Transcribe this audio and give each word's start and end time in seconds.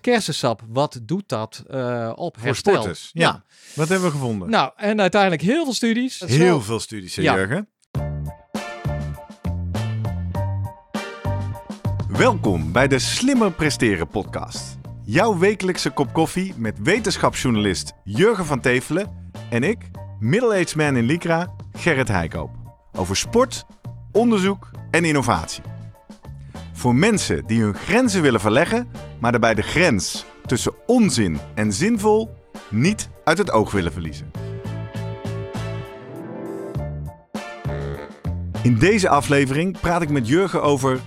kersensap, 0.00 0.62
wat 0.68 1.00
doet 1.02 1.28
dat 1.28 1.62
uh, 1.70 2.12
op 2.14 2.36
Voor 2.36 2.46
herstel? 2.46 2.72
sporters. 2.74 3.10
Ja. 3.12 3.44
Wat 3.74 3.88
hebben 3.88 4.06
we 4.06 4.12
gevonden? 4.12 4.50
Nou, 4.50 4.72
en 4.76 5.00
uiteindelijk 5.00 5.42
heel 5.42 5.64
veel 5.64 5.74
studies. 5.74 6.20
Heel 6.26 6.38
wel- 6.46 6.60
veel 6.60 6.80
studies, 6.80 7.16
hè, 7.16 7.22
Ja. 7.22 7.34
Jurgen. 7.34 7.68
Welkom 12.08 12.72
bij 12.72 12.88
de 12.88 12.98
Slimmer 12.98 13.52
Presteren 13.52 14.08
podcast. 14.08 14.78
Jouw 15.04 15.38
wekelijkse 15.38 15.90
kop 15.90 16.12
koffie 16.12 16.54
met 16.56 16.78
wetenschapsjournalist 16.82 17.92
Jurgen 18.04 18.44
van 18.46 18.60
Tevelen 18.60 19.32
en 19.50 19.62
ik, 19.62 19.78
middle-aged 20.18 20.74
man 20.76 20.96
in 20.96 21.04
Lycra, 21.04 21.54
Gerrit 21.72 22.08
Heikoop. 22.08 22.50
Over 22.92 23.16
sport, 23.16 23.64
onderzoek 24.12 24.70
en 24.90 25.04
innovatie. 25.04 25.62
Voor 26.80 26.94
mensen 26.94 27.46
die 27.46 27.62
hun 27.62 27.74
grenzen 27.74 28.22
willen 28.22 28.40
verleggen, 28.40 28.88
maar 29.18 29.30
daarbij 29.30 29.54
de 29.54 29.62
grens 29.62 30.24
tussen 30.46 30.72
onzin 30.86 31.38
en 31.54 31.72
zinvol 31.72 32.34
niet 32.70 33.08
uit 33.24 33.38
het 33.38 33.50
oog 33.50 33.72
willen 33.72 33.92
verliezen. 33.92 34.30
In 38.62 38.78
deze 38.78 39.08
aflevering 39.08 39.80
praat 39.80 40.02
ik 40.02 40.10
met 40.10 40.28
Jurgen 40.28 40.62
over 40.62 41.00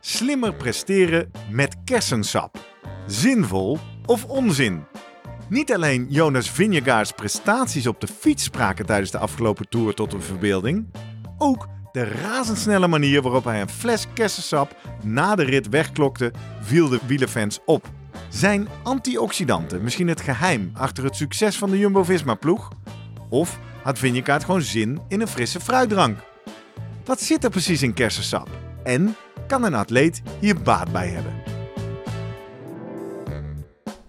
slimmer 0.00 0.54
presteren 0.54 1.30
met 1.50 1.76
kersensap. 1.84 2.58
Zinvol 3.06 3.78
of 4.06 4.24
onzin? 4.24 4.84
Niet 5.48 5.74
alleen 5.74 6.06
Jonas 6.08 6.50
Vingegaard's 6.50 7.12
prestaties 7.12 7.86
op 7.86 8.00
de 8.00 8.06
fiets 8.06 8.44
spraken 8.44 8.86
tijdens 8.86 9.10
de 9.10 9.18
afgelopen 9.18 9.68
tour 9.68 9.94
tot 9.94 10.12
een 10.12 10.22
verbeelding, 10.22 10.86
ook 11.38 11.68
de 11.94 12.04
razendsnelle 12.04 12.88
manier 12.88 13.22
waarop 13.22 13.44
hij 13.44 13.60
een 13.60 13.68
fles 13.68 14.06
kersensap 14.14 14.76
na 15.02 15.34
de 15.34 15.42
rit 15.42 15.68
wegklokte, 15.68 16.32
viel 16.60 16.88
de 16.88 17.00
wielerfans 17.06 17.60
op. 17.64 17.88
Zijn 18.28 18.68
antioxidanten 18.82 19.82
misschien 19.82 20.08
het 20.08 20.20
geheim 20.20 20.70
achter 20.72 21.04
het 21.04 21.16
succes 21.16 21.58
van 21.58 21.70
de 21.70 21.78
Jumbo-Visma-ploeg? 21.78 22.70
Of 23.28 23.58
had 23.82 23.98
Vingegaard 23.98 24.44
gewoon 24.44 24.62
zin 24.62 25.00
in 25.08 25.20
een 25.20 25.28
frisse 25.28 25.60
fruitdrank? 25.60 26.18
Wat 27.04 27.20
zit 27.20 27.44
er 27.44 27.50
precies 27.50 27.82
in 27.82 27.94
kersensap? 27.94 28.48
En 28.82 29.16
kan 29.46 29.62
een 29.62 29.74
atleet 29.74 30.22
hier 30.40 30.62
baat 30.62 30.92
bij 30.92 31.08
hebben? 31.08 31.32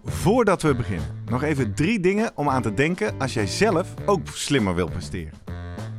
Voordat 0.05 0.61
we 0.61 0.75
beginnen, 0.75 1.23
nog 1.25 1.44
even 1.44 1.73
drie 1.73 1.99
dingen 1.99 2.31
om 2.36 2.49
aan 2.49 2.61
te 2.61 2.73
denken 2.73 3.20
als 3.20 3.33
jij 3.33 3.47
zelf 3.47 3.94
ook 4.05 4.27
slimmer 4.33 4.75
wil 4.75 4.89
presteren. 4.89 5.33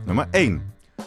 Nummer 0.05 0.27
1. 0.31 0.75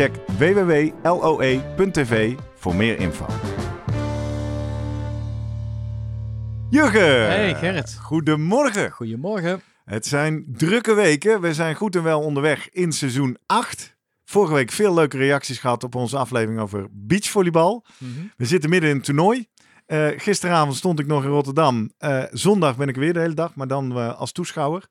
Check 0.00 0.14
www.loe.tv 0.38 2.34
voor 2.54 2.74
meer 2.74 2.98
info. 2.98 3.26
Jurgen! 6.70 7.26
Hey 7.26 7.54
Gerrit. 7.54 7.98
Goedemorgen! 8.00 8.90
Goedemorgen. 8.90 9.62
Het 9.84 10.06
zijn 10.06 10.44
drukke 10.56 10.94
weken. 10.94 11.40
We 11.40 11.54
zijn 11.54 11.74
goed 11.74 11.96
en 11.96 12.02
wel 12.02 12.20
onderweg 12.20 12.68
in 12.70 12.92
seizoen 12.92 13.36
8. 13.46 13.96
Vorige 14.24 14.54
week 14.54 14.70
veel 14.70 14.94
leuke 14.94 15.16
reacties 15.16 15.58
gehad 15.58 15.84
op 15.84 15.94
onze 15.94 16.16
aflevering 16.16 16.60
over 16.60 16.86
beachvolleybal. 16.90 17.84
Mhm. 17.98 18.10
We 18.36 18.44
zitten 18.44 18.70
midden 18.70 18.90
in 18.90 18.96
het 18.96 19.04
toernooi. 19.04 19.46
Eh, 19.86 20.06
gisteravond 20.16 20.76
stond 20.76 20.98
ik 20.98 21.06
nog 21.06 21.24
in 21.24 21.30
Rotterdam. 21.30 21.92
Eh, 21.98 22.22
zondag 22.30 22.76
ben 22.76 22.88
ik 22.88 22.94
er 22.94 23.00
weer 23.00 23.12
de 23.12 23.20
hele 23.20 23.34
dag, 23.34 23.54
maar 23.54 23.68
dan 23.68 23.90
eh, 23.98 24.18
als 24.18 24.32
toeschouwer. 24.32 24.88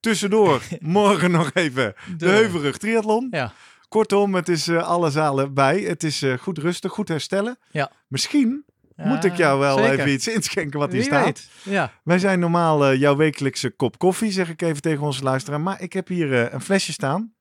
Tussendoor 0.00 0.62
morgen 0.80 1.30
nog 1.30 1.50
even 1.54 1.94
de, 2.06 2.16
De- 2.16 2.28
Heuvelrug 2.28 2.78
Triathlon. 2.78 3.28
Ja. 3.30 3.52
Kortom, 3.94 4.34
het 4.34 4.48
is 4.48 4.68
eh, 4.68 4.82
alle 4.88 5.10
zalen 5.10 5.54
bij. 5.54 5.80
Het 5.80 6.02
is 6.02 6.22
eh, 6.22 6.38
goed 6.38 6.58
rustig, 6.58 6.92
goed 6.92 7.08
herstellen. 7.08 7.58
Ja. 7.70 7.90
Misschien 8.08 8.64
Ja, 8.96 9.06
moet 9.06 9.24
ik 9.24 9.36
jou 9.36 9.58
wel 9.60 9.78
zeker. 9.78 9.92
even 9.98 10.12
iets 10.12 10.28
inschenken 10.36 10.78
wat 10.78 10.88
hier 10.92 11.00
Wie 11.00 11.08
staat. 11.10 11.24
weet. 11.24 11.48
Ja. 11.62 11.92
Wij 12.04 12.18
zijn 12.18 12.38
normaal 12.38 12.84
eh, 12.86 12.98
jouw 13.00 13.16
wekelijkse 13.16 13.70
kop 13.70 13.98
koffie, 13.98 14.30
zeg 14.32 14.48
ik 14.48 14.62
even 14.62 14.82
tegen 14.82 15.02
onze 15.02 15.22
luisteraar. 15.22 15.60
Maar 15.60 15.80
ik 15.82 15.92
heb 15.92 16.08
hier 16.08 16.44
eh, 16.44 16.52
een 16.52 16.60
flesje 16.60 16.92
staan. 16.92 17.34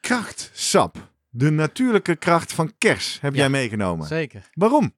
Krachtsap. 0.00 1.10
De 1.28 1.50
natuurlijke 1.50 2.16
kracht 2.16 2.52
van 2.52 2.72
kers 2.78 3.18
heb 3.20 3.32
Ja, 3.32 3.38
jij 3.38 3.48
meegenomen. 3.48 4.06
Zeker. 4.06 4.50
Waarom? 4.54 4.94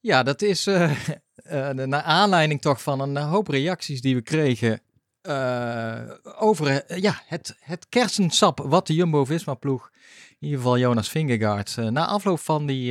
Ja, 0.00 0.22
dat 0.22 0.42
is 0.42 0.66
eh 0.66 0.90
eh, 1.34 1.70
naar 1.70 2.02
aanleiding 2.02 2.60
toch 2.60 2.82
van 2.82 3.00
een 3.00 3.16
hoop 3.16 3.48
reacties 3.48 4.00
die 4.00 4.14
we 4.14 4.22
kregen 4.22 4.80
eh, 5.26 6.00
over 6.38 6.84
eh, 6.84 6.98
ja, 7.02 7.22
het, 7.26 7.56
het 7.60 7.86
kersensap 7.88 8.58
wat 8.64 8.86
de 8.86 8.94
Jumbo-Visma-ploeg, 8.94 9.90
in 10.28 10.36
ieder 10.38 10.58
geval 10.58 10.78
Jonas 10.78 11.08
Vingegaard, 11.08 11.74
eh, 11.78 11.86
na 11.86 12.06
afloop 12.06 12.40
van 12.40 12.66
die, 12.66 12.90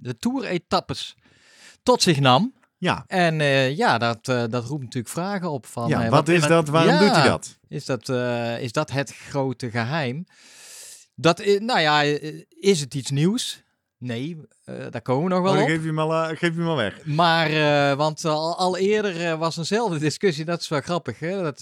de 0.00 0.16
Tour-etappes 0.18 1.16
tot 1.82 2.02
zich 2.02 2.20
nam. 2.20 2.54
Ja, 2.78 3.04
En 3.06 3.38
ja, 3.76 3.98
dat, 3.98 4.24
dat 4.24 4.64
roept 4.64 4.82
natuurlijk 4.82 5.12
vragen 5.12 5.50
op 5.50 5.66
van... 5.66 5.88
ja 5.88 6.08
wat 6.08 6.28
is 6.28 6.46
dat? 6.46 6.68
Waarom 6.68 6.94
Ja, 6.94 6.98
doet 6.98 7.16
hij 7.16 7.28
dat? 7.28 7.58
Is 7.68 7.84
dat, 7.84 8.08
is 8.60 8.72
dat 8.72 8.90
het 8.90 9.14
grote 9.14 9.70
geheim? 9.70 10.24
Dat, 11.14 11.44
nou 11.58 11.80
ja, 11.80 12.02
is 12.48 12.80
het 12.80 12.94
iets 12.94 13.10
nieuws? 13.10 13.62
Nee, 14.02 14.38
eh, 14.64 14.74
daar 14.90 15.02
komen 15.02 15.24
we 15.24 15.28
nog 15.34 15.42
wel 15.42 15.50
Oh, 15.50 15.56
dan 15.56 15.64
op. 15.66 15.70
geef 15.70 15.80
je 15.80 15.86
hem 15.86 15.98
al, 15.98 16.12
eh, 16.14 16.28
geef 16.36 16.56
je 16.56 16.74
weg. 16.74 17.04
Maar, 17.04 17.46
eh, 17.50 17.96
want 17.96 18.24
al, 18.24 18.58
al 18.58 18.76
eerder 18.76 19.36
was 19.38 19.56
eenzelfde 19.56 19.98
discussie, 19.98 20.44
dat 20.44 20.60
is 20.60 20.68
wel 20.68 20.80
grappig, 20.80 21.18
hè? 21.18 21.42
Dat 21.42 21.60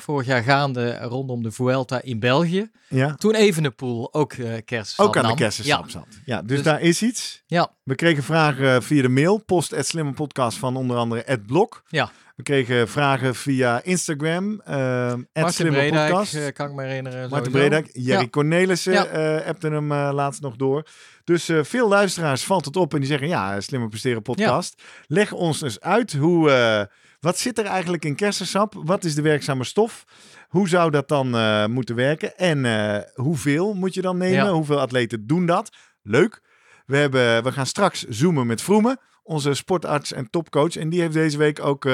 vorig 0.00 0.26
jaar 0.26 0.42
gaande 0.42 0.98
rondom 0.98 1.42
de 1.42 1.50
Vuelta 1.50 2.02
in 2.02 2.18
België. 2.20 2.70
Ja, 2.88 3.14
Toen 3.14 3.34
Evenepoel 3.34 4.14
ook 4.14 4.34
kersensap 4.64 5.06
ook 5.06 5.16
aan 5.16 5.36
de 5.36 5.50
Ja, 5.62 5.84
zat. 5.88 6.06
Ja, 6.24 6.42
dus, 6.42 6.56
Dus- 6.56 6.62
daar 6.62 6.80
is 6.80 7.02
iets. 7.02 7.42
ja, 7.46 7.70
We 7.82 7.94
kregen 7.94 8.22
vragen 8.22 8.82
via 8.82 9.02
de 9.02 9.08
mail, 9.08 9.38
post 9.38 9.74
at 9.74 9.86
slimme 9.86 10.12
podcast 10.12 10.58
van 10.58 10.76
onder 10.76 10.96
andere 10.96 11.22
Ed 11.22 11.46
Blok. 11.46 11.82
ja. 11.88 12.10
We 12.36 12.46
kregen 12.46 12.88
vragen 12.88 13.34
via 13.34 13.82
Instagram, 13.82 14.60
eh 14.64 15.10
at 15.10 15.18
Martin 15.32 15.52
slimme 15.52 15.78
Bredijk, 15.78 16.10
podcast. 16.10 16.52
kan 16.52 16.68
ik 16.68 16.74
me 16.74 16.82
herinneren. 16.82 17.28
Martin. 17.30 17.52
Bredijk, 17.52 17.90
Jerry 17.92 18.22
Ja. 18.22 18.28
Cornelissen 18.28 18.92
Ja. 18.92 19.36
appte 19.38 19.68
hem 19.68 19.92
laatst 19.92 20.40
nog 20.40 20.56
door. 20.56 20.86
Dus 21.30 21.48
eh, 21.48 21.58
veel 21.62 21.88
luisteraars 21.88 22.44
valt 22.44 22.64
het 22.64 22.76
op 22.76 22.94
en 22.94 22.98
die 22.98 23.08
zeggen, 23.08 23.28
ja, 23.28 23.60
Slimmer 23.60 23.88
Presteren 23.88 24.22
podcast. 24.22 24.82
Leg 25.06 25.32
ons 25.32 25.62
eens 25.62 25.80
uit, 25.80 26.12
hoe, 26.12 26.50
eh, 26.50 26.84
wat 27.20 27.38
zit 27.38 27.58
er 27.58 27.64
eigenlijk 27.64 28.04
in 28.04 28.14
kersensap? 28.14 28.74
Wat 28.84 29.04
is 29.04 29.14
de 29.14 29.22
werkzame 29.22 29.64
stof? 29.64 30.04
Hoe 30.48 30.68
zou 30.68 30.90
dat 30.90 31.08
dan 31.08 31.36
eh, 31.36 31.66
moeten 31.66 31.94
werken? 31.94 32.36
En 32.36 33.04
hoeveel 33.14 33.74
moet 33.74 33.94
je 33.94 34.02
dan 34.02 34.16
nemen? 34.16 34.44
Ja. 34.44 34.52
Hoeveel 34.52 34.80
atleten 34.80 35.26
doen 35.26 35.46
dat? 35.46 35.76
Leuk. 36.02 36.42
We, 36.86 36.96
hebben, 36.96 37.42
we 37.42 37.52
gaan 37.52 37.66
straks 37.66 38.04
zoomen 38.08 38.46
met 38.46 38.62
Vroemen, 38.62 39.00
onze 39.22 39.54
sportarts 39.54 40.12
en 40.12 40.30
topcoach. 40.30 40.76
En 40.76 40.88
die 40.88 41.00
heeft 41.00 41.12
deze 41.14 41.38
week 41.38 41.64
ook, 41.64 41.88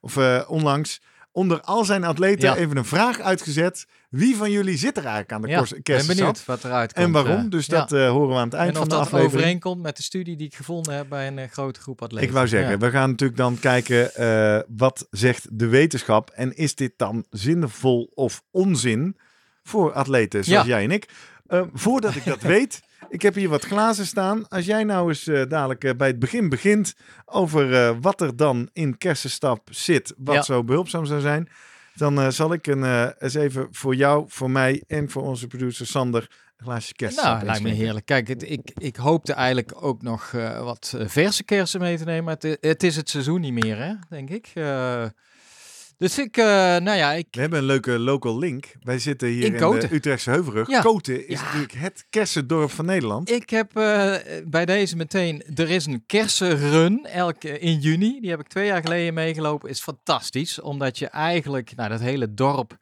of 0.00 0.16
onlangs, 0.46 1.00
onder 1.32 1.60
al 1.60 1.84
zijn 1.84 2.04
atleten 2.04 2.48
Ja. 2.48 2.56
even 2.56 2.76
een 2.76 2.84
vraag 2.84 3.20
uitgezet. 3.20 3.86
Wie 4.10 4.36
van 4.36 4.50
jullie 4.50 4.76
zit 4.76 4.96
er 4.96 5.02
eigenlijk 5.02 5.32
aan 5.32 5.42
de 5.42 5.48
Ja, 5.48 5.62
ben 5.70 5.82
kersensap? 5.82 6.16
benieuwd 6.16 6.44
wat 6.44 6.64
eruit 6.64 6.92
komt. 6.92 7.06
En 7.06 7.12
waarom? 7.12 7.44
eh, 7.44 7.50
dus 7.50 7.66
ja. 7.66 7.78
dat 7.78 7.92
eh, 7.92 8.10
horen 8.10 8.28
we 8.28 8.34
aan 8.34 8.44
het 8.44 8.54
eind 8.54 8.68
en 8.68 8.72
of 8.74 8.78
van 8.78 8.88
de 8.88 8.94
dat 8.94 9.04
aflevering. 9.04 9.34
overeenkomt 9.36 9.82
met 9.82 9.96
de 9.96 10.02
studie 10.02 10.36
die 10.36 10.46
ik 10.46 10.54
gevonden 10.54 10.94
heb 10.94 11.08
bij 11.08 11.26
een 11.26 11.38
eh, 11.38 11.50
grote 11.50 11.80
groep 11.80 12.02
atleten. 12.02 12.28
Ik 12.28 12.34
wou 12.34 12.48
zeggen, 12.48 12.78
we 12.78 12.90
gaan 12.90 13.10
natuurlijk 13.10 13.38
dan 13.38 13.58
kijken 13.58 14.10
wat 14.76 15.06
zegt 15.10 15.46
de 15.58 15.66
wetenschap 15.66 16.30
en 16.30 16.56
is 16.56 16.74
dit 16.74 16.92
dan 16.96 17.24
zinvol 17.30 18.10
of 18.14 18.42
onzin 18.50 19.16
voor 19.62 19.92
atleten 19.92 20.44
zoals 20.44 20.66
jij 20.66 20.84
en 20.84 20.90
ik. 20.90 21.08
Voordat 21.72 22.14
ik 22.14 22.24
dat 22.24 22.40
weet, 22.54 22.80
ik 23.12 23.22
heb 23.22 23.34
hier 23.34 23.48
wat 23.48 23.64
glazen 23.64 24.06
staan. 24.06 24.48
Als 24.48 24.64
jij 24.64 24.84
nou 24.84 25.08
eens 25.08 25.26
eh, 25.26 25.42
dadelijk 25.48 25.84
eh, 25.84 25.94
bij 25.96 26.08
het 26.08 26.18
begin 26.18 26.48
begint 26.48 26.94
over 27.24 27.74
eh, 27.74 27.96
wat 28.00 28.20
er 28.20 28.36
dan 28.36 28.68
in 28.72 28.98
kersensap 28.98 29.68
zit, 29.70 30.14
wat 30.16 30.34
Ja. 30.34 30.42
zo 30.42 30.64
behulpzaam 30.64 31.04
zou 31.06 31.20
zijn, 31.20 31.48
dan 31.94 32.32
zal 32.32 32.52
ik 32.52 32.66
een, 32.66 33.12
eens 33.18 33.34
even 33.34 33.68
voor 33.70 33.94
jou, 33.94 34.24
voor 34.28 34.50
mij 34.50 34.82
en 34.86 35.10
voor 35.10 35.22
onze 35.22 35.46
producer 35.46 35.86
Sander 35.86 36.26
een 36.56 36.64
glaasje 36.66 36.94
kersensap 36.94 37.32
Nou, 37.34 37.44
lijkt 37.46 37.62
me 37.62 37.70
heerlijk. 37.70 38.06
Kijk, 38.06 38.28
het, 38.28 38.50
ik, 38.50 38.72
ik 38.74 38.96
hoopte 38.96 39.32
eigenlijk 39.32 39.84
ook 39.84 40.02
nog 40.02 40.30
wat 40.62 40.94
verse 40.98 41.44
kersen 41.44 41.80
mee 41.80 41.96
te 41.96 42.04
nemen. 42.04 42.24
Maar 42.24 42.36
het, 42.38 42.58
het 42.60 42.82
is 42.82 42.96
het 42.96 43.10
seizoen 43.10 43.40
niet 43.40 43.52
meer, 43.64 43.76
hè, 43.76 43.94
denk 44.08 44.30
ik. 44.30 44.52
Eh, 46.02 46.08
Dus 46.08 46.18
ik, 46.18 46.36
uh, 46.36 46.44
nou 46.44 46.96
ja, 46.96 47.12
ik... 47.12 47.26
We 47.30 47.40
hebben 47.40 47.58
een 47.58 47.64
leuke 47.64 47.98
local 47.98 48.38
link. 48.38 48.74
Wij 48.82 48.98
zitten 48.98 49.28
hier 49.28 49.44
in, 49.44 49.54
in 49.54 49.80
de 49.80 49.88
Utrechtse 49.94 50.30
Heuvelrug. 50.30 50.68
Ja. 50.68 50.80
Koten 50.80 51.28
is 51.28 51.40
Ja. 51.40 51.44
natuurlijk 51.44 51.72
het 51.72 52.06
kersendorp 52.10 52.70
van 52.70 52.84
Nederland. 52.84 53.30
Ik 53.30 53.50
heb 53.50 53.76
eh, 53.76 54.14
bij 54.44 54.64
deze 54.66 54.96
meteen, 54.96 55.42
er 55.54 55.70
is 55.70 55.86
een 55.86 56.02
kersenrun 56.06 57.06
elk, 57.06 57.44
eh, 57.44 57.62
in 57.62 57.78
juni. 57.78 58.20
Die 58.20 58.30
heb 58.30 58.40
ik 58.40 58.48
twee 58.48 58.66
jaar 58.66 58.82
geleden 58.82 59.14
meegelopen. 59.14 59.68
Is 59.70 59.80
fantastisch, 59.80 60.60
omdat 60.60 60.98
je 60.98 61.06
eigenlijk, 61.06 61.76
nou 61.76 61.88
dat 61.88 62.00
hele 62.00 62.34
dorp 62.34 62.76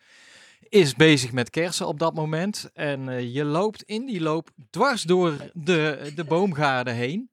is 0.68 0.94
bezig 0.94 1.32
met 1.32 1.50
kersen 1.50 1.86
op 1.86 1.98
dat 1.98 2.14
moment. 2.14 2.70
En 2.74 3.08
eh, 3.08 3.34
je 3.34 3.44
loopt 3.44 3.82
in 3.82 4.06
die 4.06 4.20
loop 4.20 4.50
dwars 4.70 5.02
door 5.02 5.36
de, 5.52 6.12
de 6.14 6.24
boomgaarden 6.24 6.94
heen. 6.94 7.30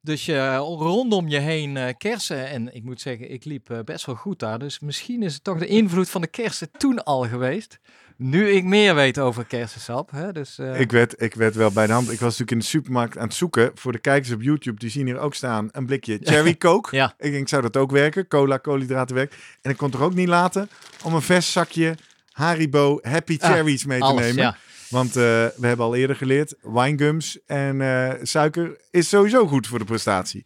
Dus 0.00 0.26
je 0.26 0.56
rondom 0.56 1.28
je 1.28 1.38
heen 1.38 1.76
eh, 1.76 1.94
kersen. 1.98 2.48
En 2.48 2.74
ik 2.74 2.84
moet 2.84 3.00
zeggen, 3.00 3.30
ik 3.30 3.44
liep 3.44 3.70
eh, 3.70 3.78
best 3.84 4.06
wel 4.06 4.14
goed 4.14 4.38
daar. 4.38 4.58
Dus 4.58 4.78
misschien 4.80 5.22
is 5.22 5.34
het 5.34 5.44
toch 5.44 5.58
de 5.58 5.66
invloed 5.66 6.10
van 6.10 6.20
de 6.20 6.26
kersen 6.26 6.70
toen 6.78 7.04
al 7.04 7.26
geweest. 7.28 7.78
Nu 8.16 8.48
ik 8.48 8.64
meer 8.64 8.94
weet 8.94 9.18
over 9.18 9.44
kersensap. 9.44 10.10
Hè? 10.10 10.32
Dus, 10.32 10.58
Ik 10.58 10.90
werd, 10.92 11.22
ik 11.22 11.34
werd 11.34 11.54
wel 11.54 11.70
bij 11.70 11.86
de 11.86 11.92
hand. 11.92 12.04
Ik 12.04 12.10
was 12.10 12.20
natuurlijk 12.20 12.50
in 12.50 12.58
de 12.58 12.64
supermarkt 12.64 13.18
aan 13.18 13.24
het 13.24 13.34
zoeken. 13.34 13.70
Voor 13.74 13.92
de 13.92 13.98
kijkers 13.98 14.32
op 14.32 14.42
YouTube, 14.42 14.78
die 14.78 14.90
zien 14.90 15.06
hier 15.06 15.18
ook 15.18 15.34
staan 15.34 15.68
een 15.72 15.86
blikje 15.86 16.18
cherry 16.22 16.56
coke. 16.56 16.96
Ja. 16.96 17.14
Ik 17.18 17.32
denk, 17.32 17.48
zou 17.48 17.62
dat 17.62 17.76
ook 17.76 17.90
werken? 17.90 18.28
Cola, 18.28 18.56
koolhydraten 18.56 19.14
werkt. 19.16 19.34
En 19.62 19.70
ik 19.70 19.76
kon 19.76 19.90
toch 19.90 20.00
ook 20.00 20.14
niet 20.14 20.28
laten 20.28 20.68
om 21.04 21.14
een 21.14 21.22
vers 21.22 21.52
zakje 21.52 21.94
Haribo 22.32 22.98
Happy 23.02 23.36
Ah, 23.40 23.50
Cherries 23.50 23.84
mee 23.84 23.98
te 23.98 24.04
alles, 24.04 24.20
nemen. 24.24 24.42
ja. 24.42 24.56
Want 24.90 25.08
eh, 25.08 25.22
we 25.56 25.66
hebben 25.66 25.86
al 25.86 25.94
eerder 25.94 26.16
geleerd, 26.16 26.54
winegums 26.62 27.38
en 27.46 27.80
eh, 27.80 28.12
suiker 28.22 28.80
is 28.90 29.08
sowieso 29.08 29.46
goed 29.46 29.66
voor 29.66 29.78
de 29.78 29.84
prestatie. 29.84 30.44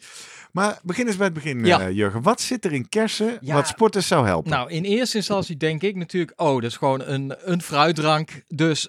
Maar 0.52 0.78
begin 0.82 1.06
eens 1.06 1.16
bij 1.16 1.24
het 1.26 1.34
begin, 1.34 1.64
Ja. 1.64 1.80
eh, 1.80 1.90
Jurgen. 1.90 2.22
Wat 2.22 2.40
zit 2.40 2.64
er 2.64 2.72
in 2.72 2.88
kersen 2.88 3.38
Ja. 3.40 3.54
wat 3.54 3.66
sporters 3.68 4.06
zou 4.06 4.26
helpen? 4.26 4.50
Nou, 4.50 4.70
in 4.70 4.84
eerste 4.84 5.16
instantie 5.16 5.56
denk 5.56 5.82
ik 5.82 5.96
natuurlijk, 5.96 6.40
oh, 6.40 6.54
dat 6.54 6.70
is 6.70 6.76
gewoon 6.76 7.02
een, 7.02 7.34
een 7.50 7.62
fruitdrank. 7.62 8.42
Dus 8.48 8.88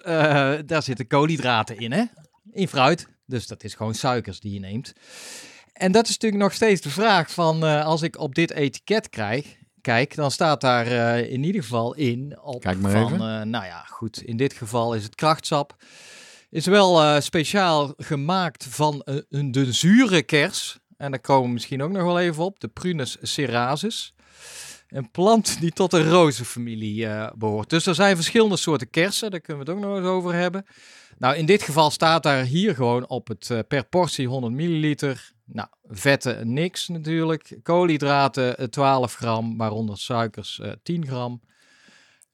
daar 0.66 0.82
zitten 0.82 1.06
koolhydraten 1.06 1.78
in, 1.78 1.92
hè? 1.92 2.04
In 2.52 2.68
fruit. 2.68 3.06
Dus 3.26 3.46
dat 3.46 3.64
is 3.64 3.74
gewoon 3.74 3.94
suikers 3.94 4.40
die 4.40 4.52
je 4.52 4.60
neemt. 4.60 4.92
En 5.72 5.92
dat 5.92 6.04
is 6.04 6.10
natuurlijk 6.12 6.42
nog 6.42 6.52
steeds 6.52 6.80
de 6.80 6.90
vraag 6.90 7.30
van, 7.30 7.62
als 7.62 8.02
ik 8.02 8.18
op 8.18 8.34
dit 8.34 8.50
etiket 8.50 9.10
krijg, 9.10 9.46
kijk, 9.84 10.14
dan 10.14 10.30
staat 10.30 10.60
daar 10.60 10.86
eh, 10.86 11.30
in 11.32 11.44
ieder 11.44 11.62
geval 11.62 11.94
in 11.94 12.38
op 12.42 12.60
Kijk 12.60 12.78
maar 12.78 12.90
van, 12.90 13.04
even. 13.04 13.40
eh, 13.40 13.46
nou 13.46 13.64
ja, 13.64 13.84
goed, 13.88 14.22
in 14.22 14.36
dit 14.36 14.52
geval 14.52 14.94
is 14.94 15.02
het 15.04 15.14
krachtsap. 15.14 15.76
Is 16.50 16.66
wel 16.66 17.02
eh, 17.02 17.20
speciaal 17.20 17.94
gemaakt 17.96 18.66
van 18.68 19.02
een, 19.28 19.52
de 19.52 19.72
zure 19.72 20.22
kers. 20.22 20.78
En 20.96 21.10
daar 21.10 21.20
komen 21.20 21.46
we 21.46 21.52
misschien 21.52 21.82
ook 21.82 21.90
nog 21.90 22.02
wel 22.02 22.18
even 22.20 22.44
op. 22.44 22.60
De 22.60 22.68
Prunus 22.68 23.16
cerasus. 23.22 24.14
Een 24.94 25.10
plant 25.10 25.60
die 25.60 25.70
tot 25.72 25.90
de 25.90 26.08
rozenfamilie 26.10 27.06
eh 27.06 27.30
behoort. 27.36 27.70
Dus 27.70 27.86
er 27.86 27.94
zijn 27.94 28.16
verschillende 28.16 28.56
soorten 28.56 28.90
kersen. 28.90 29.30
Daar 29.30 29.40
kunnen 29.40 29.64
we 29.64 29.70
het 29.70 29.80
ook 29.80 29.86
nog 29.88 29.96
eens 29.98 30.06
over 30.06 30.34
hebben. 30.34 30.66
Nou, 31.18 31.36
in 31.36 31.46
dit 31.46 31.62
geval 31.62 31.90
staat 31.90 32.22
daar 32.22 32.44
hier 32.44 32.74
gewoon 32.74 33.08
op 33.08 33.28
het 33.28 33.50
eh, 33.50 33.58
per 33.68 33.84
portie 33.84 34.26
100 34.28 34.52
milliliter. 34.52 35.32
Nou, 35.44 35.68
vetten 35.84 36.52
niks 36.52 36.88
natuurlijk. 36.88 37.58
Koolhydraten 37.62 38.56
eh, 38.58 38.66
12 38.66 39.14
gram, 39.14 39.56
waaronder 39.56 39.98
suikers 39.98 40.60
eh, 40.60 40.72
10 40.82 41.06
gram. 41.06 41.40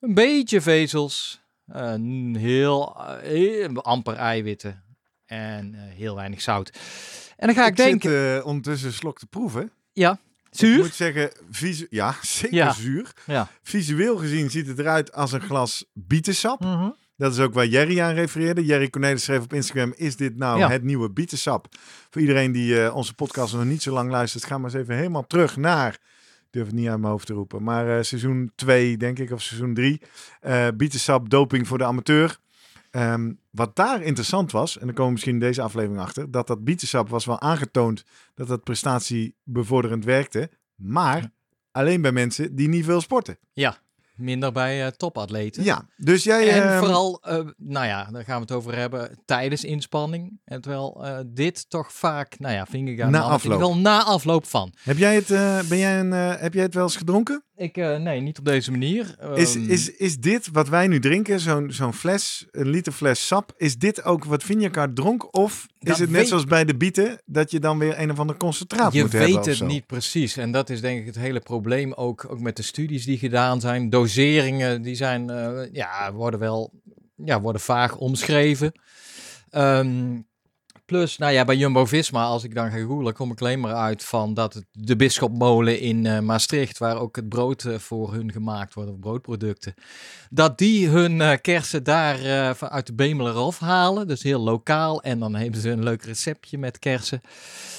Een 0.01 0.15
beetje 0.15 0.61
vezels. 0.61 1.41
eh, 1.67 1.95
heel, 2.33 2.97
eh, 3.23 3.75
amper 3.75 4.15
eiwitten. 4.15 4.83
En 5.27 5.75
eh, 5.75 5.81
heel 5.97 6.15
weinig 6.15 6.41
zout. 6.41 6.79
En 7.37 7.47
dan 7.47 7.57
ga 7.57 7.63
ik, 7.65 7.71
ik 7.71 7.77
denken... 7.77 8.11
zit 8.11 8.41
eh, 8.41 8.47
ondertussen 8.47 8.93
slok 8.93 9.19
te 9.19 9.27
proeven. 9.27 9.73
Ja, 9.93 10.19
Ik 10.51 10.59
zuur? 10.59 10.79
moet 10.79 10.95
zeggen, 10.95 11.31
visu- 11.51 11.87
ja, 11.91 12.15
zeker 12.23 12.57
Ja. 12.57 12.73
zuur. 12.73 13.13
Ja. 13.27 13.49
Visueel 13.63 14.17
gezien 14.17 14.51
ziet 14.51 14.67
het 14.67 14.79
eruit 14.79 15.13
als 15.13 15.33
een 15.33 15.41
glas 15.41 15.85
bietensap. 15.93 16.61
Mhm. 16.61 16.89
Dat 17.17 17.33
is 17.33 17.39
ook 17.39 17.55
waar 17.55 17.67
Jerry 17.67 18.01
aan 18.01 18.15
refereerde. 18.15 18.65
Jerry 18.65 18.91
Cornelis 18.91 19.25
schreef 19.25 19.43
op 19.43 19.53
Instagram, 19.53 19.93
is 19.97 20.17
dit 20.17 20.37
nou 20.37 20.59
Ja. 20.59 20.69
het 20.71 20.83
nieuwe 20.83 21.11
bietensap? 21.11 21.67
Voor 22.11 22.21
iedereen 22.21 22.53
die 22.53 22.83
eh, 22.85 22.95
onze 22.97 23.15
podcast 23.15 23.55
nog 23.55 23.65
niet 23.65 23.83
zo 23.83 23.93
lang 23.93 24.11
luistert, 24.11 24.45
ga 24.45 24.59
maar 24.59 24.71
eens 24.71 24.81
even 24.83 24.95
helemaal 24.97 25.27
terug 25.27 25.57
naar, 25.57 25.93
ik 25.93 26.47
durf 26.51 26.67
het 26.67 26.75
niet 26.75 26.89
uit 26.89 26.99
mijn 27.01 27.13
hoofd 27.13 27.27
te 27.27 27.33
roepen, 27.33 27.63
maar 27.63 27.97
eh, 27.97 28.03
seizoen 28.03 28.53
2 28.55 28.97
denk 28.97 29.19
ik, 29.19 29.31
of 29.31 29.43
seizoen 29.43 29.75
3. 29.75 30.01
eh 30.41 30.69
bietensap, 30.77 31.31
doping 31.31 31.69
voor 31.69 31.79
de 31.79 31.85
amateur. 31.85 32.37
Ehm, 32.91 33.33
wat 33.51 33.77
daar 33.77 34.03
interessant 34.03 34.53
was, 34.53 34.79
en 34.79 34.87
dan 34.87 34.95
komen 34.95 35.07
we 35.07 35.13
misschien 35.13 35.35
in 35.35 35.41
deze 35.41 35.63
aflevering 35.63 36.01
achter, 36.01 36.31
dat 36.31 36.47
dat 36.47 36.65
bietensap 36.65 37.09
was 37.09 37.25
wel 37.25 37.41
aangetoond 37.41 38.05
dat 38.35 38.49
dat 38.49 38.65
prestatiebevorderend 38.65 40.05
werkte, 40.05 40.51
maar 40.75 41.33
alleen 41.71 42.03
bij 42.03 42.13
mensen 42.13 42.55
die 42.55 42.69
niet 42.69 42.85
veel 42.85 43.01
sporten. 43.01 43.39
Minder 44.21 44.53
bij 44.53 44.85
eh, 44.85 44.91
topatleten. 44.91 45.65
Ja, 45.65 45.89
dus 45.97 46.25
jij... 46.25 46.49
En 46.49 46.69
ehm, 46.69 46.79
vooral, 46.79 47.21
eh, 47.23 47.39
nou 47.57 47.87
ja, 47.87 48.09
daar 48.13 48.25
gaan 48.25 48.35
we 48.35 48.41
het 48.41 48.53
over 48.53 48.77
hebben, 48.77 49.19
tijdens 49.25 49.65
inspanning. 49.65 50.41
En 50.45 50.61
terwijl 50.61 51.05
eh, 51.05 51.19
dit 51.27 51.71
toch 51.71 51.93
vaak, 51.93 52.39
nou 52.39 52.55
ja, 52.55 52.67
vinger 52.67 53.05
aan 53.05 53.11
Na 53.11 53.21
afloop. 53.21 53.59
geval 53.59 53.77
na 53.77 54.03
afloop 54.03 54.47
van. 54.47 54.73
Heb 54.83 54.99
jij 54.99 55.15
het, 55.15 55.29
ben 55.69 55.79
jij 55.79 56.01
een, 56.01 56.13
heb 56.13 56.55
jij 56.55 56.63
het 56.63 56.75
wel 56.75 56.83
eens 56.83 56.97
gedronken? 56.97 57.45
Ik, 57.57 57.77
nee, 57.77 58.21
niet 58.21 58.39
op 58.39 58.45
deze 58.45 58.71
manier. 58.71 59.17
Is, 59.35 59.55
Ehm, 59.55 59.71
is, 59.71 59.91
is 59.97 60.19
dit 60.19 60.49
wat 60.53 60.69
wij 60.69 60.87
nu 60.87 61.01
drinken, 61.01 61.41
zo'n 61.41 61.73
zo'n 61.73 61.93
fles, 61.95 62.47
een 62.51 62.69
liter 62.69 62.93
fles 62.93 63.27
sap, 63.27 63.53
is 63.57 63.77
dit 63.77 64.05
ook 64.05 64.25
wat 64.25 64.43
Vinjakaart 64.43 64.97
dronk? 64.97 65.37
Of 65.37 65.67
is 65.89 65.99
het 65.99 66.11
net 66.11 66.19
weet- 66.19 66.29
zoals 66.29 66.45
bij 66.45 66.65
de 66.65 66.77
bieten, 66.77 67.21
dat 67.25 67.51
je 67.51 67.61
dan 67.61 67.79
weer 67.79 67.99
een 68.01 68.11
of 68.11 68.19
ander 68.19 68.37
concentraat 68.37 68.93
je 68.93 69.01
moet 69.03 69.13
hebben? 69.13 69.29
weet 69.31 69.39
of 69.39 69.47
het 69.47 69.57
zo? 69.57 69.67
niet 69.67 69.87
precies. 69.87 70.37
En 70.37 70.53
dat 70.53 70.71
is 70.71 70.81
denk 70.81 71.01
ik 71.01 71.07
het 71.07 71.15
hele 71.19 71.41
probleem 71.41 71.93
ook, 71.93 72.27
ook 72.31 72.41
met 72.41 72.57
de 72.57 72.63
studies 72.63 73.05
die 73.05 73.19
gedaan 73.19 73.61
zijn. 73.61 73.91
Doseringen, 73.91 74.83
die 74.83 74.95
zijn, 74.95 75.31
eh, 75.31 75.73
ja, 75.73 76.13
worden 76.13 76.41
wel, 76.41 76.73
ja, 77.25 77.41
worden 77.41 77.61
vaag 77.61 77.97
omschreven. 77.97 78.73
Ehm, 79.51 80.19
plus, 80.91 81.19
nou 81.19 81.33
ja, 81.33 81.45
bij 81.45 81.57
Jumbo-Visma, 81.57 82.25
als 82.25 82.45
ik 82.45 82.55
dan 82.55 82.71
ga 82.71 82.79
googlen, 82.79 83.15
kom 83.15 83.31
ik 83.31 83.41
alleen 83.41 83.61
maar 83.61 83.75
uit 83.75 84.05
van 84.05 84.35
dat 84.35 84.55
het 84.55 84.65
de 84.73 84.97
Bisschopmolen 84.97 85.81
in 85.81 86.07
eh, 86.07 86.19
Maastricht, 86.19 86.79
waar 86.79 87.01
ook 87.01 87.17
het 87.17 87.29
brood 87.29 87.65
eh, 87.65 87.79
voor 87.79 88.13
hun 88.13 88.33
gemaakt 88.33 88.75
wordt, 88.75 88.91
of 88.91 88.99
broodproducten, 88.99 89.75
dat 90.31 90.59
die 90.59 90.89
hun 90.89 91.21
eh, 91.21 91.37
kersen 91.41 91.85
daar 91.85 92.19
uit 92.59 92.87
de 92.87 92.95
Bemelerhof 92.95 93.59
halen. 93.59 94.09
Dus 94.09 94.23
heel 94.23 94.41
lokaal. 94.41 95.03
En 95.03 95.19
dan 95.19 95.35
hebben 95.35 95.61
ze 95.61 95.71
een 95.71 95.83
leuk 95.83 96.03
receptje 96.03 96.59
met 96.59 96.79
kersen. 96.79 97.21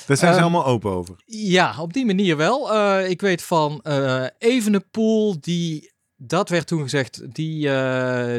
Daar 0.08 0.18
zijn 0.18 0.34
ze 0.34 0.42
allemaal 0.42 0.66
open 0.66 0.92
over. 0.92 1.16
Ja, 1.26 1.76
op 1.80 1.94
die 1.94 2.06
manier 2.06 2.38
wel. 2.38 2.76
Ik 3.04 3.22
weet 3.22 3.44
van 3.44 3.82
Evenepoel, 4.38 5.36
die, 5.42 5.92
dat 6.16 6.50
werd 6.50 6.68
toen 6.68 6.82
gezegd, 6.82 7.34
die, 7.34 7.70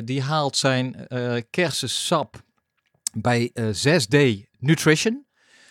die 0.05 0.23
haalt 0.23 0.57
zijn 0.57 1.07
kersensap 1.51 2.43
bij 3.13 3.51
eh 3.55 3.67
6D 3.67 4.51
Nutrition. 4.63 5.25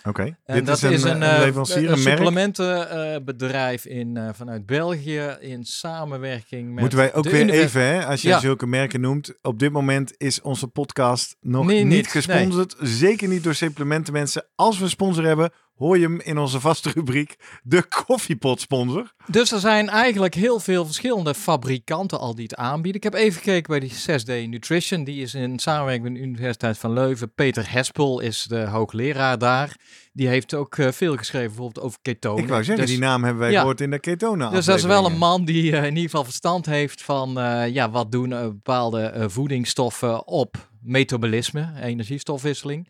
Oké, 0.03 0.37
dit 0.45 0.65
dat 0.65 0.83
is 0.83 1.03
een, 1.03 1.11
een 1.11 1.23
eh, 1.23 1.39
leverancier, 1.39 1.77
een, 1.91 2.03
merk. 2.03 2.17
supplementenbedrijf 2.17 3.85
in, 3.85 4.17
eh, 4.17 4.29
vanuit 4.33 4.65
België 4.65 5.37
in 5.39 5.63
samenwerking 5.63 6.69
met 6.69 6.79
Moeten 6.79 6.97
wij 6.99 7.13
ook 7.13 7.23
weer 7.23 7.41
univers- 7.41 7.63
even, 7.63 7.81
hè, 7.85 8.05
als 8.05 8.21
je 8.21 8.27
Ja. 8.27 8.39
zulke 8.39 8.67
merken 8.67 9.01
noemt, 9.01 9.33
op 9.41 9.59
dit 9.59 9.71
moment 9.71 10.13
is 10.17 10.41
onze 10.41 10.67
podcast 10.67 11.35
nog 11.41 11.65
Nee, 11.65 11.77
niet 11.83 11.95
niet, 11.95 12.07
gesponsord. 12.07 12.75
Zeker 12.79 13.27
niet 13.27 13.43
door 13.43 13.53
supplementen 13.55 14.13
mensen. 14.13 14.45
Als 14.55 14.77
we 14.77 14.83
een 14.83 14.89
sponsor 14.89 15.23
hebben, 15.25 15.51
hoor 15.75 15.97
je 15.97 16.03
hem 16.03 16.19
in 16.21 16.37
onze 16.37 16.59
vaste 16.59 16.91
rubriek, 16.93 17.35
de 17.63 17.83
koffiepot 18.05 18.61
sponsor. 18.61 19.11
Dus 19.27 19.51
er 19.51 19.59
zijn 19.59 19.89
eigenlijk 19.89 20.33
heel 20.33 20.59
veel 20.59 20.85
verschillende 20.85 21.33
fabrikanten 21.35 22.19
al 22.19 22.35
die 22.35 22.43
het 22.43 22.55
aanbieden. 22.55 23.01
Ik 23.01 23.03
heb 23.03 23.21
even 23.21 23.37
gekeken 23.41 23.79
bij 23.79 23.79
die 23.79 23.91
6D 23.91 24.49
Nutrition. 24.49 25.03
Die 25.03 25.21
is 25.21 25.33
in 25.33 25.59
samenwerking 25.59 26.03
met 26.07 26.13
de 26.13 26.19
Universiteit 26.27 26.77
van 26.77 26.93
Leuven. 26.93 27.33
Peter 27.33 27.71
Hespel 27.71 28.19
is 28.19 28.43
de 28.43 28.59
hoogleraar 28.65 29.37
daar. 29.37 29.75
Die 30.13 30.27
heeft 30.27 30.53
ook 30.53 30.77
eh, 30.77 30.91
veel 30.91 31.17
geschreven 31.17 31.47
bijvoorbeeld 31.47 31.85
over 31.85 31.99
ketonen. 32.01 32.43
Ik 32.43 32.49
wou 32.49 32.63
zeggen, 32.63 32.85
Dus- 32.85 32.93
die 32.95 33.03
naam 33.03 33.23
hebben 33.23 33.41
wij 33.41 33.51
Ja. 33.51 33.59
gehoord 33.59 33.81
in 33.81 33.91
de 33.91 33.99
ketonen 33.99 34.51
Dus 34.51 34.65
dat 34.65 34.77
is 34.77 34.83
wel 34.83 35.05
een 35.05 35.17
man 35.17 35.45
die 35.45 35.71
eh, 35.71 35.77
in 35.83 35.89
ieder 35.89 36.03
geval 36.03 36.23
verstand 36.23 36.65
heeft 36.65 37.01
van 37.03 37.39
eh, 37.39 37.67
ja, 37.73 37.89
wat 37.89 38.11
doen 38.11 38.29
bepaalde 38.29 39.25
voedingsstoffen 39.27 40.27
op 40.27 40.69
metabolisme, 40.81 41.71
energiestofwisseling. 41.81 42.87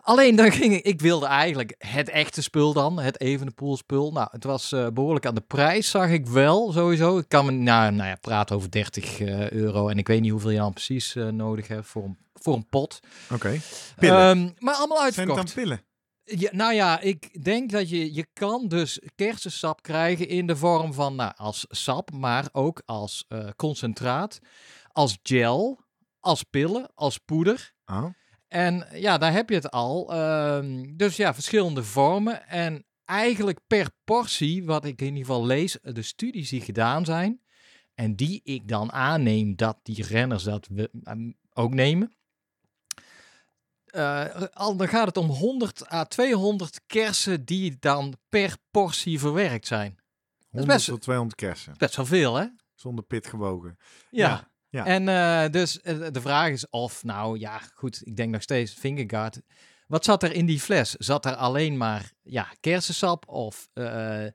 Alleen 0.00 0.36
dan 0.36 0.52
ging 0.52 0.74
ik, 0.74 0.84
ik 0.84 1.00
wilde 1.00 1.26
eigenlijk 1.26 1.74
het 1.78 2.08
echte 2.08 2.42
spul 2.42 2.72
dan, 2.72 2.98
het 2.98 3.20
Evenepoel 3.20 3.76
spul. 3.76 4.12
Nou, 4.12 4.28
het 4.30 4.44
was 4.44 4.72
eh, 4.72 4.86
behoorlijk 4.88 5.26
aan 5.26 5.34
de 5.34 5.40
prijs, 5.40 5.90
zag 5.90 6.08
ik 6.08 6.26
wel 6.26 6.72
sowieso. 6.72 7.18
Ik 7.18 7.28
kan 7.28 7.44
me, 7.44 7.50
nou, 7.50 7.92
nou 7.92 8.08
ja, 8.08 8.16
praten 8.20 8.56
over 8.56 8.70
30 8.70 9.20
eh, 9.20 9.50
euro 9.50 9.88
en 9.88 9.98
ik 9.98 10.06
weet 10.06 10.20
niet 10.20 10.30
hoeveel 10.30 10.50
je 10.50 10.58
dan 10.58 10.72
precies 10.72 11.14
eh, 11.14 11.28
nodig 11.28 11.68
hebt 11.68 11.86
voor 11.86 12.04
een, 12.04 12.18
voor 12.34 12.54
een 12.54 12.68
pot. 12.68 13.00
Oké, 13.30 13.60
pillen. 13.96 14.18
Ehm, 14.18 14.50
maar 14.58 14.74
allemaal 14.74 14.96
Zijn 14.96 15.08
het 15.08 15.18
uitverkocht. 15.18 15.54
dan 15.54 15.64
pillen? 15.64 15.82
Ja, 16.24 16.50
nou 16.52 16.72
ja, 16.72 17.00
ik 17.00 17.44
denk 17.44 17.70
dat 17.70 17.88
je, 17.88 18.14
je 18.14 18.26
kan 18.32 18.68
dus 18.68 19.00
kersensap 19.14 19.82
krijgen 19.82 20.28
in 20.28 20.46
de 20.46 20.56
vorm 20.56 20.92
van, 20.92 21.14
nou, 21.14 21.32
als 21.36 21.66
sap, 21.68 22.10
maar 22.12 22.48
ook 22.52 22.82
als 22.84 23.26
concentraat, 23.56 24.38
als 24.92 25.18
gel, 25.22 25.80
als 26.20 26.42
pillen, 26.42 26.90
als 26.94 27.18
poeder. 27.18 27.72
Oh. 27.86 28.04
En 28.54 28.86
ja, 28.92 29.18
daar 29.18 29.32
heb 29.32 29.48
je 29.48 29.54
het 29.54 29.70
al. 29.70 30.12
Ehm, 30.12 30.96
dus 30.96 31.16
ja, 31.16 31.34
verschillende 31.34 31.82
vormen. 31.84 32.48
En 32.48 32.84
eigenlijk 33.04 33.60
per 33.66 33.90
portie, 34.04 34.64
wat 34.64 34.84
ik 34.84 35.00
in 35.00 35.06
ieder 35.06 35.20
geval 35.20 35.46
lees, 35.46 35.78
de 35.82 36.02
studies 36.02 36.48
die 36.48 36.60
gedaan 36.60 37.04
zijn. 37.04 37.40
En 37.94 38.16
die 38.16 38.40
ik 38.44 38.68
dan 38.68 38.92
aanneem 38.92 39.56
dat 39.56 39.78
die 39.82 40.04
renners 40.06 40.42
dat 40.42 40.66
we, 40.70 40.90
ehm, 41.04 41.30
ook 41.52 41.74
nemen. 41.74 42.14
Eh, 43.84 44.42
al, 44.52 44.76
dan 44.76 44.88
gaat 44.88 45.06
het 45.06 45.16
om 45.16 45.26
100 45.28 45.92
à 45.92 46.04
200 46.04 46.80
kersen 46.86 47.44
die 47.44 47.76
dan 47.80 48.14
per 48.28 48.56
portie 48.70 49.18
verwerkt 49.18 49.66
zijn. 49.66 49.98
100 50.50 50.72
best- 50.72 50.86
tot 50.88 51.00
200 51.00 51.36
kersen. 51.40 51.74
Best 51.78 51.96
wel 51.96 52.06
veel, 52.06 52.34
hè? 52.34 52.46
Zonder 52.74 53.04
pit 53.04 53.26
gewogen. 53.26 53.76
Ja. 54.10 54.28
Ja, 54.28 54.48
En 54.82 55.08
eh, 55.08 55.50
dus 55.50 55.80
eh, 55.80 55.96
de 56.12 56.20
vraag 56.20 56.50
is 56.50 56.68
of, 56.70 57.04
nou 57.04 57.38
ja, 57.38 57.60
goed, 57.74 58.00
ik 58.04 58.16
denk 58.16 58.32
nog 58.32 58.42
steeds 58.42 58.72
Fingergaard. 58.72 59.40
Wat 59.86 60.04
zat 60.04 60.22
er 60.22 60.32
in 60.32 60.46
die 60.46 60.60
fles? 60.60 60.90
Zat 60.90 61.24
er 61.24 61.34
alleen 61.34 61.76
maar 61.76 62.12
ja, 62.22 62.48
kersensap 62.60 63.28
of 63.28 63.68
eh, 63.72 64.26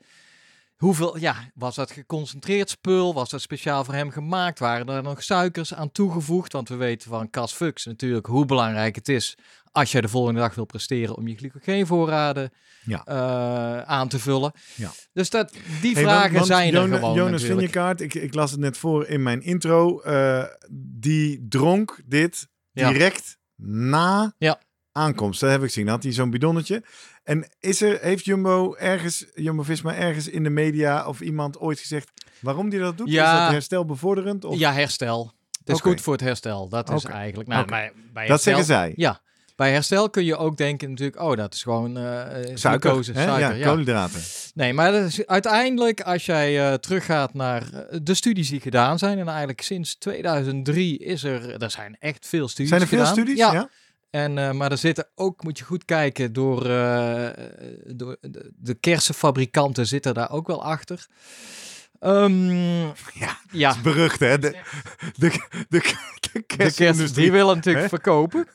hoeveel, 0.75 1.17
ja, 1.17 1.51
was 1.53 1.75
dat 1.75 1.91
geconcentreerd 1.91 2.69
spul? 2.69 3.13
Was 3.13 3.29
dat 3.29 3.41
speciaal 3.41 3.84
voor 3.84 3.93
hem 3.93 4.12
gemaakt? 4.12 4.60
Waren 4.60 4.88
er 4.88 5.03
nog 5.03 5.24
suikers 5.24 5.74
aan 5.74 5.91
toegevoegd? 5.91 6.53
Want 6.53 6.69
we 6.69 6.75
weten 6.75 7.10
van 7.10 7.29
Cas 7.29 7.53
Fux 7.53 7.86
natuurlijk 7.86 8.25
hoe 8.25 8.46
belangrijk 8.46 8.96
het 8.96 9.10
is 9.10 9.38
als 9.71 9.91
je 9.91 10.01
de 10.01 10.07
volgende 10.07 10.39
dag 10.39 10.55
wil 10.55 10.65
presteren 10.65 11.15
om 11.15 11.27
je 11.27 11.35
glycogeenvoorraden 11.35 12.51
Ja. 12.85 13.03
eh, 13.05 13.81
aan 13.81 14.07
te 14.07 14.19
vullen. 14.19 14.51
Ja. 14.75 14.91
Dus 15.13 15.29
dat, 15.29 15.53
die 15.81 15.93
Hey, 15.93 16.03
vragen 16.03 16.21
want- 16.21 16.33
want 16.33 16.45
zijn 16.45 16.75
er 16.75 16.88
gewoon 16.88 17.15
Jonas. 17.15 17.43
Vinjekaart, 17.43 18.01
ik, 18.01 18.13
ik 18.13 18.33
las 18.33 18.51
het 18.51 18.59
net 18.59 18.77
voor 18.77 19.07
in 19.07 19.23
mijn 19.23 19.41
intro. 19.41 19.99
eh, 20.01 20.43
die 20.81 21.45
dronk 21.49 22.01
dit 22.05 22.47
Ja. 22.71 22.91
direct 22.91 23.38
na 23.55 24.33
Ja. 24.38 24.59
aankomst. 24.91 25.39
Dat 25.39 25.49
heb 25.49 25.59
ik 25.59 25.65
gezien. 25.67 25.88
Had 25.88 26.03
hij 26.03 26.11
zo'n 26.11 26.29
bidonnetje. 26.29 26.83
En 27.23 27.49
is 27.59 27.81
er, 27.81 27.97
heeft 28.01 28.25
Jumbo 28.25 28.75
ergens, 28.75 29.25
Jumbo-Visma 29.35 29.95
ergens 29.95 30.27
in 30.27 30.43
de 30.43 30.49
media 30.49 31.07
of 31.07 31.19
iemand 31.21 31.59
ooit 31.59 31.79
gezegd 31.79 32.11
waarom 32.41 32.69
die 32.69 32.79
dat 32.79 32.97
doet? 32.97 33.09
Ja. 33.11 33.33
Is 33.33 33.39
dat 33.43 33.51
herstelbevorderend? 33.51 34.45
Of? 34.45 34.57
Ja, 34.59 34.73
herstel. 34.73 35.33
Het 35.65 35.69
is 35.77 35.81
goed 35.81 36.01
voor 36.01 36.13
het 36.13 36.21
herstel. 36.21 36.69
Dat 36.69 36.91
is 36.91 37.03
eigenlijk. 37.03 37.49
Nou, 37.49 37.61
Oké. 37.61 37.69
bij, 37.69 37.91
bij 38.13 38.27
dat 38.27 38.43
herstel, 38.43 38.55
zeggen 38.55 38.65
zij. 38.65 38.93
Ja. 38.95 39.21
Bij 39.59 39.71
herstel 39.71 40.09
kun 40.09 40.25
je 40.25 40.37
ook 40.37 40.57
denken 40.57 40.89
natuurlijk, 40.89 41.21
oh, 41.21 41.35
dat 41.35 41.53
is 41.53 41.63
gewoon 41.63 41.97
eh 41.97 42.03
Suiker, 42.53 42.89
glucose, 42.89 43.13
suiker. 43.13 43.39
ja, 43.39 43.51
ja. 43.51 43.65
koolhydraten. 43.67 44.21
Nee, 44.53 44.73
maar 44.73 44.93
is, 44.93 45.25
uiteindelijk, 45.25 46.01
als 46.01 46.25
jij 46.25 46.69
eh, 46.71 46.73
teruggaat 46.73 47.33
naar 47.33 47.63
de 48.01 48.13
studies 48.13 48.49
die 48.49 48.59
gedaan 48.59 48.99
zijn, 48.99 49.19
en 49.19 49.27
eigenlijk 49.27 49.61
sinds 49.61 49.95
2003 49.95 50.97
is 50.97 51.23
er, 51.23 51.61
er 51.63 51.71
zijn 51.71 51.97
echt 51.99 52.27
veel 52.27 52.47
studies 52.47 52.69
Zijn 52.69 52.81
er 52.81 52.87
veel 52.87 53.05
studies? 53.05 53.37
Ja. 53.37 53.53
ja? 53.53 53.69
En, 54.09 54.57
maar 54.57 54.71
er 54.71 54.77
zitten 54.77 55.07
ook, 55.15 55.43
moet 55.43 55.57
je 55.57 55.63
goed 55.63 55.85
kijken, 55.85 56.33
door, 56.33 56.63
door 57.87 58.17
de, 58.21 58.51
de 58.55 58.73
kersenfabrikanten 58.79 59.87
zitten 59.87 60.13
daar 60.13 60.31
ook 60.31 60.47
wel 60.47 60.63
achter. 60.63 61.07
Ehm, 61.99 62.81
Ja, 63.13 63.37
ja, 63.51 63.75
Berucht, 63.83 64.19
hè? 64.19 64.39
De, 64.39 64.61
de, 65.17 65.29
de, 65.69 65.93
de, 66.19 66.41
kerstindustrie. 66.41 67.23
die 67.23 67.31
willen 67.31 67.55
natuurlijk 67.55 67.83
Hè? 67.83 67.89
verkopen. 67.89 68.47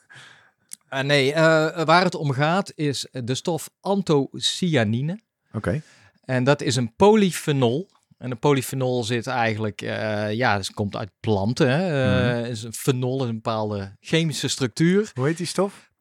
Eh, 0.95 1.03
nee, 1.03 1.33
eh, 1.33 1.85
waar 1.85 2.05
het 2.05 2.15
om 2.15 2.33
gaat 2.33 2.73
is 2.75 3.07
de 3.11 3.35
stof 3.35 3.71
anthocyanine. 3.81 5.21
Oké. 5.53 5.83
En 6.25 6.45
dat 6.45 6.63
is 6.63 6.77
een 6.77 6.95
polyfenol. 6.97 7.89
En 8.19 8.31
een 8.31 8.39
polyfenol 8.39 9.05
zit 9.05 9.27
eigenlijk, 9.27 9.83
eh, 9.83 10.33
ja, 10.33 10.57
het 10.57 10.73
komt 10.73 10.97
uit 10.97 11.11
planten. 11.21 11.71
Hè. 11.71 12.43
Mhm. 12.43 12.51
is 12.51 12.63
een 12.63 12.73
fenol 12.73 13.23
is 13.23 13.29
een 13.29 13.35
bepaalde 13.35 13.97
chemische 14.01 14.49
structuur. 14.49 15.11
Hoe 15.15 15.27
heet 15.27 15.37
die 15.37 15.47
stof? 15.47 15.93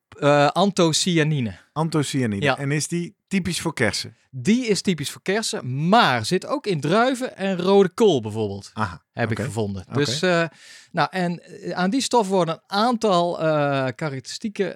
Anthocyanine. 0.52 1.56
Anthocyanine. 1.72 2.44
Ja. 2.46 2.58
En 2.58 2.72
is 2.72 2.88
die 2.88 3.16
typisch 3.34 3.62
voor 3.62 3.74
kersen? 3.74 4.16
Die 4.30 4.68
is 4.68 4.82
typisch 4.82 5.12
voor 5.12 5.22
kersen, 5.22 5.90
maar 5.90 6.26
zit 6.26 6.46
ook 6.46 6.68
in 6.68 6.80
druiven 6.80 7.38
en 7.38 7.58
rode 7.58 7.90
kool 7.90 8.22
bijvoorbeeld. 8.22 8.72
Aha. 8.74 9.02
Heb 9.12 9.32
ik 9.32 9.40
gevonden. 9.40 9.86
Dus, 9.94 10.22
eh, 10.22 10.46
nou, 10.92 11.08
en 11.12 11.44
eh, 11.44 11.72
aan 11.72 11.90
die 11.90 12.02
stof 12.02 12.28
worden 12.28 12.56
een 12.56 12.62
aantal 12.68 13.40
eh, 13.40 13.46
karakteristieken 13.96 14.76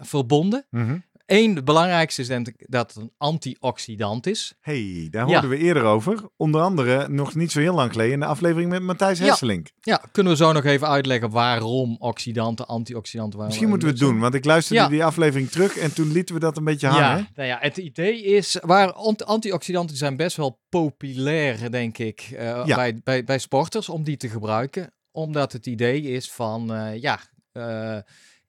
verbonden. 0.00 0.66
Mhm. 0.70 0.98
Eén, 1.26 1.54
het 1.54 1.64
belangrijkste 1.64 2.20
is 2.20 2.26
denk 2.28 2.48
ik 2.48 2.64
dat 2.68 2.94
het 2.94 3.02
een 3.02 3.12
antioxidant 3.18 4.26
is. 4.26 4.54
hey, 4.60 5.08
daar 5.10 5.26
Ja. 5.26 5.32
hoorden 5.32 5.50
we 5.50 5.56
eerder 5.56 5.82
over. 5.82 6.18
Onder 6.36 6.60
andere 6.60 7.08
nog 7.08 7.34
niet 7.34 7.52
zo 7.52 7.60
heel 7.60 7.74
lang 7.74 7.90
geleden 7.90 8.12
in 8.12 8.20
de 8.20 8.26
aflevering 8.26 8.70
met 8.70 8.82
Matthijs. 8.82 9.18
Hesselink. 9.18 9.68
Ja, 9.80 10.02
kunnen 10.12 10.32
we 10.32 10.38
zo 10.38 10.52
nog 10.52 10.64
even 10.64 10.88
uitleggen 10.88 11.30
waarom 11.30 11.96
oxidanten, 11.98 12.66
antioxidanten... 12.66 13.38
waarom- 13.38 13.46
Misschien 13.46 13.68
moeten 13.68 13.88
we 13.88 13.94
het 13.94 14.02
doen, 14.02 14.18
want 14.20 14.34
ik 14.34 14.44
luisterde 14.44 14.82
Ja. 14.82 14.88
die 14.88 15.04
aflevering 15.04 15.50
terug 15.50 15.76
en 15.76 15.94
toen 15.94 16.12
lieten 16.12 16.34
we 16.34 16.40
dat 16.40 16.56
een 16.56 16.64
beetje 16.64 16.86
hangen. 16.86 17.18
Ja, 17.18 17.28
nou 17.34 17.48
ja, 17.48 17.58
het 17.60 17.76
idee 17.76 18.22
is, 18.22 18.58
waar 18.62 18.92
ant- 18.92 19.24
antioxidanten 19.24 19.96
zijn 19.96 20.16
best 20.16 20.36
wel 20.36 20.60
populair, 20.68 21.70
denk 21.70 21.98
ik, 21.98 22.20
Ja. 22.20 22.64
bij, 22.64 23.00
bij, 23.04 23.24
bij 23.24 23.38
sporters 23.38 23.88
om 23.88 24.04
die 24.04 24.16
te 24.16 24.28
gebruiken. 24.28 24.92
Omdat 25.12 25.52
het 25.52 25.66
idee 25.66 26.02
is 26.02 26.30
van, 26.32 26.74
eh, 26.74 27.00
ja, 27.00 27.18
eh, 27.52 27.98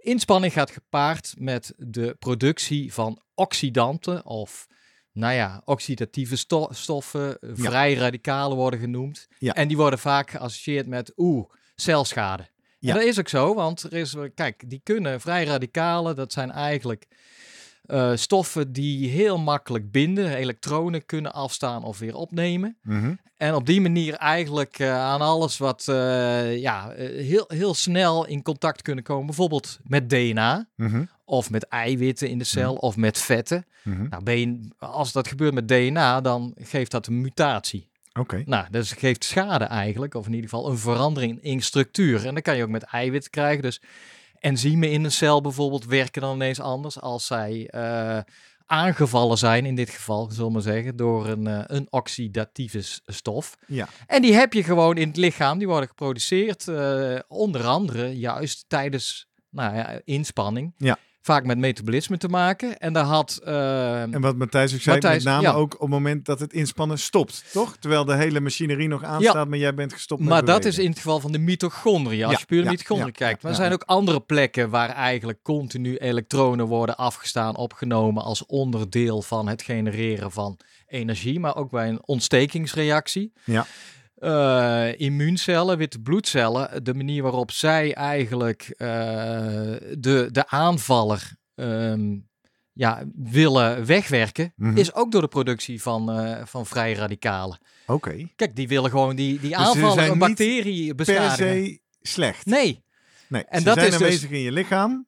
inspanning 0.06 0.54
gaat 0.54 0.72
gepaard 0.72 1.34
met 1.38 1.74
de 1.78 2.16
productie 2.20 2.94
van 2.94 3.22
oxidanten 3.34 4.26
of, 4.26 4.68
nou 5.12 5.34
ja, 5.34 5.62
oxidatieve 5.66 6.36
sto- 6.36 6.68
stoffen, 6.72 7.40
eh, 7.40 7.50
Ja. 7.50 7.64
vrij 7.64 7.94
radicalen 7.94 8.58
worden 8.58 8.80
genoemd. 8.80 9.28
Ja. 9.38 9.54
En 9.54 9.68
die 9.68 9.78
worden 9.78 10.00
vaak 10.00 10.30
geassocieerd 10.30 10.88
met, 10.88 11.14
oeh, 11.18 11.50
celschade. 11.76 12.50
Ja. 12.80 12.92
En 12.94 13.00
dat 13.00 13.08
is 13.08 13.20
ook 13.20 13.28
zo, 13.30 13.54
want 13.54 13.84
er 13.84 13.94
is, 13.94 14.16
kijk, 14.36 14.70
die 14.70 14.80
kunnen 14.84 15.22
vrij 15.22 15.44
radicalen, 15.46 16.16
dat 16.16 16.34
zijn 16.34 16.52
eigenlijk 16.52 17.08
eh, 17.88 18.12
stoffen 18.16 18.74
die 18.74 19.10
heel 19.10 19.38
makkelijk 19.38 19.92
binden, 19.92 20.36
elektronen 20.36 21.06
kunnen 21.06 21.34
afstaan 21.34 21.84
of 21.84 22.00
weer 22.00 22.16
opnemen. 22.16 22.78
Mhm. 22.82 23.14
En 23.38 23.56
op 23.56 23.66
die 23.66 23.82
manier 23.82 24.14
eigenlijk 24.14 24.80
eh, 24.80 25.00
aan 25.00 25.22
alles 25.22 25.58
wat 25.58 25.88
eh, 25.88 26.58
ja, 26.58 26.90
heel, 26.98 27.46
heel 27.48 27.74
snel 27.74 28.26
in 28.26 28.42
contact 28.42 28.82
kunnen 28.82 29.04
komen. 29.04 29.26
Bijvoorbeeld 29.26 29.80
met 29.84 30.10
DNA 30.10 30.68
Mhm. 30.76 31.04
of 31.26 31.50
met 31.50 31.68
eiwitten 31.68 32.30
in 32.30 32.38
de 32.38 32.44
cel 32.44 32.76
of 32.76 32.96
met 32.98 33.18
vetten. 33.18 33.66
Mhm. 33.84 34.08
Nou, 34.10 34.60
als 34.80 35.12
dat 35.12 35.28
gebeurt 35.28 35.54
met 35.54 35.68
DNA, 35.68 36.22
dan 36.22 36.56
geeft 36.60 36.92
dat 36.92 37.08
een 37.08 37.22
mutatie. 37.22 37.90
Oké. 38.20 38.44
Nou, 38.46 38.66
dus 38.72 38.90
het 38.90 39.00
geeft 39.00 39.24
schade 39.24 39.66
eigenlijk, 39.66 40.14
of 40.14 40.26
in 40.26 40.34
ieder 40.34 40.50
geval 40.50 40.70
een 40.70 40.78
verandering 40.78 41.44
in 41.44 41.62
structuur. 41.62 42.26
En 42.26 42.34
dan 42.34 42.42
kan 42.42 42.58
je 42.58 42.64
ook 42.64 42.70
met 42.70 42.84
eiwitten 42.84 43.32
krijgen. 43.32 43.62
Dus 43.62 43.82
enzymen 44.46 44.92
in 44.92 45.04
een 45.04 45.12
cel 45.12 45.42
bijvoorbeeld 45.42 45.86
werken 45.86 46.22
dan 46.22 46.36
ineens 46.36 46.60
anders 46.60 47.02
als 47.02 47.26
zij 47.26 47.68
eh, 47.70 48.20
aangevallen 48.66 49.38
zijn, 49.38 49.66
in 49.66 49.76
dit 49.76 49.90
geval, 49.90 50.32
zullen 50.32 50.48
we 50.48 50.54
maar 50.54 50.62
zeggen, 50.62 50.96
door 50.96 51.28
een, 51.28 51.48
eh, 51.48 51.64
een 51.66 51.88
oxidatieve 51.90 52.82
stof. 53.06 53.58
Ja. 53.68 53.88
En 54.08 54.22
die 54.22 54.34
heb 54.34 54.54
je 54.54 54.64
gewoon 54.64 54.98
in 54.98 55.08
het 55.08 55.18
lichaam, 55.18 55.58
die 55.58 55.68
worden 55.68 55.90
geproduceerd, 55.90 56.68
eh, 56.68 57.20
onder 57.28 57.66
andere 57.66 58.18
juist 58.18 58.66
tijdens 58.68 59.28
nou 59.50 59.76
ja, 59.76 60.02
inspanning. 60.04 60.74
Ja. 60.78 60.98
Vaak 61.26 61.46
met 61.46 61.58
metabolisme 61.58 62.18
te 62.18 62.28
maken. 62.28 62.78
En 62.78 62.94
daar 62.94 63.04
had... 63.04 63.40
eh, 63.44 64.02
En 64.02 64.22
wat 64.22 64.36
Matthijs 64.36 64.74
ook 64.74 64.80
zei, 64.80 64.96
Matthijs, 64.96 65.24
met 65.24 65.34
name 65.34 65.48
ja. 65.48 65.54
ook 65.54 65.74
op 65.74 65.80
het 65.80 65.90
moment 65.90 66.26
dat 66.26 66.40
het 66.40 66.54
inspannen 66.54 67.00
stopt, 67.00 67.44
toch? 67.52 67.78
Terwijl 67.80 68.06
de 68.06 68.16
hele 68.16 68.40
machinerie 68.40 68.88
nog 68.88 69.04
aanstaat, 69.04 69.48
maar 69.48 69.58
jij 69.58 69.74
bent 69.74 69.94
gestopt 69.94 70.22
met 70.22 70.30
Maar 70.30 70.46
dat 70.46 70.66
is 70.66 70.78
in 70.78 70.90
het 70.90 70.98
geval 70.98 71.20
van 71.20 71.32
de 71.32 71.38
mitochondriën. 71.38 72.24
Als 72.24 72.34
Ja, 72.34 72.40
je 72.40 72.46
puur 72.46 72.64
ja, 72.64 72.70
mitochondriën 72.70 73.12
ja, 73.12 73.26
kijkt. 73.26 73.42
Maar 73.44 73.52
er 73.52 73.58
ja, 73.58 73.64
zijn 73.64 73.70
ja. 73.70 73.74
ook 73.76 73.90
andere 73.98 74.20
plekken 74.20 74.70
waar 74.70 74.90
eigenlijk 74.90 75.40
continu 75.44 75.98
elektronen 75.98 76.66
worden 76.66 76.98
afgestaan, 76.98 77.56
opgenomen 77.56 78.24
als 78.24 78.46
onderdeel 78.46 79.22
van 79.22 79.48
het 79.48 79.62
genereren 79.62 80.32
van 80.32 80.58
energie. 80.88 81.40
Maar 81.40 81.56
ook 81.56 81.72
bij 81.72 81.88
een 81.90 82.02
ontstekingsreactie. 82.06 83.34
Ja. 83.44 83.66
Eh, 84.16 85.00
immuuncellen, 85.00 85.78
witte 85.78 86.00
bloedcellen, 86.00 86.84
de 86.84 86.94
manier 86.94 87.24
waarop 87.24 87.52
zij 87.52 87.94
eigenlijk 87.94 88.62
eh, 88.78 88.88
de, 89.98 90.28
de 90.32 90.48
aanvaller 90.48 91.32
ehm, 91.56 92.18
ja, 92.74 93.04
willen 93.16 93.86
wegwerken, 93.86 94.54
Mhm. 94.56 94.78
is 94.78 94.94
ook 94.94 95.12
door 95.12 95.22
de 95.22 95.28
productie 95.28 95.82
van, 95.82 96.12
eh, 96.12 96.46
van 96.46 96.66
vrije 96.66 96.96
radicalen. 96.96 97.58
Oké. 97.88 98.28
Kijk, 98.36 98.56
die 98.56 98.68
willen 98.68 98.90
gewoon 98.90 99.16
die, 99.16 99.40
die 99.40 99.58
Dus 99.58 99.72
zijn 99.94 100.12
een 100.12 100.18
bacterie 100.18 100.86
Per 100.88 100.96
beschadigen. 100.96 101.66
se 101.66 101.80
slecht. 102.02 102.46
Nee, 102.46 102.84
Nee, 103.28 103.44
En 103.46 103.60
ze 103.60 103.66
dat 103.66 103.74
zijn 103.74 103.88
is 103.88 103.94
dus- 103.94 104.02
aanwezig 104.02 104.30
in 104.30 104.40
je 104.40 104.52
lichaam. 104.52 105.08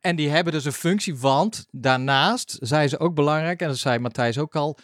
en 0.00 0.16
die 0.16 0.28
hebben 0.28 0.52
dus 0.52 0.64
een 0.64 0.72
functie, 0.72 1.16
want 1.16 1.66
daarnaast 1.70 2.56
zijn 2.60 2.88
ze 2.88 2.98
ook 2.98 3.14
belangrijk, 3.14 3.60
en 3.60 3.68
dat 3.68 3.78
zei 3.78 3.98
Matthijs 3.98 4.38
ook 4.38 4.56
al, 4.56 4.78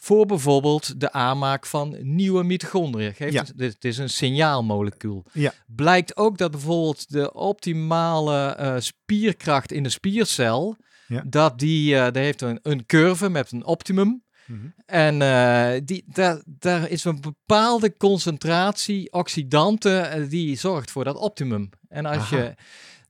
voor 0.00 0.26
bijvoorbeeld 0.26 1.00
de 1.00 1.12
aanmaak 1.12 1.66
van 1.66 1.96
nieuwe 2.00 2.42
mitochondriën. 2.44 3.14
Geeft 3.14 3.32
Ja. 3.32 3.44
het, 3.44 3.60
het 3.74 3.84
is 3.84 3.98
een 3.98 4.10
signaalmolecuul. 4.10 5.24
Ja. 5.32 5.52
Blijkt 5.66 6.16
ook 6.16 6.38
dat 6.38 6.50
bijvoorbeeld 6.50 7.10
de 7.10 7.32
optimale 7.32 8.48
eh, 8.48 8.74
spierkracht 8.78 9.72
in 9.72 9.82
de 9.82 9.88
spiercel, 9.88 10.76
Ja. 11.06 11.22
dat 11.26 11.58
die, 11.58 12.10
die 12.10 12.22
heeft 12.22 12.42
een, 12.42 12.58
een 12.62 12.86
curve 12.86 13.28
met 13.28 13.52
een 13.52 13.64
optimum. 13.64 14.22
Mhm. 14.46 14.66
En 14.86 15.22
eh, 15.22 15.80
die, 15.84 16.04
daar, 16.06 16.42
daar 16.46 16.88
is 16.90 17.04
een 17.04 17.20
bepaalde 17.20 17.96
concentratie 17.96 19.12
oxidanten 19.12 20.28
die 20.28 20.56
zorgt 20.56 20.90
voor 20.90 21.04
dat 21.04 21.16
optimum. 21.16 21.68
En 21.88 22.06
als 22.06 22.16
Aha. 22.16 22.36
je. 22.36 22.54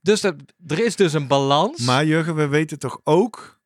Dus 0.01 0.21
dat, 0.21 0.35
er 0.67 0.85
is 0.85 0.95
dus 0.95 1.13
een 1.13 1.27
balans. 1.27 1.79
Maar 1.79 2.05
Jurgen, 2.05 2.35
we 2.35 2.47
weten 2.47 2.79
toch 2.79 2.99
ook 3.03 3.59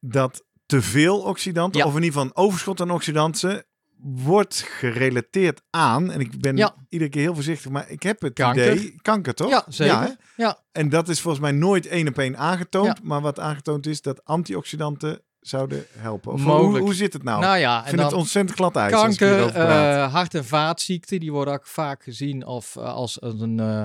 dat 0.00 0.44
te 0.72 0.82
veel 0.82 1.18
oxidanten, 1.20 1.80
Ja. 1.80 1.86
of 1.86 1.96
in 1.96 2.02
ieder 2.02 2.18
geval 2.18 2.26
een 2.36 2.44
overschot 2.46 2.80
aan 2.80 2.90
oxidanten, 2.90 3.64
wordt 4.04 4.64
gerelateerd 4.68 5.62
aan, 5.70 6.10
en 6.10 6.20
ik 6.20 6.40
ben 6.40 6.56
Ja. 6.56 6.74
iedere 6.88 7.10
keer 7.10 7.20
heel 7.22 7.34
voorzichtig, 7.34 7.70
maar 7.70 7.90
ik 7.90 8.02
heb 8.02 8.20
het 8.20 8.32
Kanker. 8.32 8.72
idee, 8.72 8.94
kanker 9.02 9.34
toch? 9.34 9.50
Ja, 9.50 9.64
zeker. 9.68 10.16
Ja. 10.36 10.58
En 10.72 10.88
dat 10.88 11.08
is 11.08 11.20
volgens 11.20 11.42
mij 11.42 11.52
nooit 11.52 11.86
één 11.86 12.08
op 12.08 12.18
één 12.18 12.36
aangetoond, 12.38 13.02
maar 13.02 13.20
wat 13.20 13.38
aangetoond 13.40 13.86
is 13.86 14.02
dat 14.02 14.24
antioxidanten 14.24 15.20
zouden 15.40 15.84
helpen. 15.98 16.32
Of 16.32 16.42
hoe, 16.44 16.78
hoe 16.78 16.94
zit 16.94 17.12
het 17.12 17.22
nou? 17.22 17.40
Nou 17.40 17.56
ja, 17.58 17.78
ik 17.78 17.84
en 17.84 17.90
vind 17.90 18.02
het 18.02 18.12
ontzettend 18.12 18.56
glad 18.58 18.76
ik 18.76 18.90
kanker, 18.90 19.46
eh, 19.46 20.12
hart- 20.12 20.34
en 20.34 20.44
vaatziekten, 20.44 21.20
die 21.20 21.32
worden 21.32 21.54
ook 21.54 21.66
vaak 21.66 22.02
gezien 22.02 22.46
of, 22.46 22.76
eh, 22.76 22.84
als 22.84 23.16
een 23.22 23.60
eh, 23.60 23.84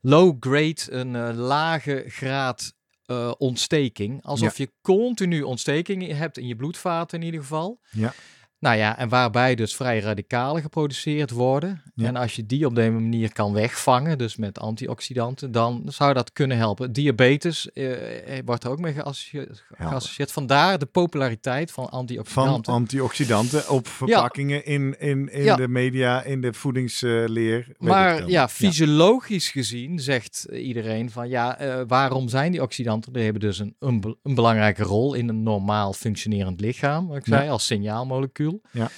low 0.00 0.36
grade, 0.40 0.80
een 0.92 1.34
lage 1.34 2.04
graad 2.06 2.72
eh, 3.10 3.32
ontsteking. 3.38 4.24
Alsof 4.24 4.58
je 4.58 4.72
continu 4.82 5.42
ontsteking 5.42 6.06
hebt 6.16 6.38
in 6.38 6.46
je 6.46 6.56
bloedvaten 6.56 7.18
in 7.18 7.24
ieder 7.24 7.40
geval. 7.40 7.80
Ja. 7.90 8.12
Nou 8.60 8.76
ja, 8.76 8.98
en 8.98 9.08
waarbij 9.08 9.54
dus 9.54 9.76
vrije 9.76 10.00
radicalen 10.00 10.62
geproduceerd 10.62 11.30
worden. 11.30 11.82
Ja. 11.94 12.06
En 12.06 12.16
als 12.16 12.36
je 12.36 12.46
die 12.46 12.66
op 12.66 12.74
deze 12.74 12.90
manier 12.90 13.32
kan 13.32 13.52
wegvangen, 13.52 14.18
dus 14.18 14.36
met 14.36 14.58
antioxidanten, 14.58 15.52
dan 15.52 15.82
zou 15.86 16.14
dat 16.14 16.32
kunnen 16.32 16.56
helpen. 16.56 16.92
Diabetes 16.92 17.72
eh, 17.72 18.38
eh, 18.38 18.42
wordt 18.44 18.64
er 18.64 18.70
ook 18.70 18.78
mee 18.78 18.92
geassocieerd. 18.92 19.64
geassocieerd. 19.72 20.32
Vandaar 20.32 20.78
de 20.78 20.86
populariteit 20.86 21.72
van 21.72 21.84
van 21.88 21.98
antioxidanten. 21.98 22.72
antioxidanten 22.72 23.68
op 23.68 23.88
verpakkingen 23.88 24.64
in, 24.66 25.00
in, 25.00 25.32
in 25.32 25.42
Ja. 25.42 25.56
de 25.56 25.68
media, 25.68 26.22
in 26.22 26.40
de 26.40 26.52
voedingsleer. 26.52 27.66
Maar 27.78 28.28
ja, 28.28 28.48
fysiologisch 28.48 29.48
gezien 29.50 29.98
zegt 29.98 30.46
iedereen 30.52 31.10
van 31.10 31.28
ja, 31.28 31.58
eh, 31.58 31.80
waarom 31.86 32.28
zijn 32.28 32.52
die 32.52 32.62
oxidanten? 32.62 33.12
Die 33.12 33.22
hebben 33.22 33.40
dus 33.40 33.58
een, 33.58 33.76
een, 33.78 34.00
be- 34.00 34.16
een 34.22 34.34
belangrijke 34.34 34.82
rol 34.82 35.14
in 35.14 35.28
een 35.28 35.42
normaal 35.42 35.92
functionerend 35.92 36.60
lichaam, 36.60 37.06
wat 37.08 37.16
ik 37.16 37.24
zei, 37.26 37.48
als 37.48 37.66
signaalmolecuul. 37.66 38.49
Ja. 38.72 38.90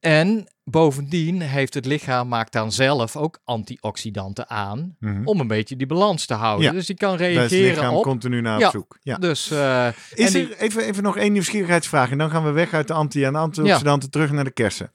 En 0.00 0.46
bovendien 0.64 1.40
heeft 1.40 1.74
het 1.74 1.86
lichaam 1.86 2.28
maakt 2.28 2.52
dan 2.52 2.72
zelf 2.72 3.16
ook 3.16 3.40
antioxidanten 3.44 4.48
aan 4.50 4.96
Mhm. 5.00 5.26
om 5.26 5.40
een 5.40 5.46
beetje 5.46 5.76
die 5.76 5.86
balans 5.86 6.26
te 6.26 6.34
houden. 6.34 6.66
Ja. 6.66 6.72
Dus 6.72 6.86
die 6.86 6.96
kan 6.96 7.18
Daar 7.18 7.28
is 7.30 7.36
het 7.36 7.50
reageren 7.50 7.74
lichaam 7.74 7.94
op. 7.94 8.02
continu 8.02 8.40
naar 8.40 8.58
Ja. 8.58 8.66
op 8.66 8.72
zoek. 8.72 8.98
Ja. 9.02 9.16
Dus 9.16 9.50
eh, 9.50 9.88
Is 10.14 10.30
die- 10.32 10.48
er 10.54 10.56
even, 10.58 10.82
even 10.84 11.02
nog 11.02 11.16
één 11.16 11.32
nieuwsgierigheidsvraag 11.32 12.10
en 12.10 12.18
dan 12.18 12.30
gaan 12.30 12.44
we 12.44 12.50
weg 12.50 12.72
uit 12.72 12.86
de 12.88 12.92
anti- 12.94 13.24
en 13.24 13.34
antioxidanten 13.34 14.10
terug 14.10 14.30
naar 14.32 14.44
de 14.44 14.50
kersen. 14.50 14.90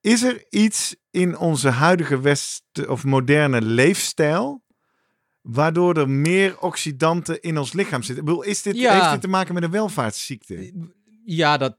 Is 0.00 0.22
er 0.22 0.44
iets 0.50 0.96
in 1.10 1.38
onze 1.38 1.68
huidige 1.68 2.20
west 2.20 2.62
of 2.88 3.04
moderne 3.04 3.62
leefstijl 3.62 4.62
waardoor 5.40 5.96
er 5.96 6.08
meer 6.10 6.58
oxidanten 6.60 7.40
in 7.40 7.58
ons 7.58 7.72
lichaam 7.72 8.02
zitten? 8.02 8.24
Ik 8.24 8.30
bedoel, 8.30 8.42
is 8.42 8.62
dit, 8.62 8.76
heeft 8.76 9.10
dit 9.10 9.20
te 9.20 9.28
maken 9.28 9.54
met 9.54 9.62
een 9.62 9.70
welvaartsziekte? 9.70 10.72
Ja, 11.24 11.56
dat 11.56 11.76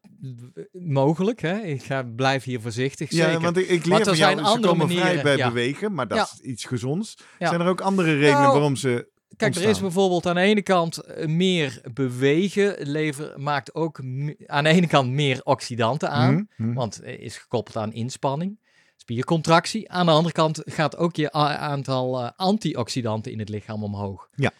mogelijk. 0.72 1.42
Hè? 1.42 1.62
Ik 1.62 1.84
ga, 1.84 2.04
blijf 2.04 2.44
hier 2.44 2.62
voorzichtig. 2.62 3.12
Ja, 3.12 3.26
zeker. 3.26 3.42
want 3.42 3.58
ik, 3.58 3.68
ik 3.68 3.86
leer 3.86 4.00
er 4.00 4.06
van 4.06 4.18
jou, 4.18 4.38
ze 4.38 4.42
andere 4.44 4.68
komen 4.68 4.88
vrij 4.88 5.00
manieren, 5.00 5.24
bij 5.24 5.38
ja. 5.38 5.48
bewegen, 5.48 5.94
maar 5.94 6.08
dat 6.08 6.18
Ja. 6.18 6.24
is 6.34 6.40
iets 6.40 6.66
gezonds. 6.66 7.18
Zijn 7.40 7.62
er 7.62 7.68
ook 7.68 7.82
andere 7.82 8.14
redenen 8.14 8.42
Nou, 8.42 8.52
waarom 8.52 8.76
ze 8.76 9.12
Kijk, 9.38 9.56
er 9.56 9.70
is 9.70 9.80
bijvoorbeeld 9.80 10.26
aan 10.26 10.36
de 10.36 10.42
ene 10.42 10.62
kant 10.62 10.98
eh, 10.98 11.28
meer 11.28 11.82
bewegen, 11.94 12.76
lever, 12.80 13.40
maakt 13.40 13.76
ook 13.76 14.00
aan 14.46 14.64
de 14.64 14.70
ene 14.70 14.88
kant 14.88 15.10
meer 15.10 15.42
oxidanten 15.44 16.10
aan, 16.10 16.34
Mhm, 16.34 16.68
mhm. 16.68 16.74
want 16.74 17.02
eh, 17.02 17.20
is 17.20 17.38
gekoppeld 17.38 17.78
aan 17.78 17.94
inspanning, 17.94 18.60
spiercontractie. 18.98 19.92
Aan 19.92 20.06
de 20.06 20.12
andere 20.12 20.34
kant 20.34 20.62
gaat 20.66 20.98
ook 20.98 21.16
je 21.16 21.32
aantal 21.32 22.22
eh, 22.22 22.30
antioxidanten 22.36 23.32
in 23.32 23.40
het 23.40 23.50
lichaam 23.50 23.84
omhoog. 23.84 24.30
Ja. 24.36 24.52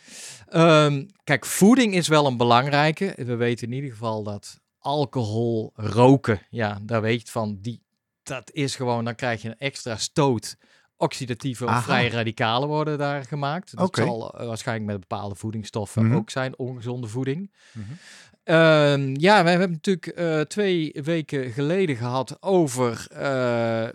Ehm, 0.48 1.06
kijk, 1.24 1.46
voeding 1.46 1.94
is 1.96 2.08
wel 2.08 2.26
een 2.26 2.38
belangrijke. 2.38 3.14
We 3.18 3.36
weten 3.36 3.68
in 3.68 3.74
ieder 3.74 3.92
geval 3.92 4.24
dat 4.24 4.62
alcohol, 4.84 5.72
roken, 5.76 6.42
ja, 6.50 6.80
daar 6.82 7.02
weet 7.02 7.14
je 7.14 7.20
het 7.20 7.30
van, 7.30 7.58
die, 7.62 7.82
dat 8.24 8.52
is 8.52 8.76
gewoon, 8.76 9.06
dan 9.06 9.16
krijg 9.16 9.42
je 9.42 9.48
een 9.48 9.58
extra 9.58 9.98
stoot. 9.98 10.56
Oxidatieve 10.98 11.66
of 11.66 11.84
vrije 11.84 12.10
radicalen 12.10 12.68
worden 12.68 12.98
daar 12.98 13.24
gemaakt. 13.26 13.76
Dat 13.76 13.86
Oké. 13.88 14.02
zal 14.04 14.34
eh, 14.40 14.48
waarschijnlijk 14.48 14.92
met 14.92 15.00
bepaalde 15.00 15.36
voedingsstoffen 15.36 16.06
Mhm. 16.06 16.16
ook 16.16 16.30
zijn, 16.30 16.58
ongezonde 16.58 17.08
voeding. 17.08 17.52
Mhm. 17.72 17.86
Ehm, 18.44 19.16
ja, 19.20 19.44
we 19.44 19.50
hebben 19.50 19.72
natuurlijk 19.72 20.08
eh, 20.08 20.40
twee 20.42 20.92
weken 21.04 21.52
geleden 21.52 21.96
gehad 21.96 22.38
over 22.42 23.08
eh, 23.10 23.88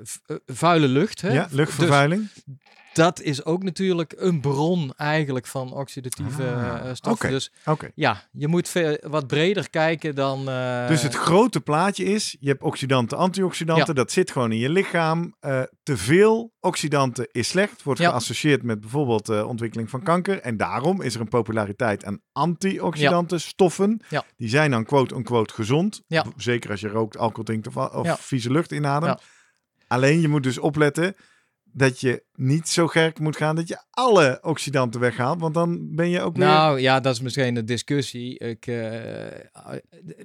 vuile 0.47 0.89
lucht. 0.89 1.21
Hè? 1.21 1.33
ja, 1.33 1.49
luchtvervuiling. 1.51 2.29
Dus 2.33 2.45
dat 2.92 3.20
is 3.20 3.44
ook 3.44 3.62
natuurlijk 3.62 4.14
een 4.16 4.40
bron 4.40 4.92
eigenlijk 4.96 5.46
van 5.46 5.72
oxidatieve 5.72 6.42
Ah, 6.42 6.74
eh, 6.88 6.94
stoffen. 6.94 7.27
oké. 7.27 7.29
Dus 7.35 7.51
ja, 7.94 8.29
je 8.33 8.48
moet 8.48 8.72
wat 9.01 9.27
breder 9.27 9.70
kijken 9.70 10.14
dan... 10.14 10.48
eh, 10.48 10.88
Dus 10.88 11.03
het 11.03 11.14
grote 11.14 11.61
plaatje 11.61 12.05
is, 12.05 12.37
je 12.40 12.48
hebt 12.48 12.62
oxidanten, 12.62 13.18
antioxidanten, 13.18 13.94
dat 13.94 14.12
zit 14.12 14.31
gewoon 14.31 14.53
in 14.53 14.59
je 14.59 14.68
lichaam. 14.68 15.35
Eh, 15.40 15.62
te 15.83 15.96
veel 15.96 16.53
oxidanten 16.61 17.29
is 17.33 17.48
slecht, 17.48 17.83
wordt 17.83 18.01
Ja. 18.01 18.11
geassocieerd 18.11 18.62
met 18.62 18.81
bijvoorbeeld 18.81 19.27
de 19.27 19.46
ontwikkeling 19.46 19.90
van 19.90 20.03
kanker. 20.03 20.40
En 20.40 20.57
daarom 20.57 21.03
is 21.03 21.14
er 21.14 21.20
een 21.20 21.29
populariteit 21.29 22.05
aan 22.05 22.20
antioxidanten, 22.33 23.40
stoffen. 23.40 24.01
Die 24.37 24.48
zijn 24.48 24.70
dan 24.70 24.85
quote-unquote 24.85 25.55
gezond. 25.55 26.03
Zeker 26.37 26.70
als 26.70 26.81
je 26.81 26.88
rookt, 26.88 27.16
alcohol 27.16 27.44
drinkt 27.44 27.77
of, 27.77 28.20
vieze 28.20 28.51
lucht 28.51 28.72
inademt. 28.72 29.22
Alleen 29.87 30.20
je 30.20 30.29
moet 30.29 30.42
dus 30.42 30.59
opletten 30.59 31.14
dat 31.73 32.01
je 32.01 32.23
niet 32.35 32.69
zo 32.69 32.87
gek 32.87 33.19
moet 33.19 33.37
gaan 33.37 33.57
dat 33.57 33.69
je 33.69 33.83
alle 33.91 34.39
oxidanten 34.43 35.01
weghaalt. 35.01 35.41
Want 35.41 35.55
dan 35.55 35.95
ben 35.95 36.09
je 36.11 36.21
ook 36.21 36.37
weer... 36.37 36.47
Nou 36.47 36.81
ja, 36.81 37.01
dat 37.01 37.15
is 37.15 37.21
misschien 37.21 37.57
een 37.57 37.67
discussie. 37.67 38.39
Ik, 38.39 38.67
eh, 38.67 39.77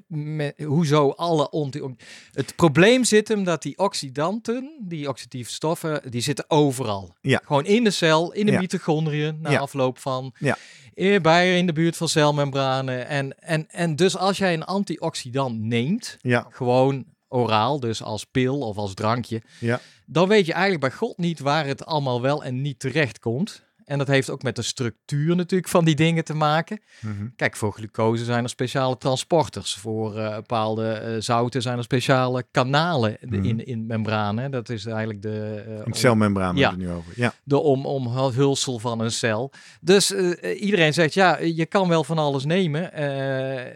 met, 0.08 0.62
hoezo 0.64 1.10
alle 1.10 1.50
onti- 1.50 1.96
Het 2.32 2.56
probleem 2.56 3.04
zit 3.04 3.28
hem 3.28 3.44
dat 3.44 3.62
die 3.62 3.78
oxidanten, 3.78 4.80
die 4.88 5.08
oxidatieve 5.10 5.52
stoffen, 5.52 6.02
die 6.12 6.22
zitten 6.22 6.46
overal. 6.48 7.16
Ja. 7.22 7.42
Gewoon 7.46 7.66
in 7.66 7.84
de 7.84 7.92
cel, 7.92 8.34
in 8.34 8.46
de 8.46 8.52
Ja. 8.52 8.60
mitochondriën, 8.60 9.38
na 9.42 9.52
Ja. 9.52 9.60
afloop 9.60 9.98
van. 10.00 10.34
Ja. 10.40 10.58
eh, 10.94 11.22
Bij 11.22 11.58
in 11.58 11.66
de 11.66 11.74
buurt 11.74 11.98
van 11.98 12.08
celmembranen. 12.10 13.08
En, 13.08 13.40
en, 13.40 13.70
en 13.70 13.96
dus 13.96 14.18
als 14.18 14.38
jij 14.38 14.54
een 14.54 14.64
antioxidant 14.64 15.60
neemt, 15.60 16.18
Ja, 16.22 16.48
gewoon 16.50 17.06
oraal, 17.34 17.80
dus 17.80 18.04
als 18.04 18.26
pil 18.26 18.60
of 18.60 18.78
als 18.78 18.93
drankje, 18.93 19.41
ja. 19.60 19.80
dan 20.06 20.28
weet 20.28 20.46
je 20.46 20.52
eigenlijk 20.54 20.82
bij 20.82 20.91
God 20.91 21.17
niet 21.17 21.39
waar 21.39 21.65
het 21.65 21.86
allemaal 21.86 22.22
wel 22.22 22.43
en 22.43 22.62
niet 22.62 22.80
terecht 22.80 23.19
komt. 23.19 23.63
En 23.84 23.98
dat 23.98 24.08
heeft 24.08 24.30
ook 24.30 24.43
met 24.43 24.56
de 24.56 24.62
structuur 24.62 25.36
natuurlijk 25.36 25.69
van 25.69 25.86
die 25.86 25.96
dingen 25.96 26.24
te 26.24 26.34
maken. 26.34 26.82
Mhm. 27.02 27.28
Kijk, 27.36 27.56
voor 27.56 27.74
glucose 27.74 28.24
zijn 28.24 28.43
er 28.43 28.50
speciale 28.50 28.98
transporters. 28.98 29.74
Voor 29.76 30.17
eh, 30.17 30.36
bepaalde 30.36 30.88
eh, 30.91 31.15
zouten 31.22 31.62
zijn 31.62 31.78
er 31.78 31.84
speciale 31.84 32.46
kanalen 32.52 33.17
Mhm. 33.22 33.43
in, 33.46 33.65
in 33.65 33.86
membranen. 33.86 34.52
Dat 34.52 34.69
is 34.69 34.86
eigenlijk 34.86 35.22
de, 35.22 35.63
In 35.80 35.86
om- 35.86 35.93
celmembraan 35.93 36.56
Ja. 36.56 36.69
hebben 36.69 36.86
we 36.88 36.91
het 36.91 36.93
nu 36.93 37.00
over. 37.10 37.22
Ja. 37.22 37.34
de 37.43 37.58
om, 37.60 37.86
omhulsel 37.86 38.80
van 38.80 39.00
een 39.00 39.12
cel. 39.12 39.52
Dus 39.82 40.12
iedereen 40.60 40.93
zegt, 40.93 41.13
ja, 41.13 41.38
je 41.39 41.65
kan 41.65 41.88
wel 41.89 42.04
van 42.04 42.17
alles 42.17 42.46
nemen. 42.46 42.91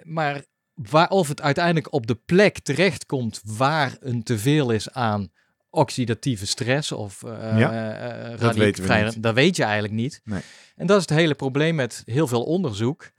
maar 0.04 0.43
waar, 0.90 1.10
of 1.10 1.28
het 1.28 1.42
uiteindelijk 1.42 1.94
op 1.94 2.08
de 2.08 2.16
plek 2.26 2.60
terechtkomt 2.60 3.42
waar 3.44 3.96
een 4.00 4.24
teveel 4.24 4.72
is 4.72 4.92
aan 4.92 5.32
oxidatieve 5.70 6.48
stress 6.48 6.92
of 6.92 7.24
eh 7.24 7.58
Ja, 7.58 7.92
eh, 7.94 8.30
dat 8.32 8.42
radi- 8.42 8.60
weten 8.60 8.82
we 8.82 8.88
vrij- 8.90 9.04
niet. 9.04 9.24
dat 9.24 9.34
weet 9.34 9.56
je 9.56 9.63
eigenlijk 9.63 9.94
niet. 9.94 10.22
Nee. 10.24 10.42
En 10.76 10.88
dat 10.88 10.98
is 11.02 11.10
het 11.10 11.18
hele 11.18 11.36
probleem 11.36 11.76
met 11.76 12.02
heel 12.06 12.28
veel 12.28 12.44
onderzoek. 12.44 13.12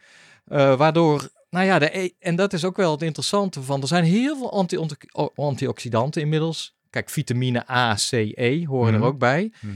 eh, 0.47 0.77
waardoor, 0.77 1.29
nou 1.51 1.67
ja, 1.67 1.79
de, 1.79 1.99
e- 1.99 2.11
en 2.19 2.37
dat 2.37 2.53
is 2.53 2.65
ook 2.65 2.77
wel 2.77 2.91
het 2.91 3.03
interessante 3.03 3.63
van, 3.63 3.81
er 3.83 3.89
zijn 3.89 4.05
heel 4.05 4.37
veel 4.37 4.53
anti 4.53 4.79
antioxidanten 5.35 6.23
inmiddels. 6.23 6.77
Kijk, 6.91 7.11
vitamine 7.11 7.71
A, 7.71 7.95
C, 7.95 8.13
E 8.13 8.65
horen 8.67 8.93
Mhm. 8.95 9.03
er 9.03 9.09
ook 9.09 9.19
bij. 9.19 9.53
Mhm. 9.61 9.75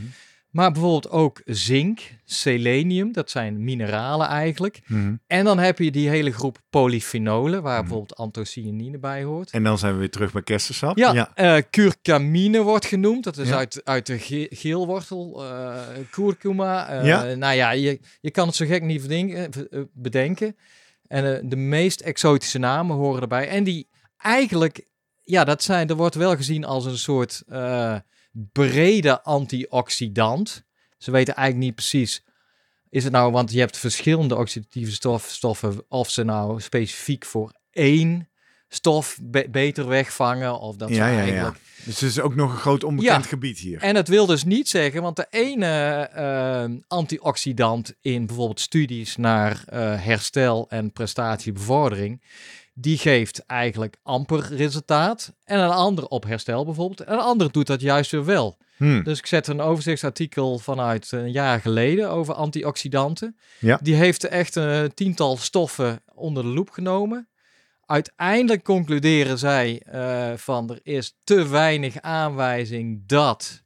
Maar 0.52 0.72
bijvoorbeeld 0.72 1.10
ook 1.10 1.40
zink, 1.44 2.00
selenium, 2.24 3.12
dat 3.12 3.30
zijn 3.30 3.64
mineralen 3.64 4.26
eigenlijk. 4.26 4.80
Mhm. 4.86 5.14
En 5.26 5.44
dan 5.44 5.58
heb 5.58 5.78
je 5.78 5.90
die 5.90 6.08
hele 6.08 6.32
groep 6.32 6.58
polyfenolen, 6.70 7.62
waar 7.62 7.72
Mhm. 7.72 7.80
bijvoorbeeld 7.82 8.16
anthocyanine 8.18 8.98
bij 8.98 9.22
hoort. 9.22 9.50
En 9.50 9.62
dan 9.64 9.78
zijn 9.78 9.92
we 9.92 9.98
weer 9.98 10.10
terug 10.10 10.32
bij 10.32 10.42
kersensap. 10.42 10.96
Ja, 10.98 11.12
ja. 11.12 11.30
eh, 11.34 11.62
curcamine 11.70 12.62
wordt 12.62 12.86
genoemd. 12.86 13.24
Dat 13.24 13.36
is 13.36 13.48
Ja. 13.48 13.56
uit, 13.56 13.80
uit 13.84 14.06
de 14.06 14.18
ge- 14.18 14.46
geelwortel, 14.50 15.44
eh 15.44 15.78
curcuma. 16.10 16.88
eh, 16.88 17.06
Ja. 17.06 17.34
Nou 17.34 17.54
ja, 17.54 17.70
je, 17.70 18.00
je 18.20 18.30
kan 18.30 18.46
het 18.46 18.56
zo 18.56 18.66
gek 18.66 18.82
niet 18.82 19.06
bedenken. 19.92 20.56
En 21.08 21.48
de 21.48 21.56
meest 21.56 22.00
exotische 22.00 22.58
namen 22.58 22.96
horen 22.96 23.22
erbij. 23.22 23.48
En 23.48 23.64
die 23.64 23.88
eigenlijk, 24.16 24.86
ja, 25.20 25.44
dat 25.44 25.62
zijn, 25.62 25.88
er 25.88 25.96
wordt 25.96 26.14
wel 26.14 26.36
gezien 26.36 26.64
als 26.64 26.84
een 26.84 26.98
soort 26.98 27.42
brede 28.32 29.22
antioxidant. 29.22 30.64
Ze 30.98 31.10
weten 31.10 31.34
eigenlijk 31.34 31.66
niet 31.66 31.74
precies, 31.76 32.24
is 32.90 33.04
het 33.04 33.12
nou, 33.12 33.32
want 33.32 33.52
je 33.52 33.58
hebt 33.58 33.76
verschillende 33.76 34.36
oxidatieve 34.36 34.92
stof, 34.92 35.24
stoffen, 35.28 35.84
of 35.88 36.10
ze 36.10 36.22
nou 36.24 36.60
specifiek 36.60 37.24
voor 37.24 37.52
één 37.70 38.28
stof 38.68 39.18
be- 39.22 39.46
beter 39.50 39.88
wegvangen, 39.88 40.58
of 40.60 40.76
dat 40.76 40.88
Ja, 40.88 41.06
eigenlijk... 41.06 41.56
Dus 41.84 42.00
het 42.00 42.10
is 42.10 42.20
ook 42.20 42.34
nog 42.34 42.52
een 42.52 42.58
groot 42.58 42.84
onbekend 42.84 43.22
Ja. 43.22 43.28
gebied 43.28 43.58
hier. 43.58 43.80
En 43.80 43.96
het 43.96 44.08
wil 44.08 44.26
dus 44.26 44.44
niet 44.44 44.68
zeggen, 44.68 45.02
want 45.02 45.16
de 45.16 45.26
ene 45.30 45.66
eh, 46.12 46.64
antioxidant 46.88 47.94
in 48.00 48.26
bijvoorbeeld 48.26 48.60
studies 48.60 49.16
naar 49.16 49.62
eh, 49.66 50.04
herstel 50.04 50.66
en 50.68 50.92
prestatiebevordering, 50.92 52.22
die 52.72 52.98
geeft 52.98 53.46
eigenlijk 53.46 53.96
amper 54.02 54.54
resultaat. 54.54 55.32
En 55.44 55.60
een 55.60 55.70
ander 55.70 56.06
op 56.06 56.24
herstel 56.24 56.64
bijvoorbeeld. 56.64 57.00
En 57.00 57.12
een 57.12 57.18
ander 57.18 57.52
doet 57.52 57.66
dat 57.66 57.80
juist 57.80 58.10
weer 58.10 58.24
wel. 58.24 58.58
Hmm. 58.76 59.02
Dus 59.02 59.18
ik 59.18 59.26
zet 59.26 59.46
een 59.46 59.60
overzichtsartikel 59.60 60.58
vanuit 60.58 61.12
een 61.12 61.32
jaar 61.32 61.60
geleden 61.60 62.10
over 62.10 62.34
antioxidanten. 62.34 63.36
Ja. 63.58 63.78
Die 63.82 63.94
heeft 63.94 64.24
echt 64.24 64.54
een 64.54 64.94
tiental 64.94 65.36
stoffen 65.36 66.02
onder 66.14 66.42
de 66.42 66.48
loep 66.48 66.70
genomen. 66.70 67.28
Uiteindelijk 67.86 68.64
concluderen 68.64 69.38
zij 69.38 69.82
uh, 69.94 70.32
van 70.36 70.70
er 70.70 70.80
is 70.82 71.16
te 71.24 71.48
weinig 71.48 72.00
aanwijzing 72.00 73.02
dat 73.06 73.62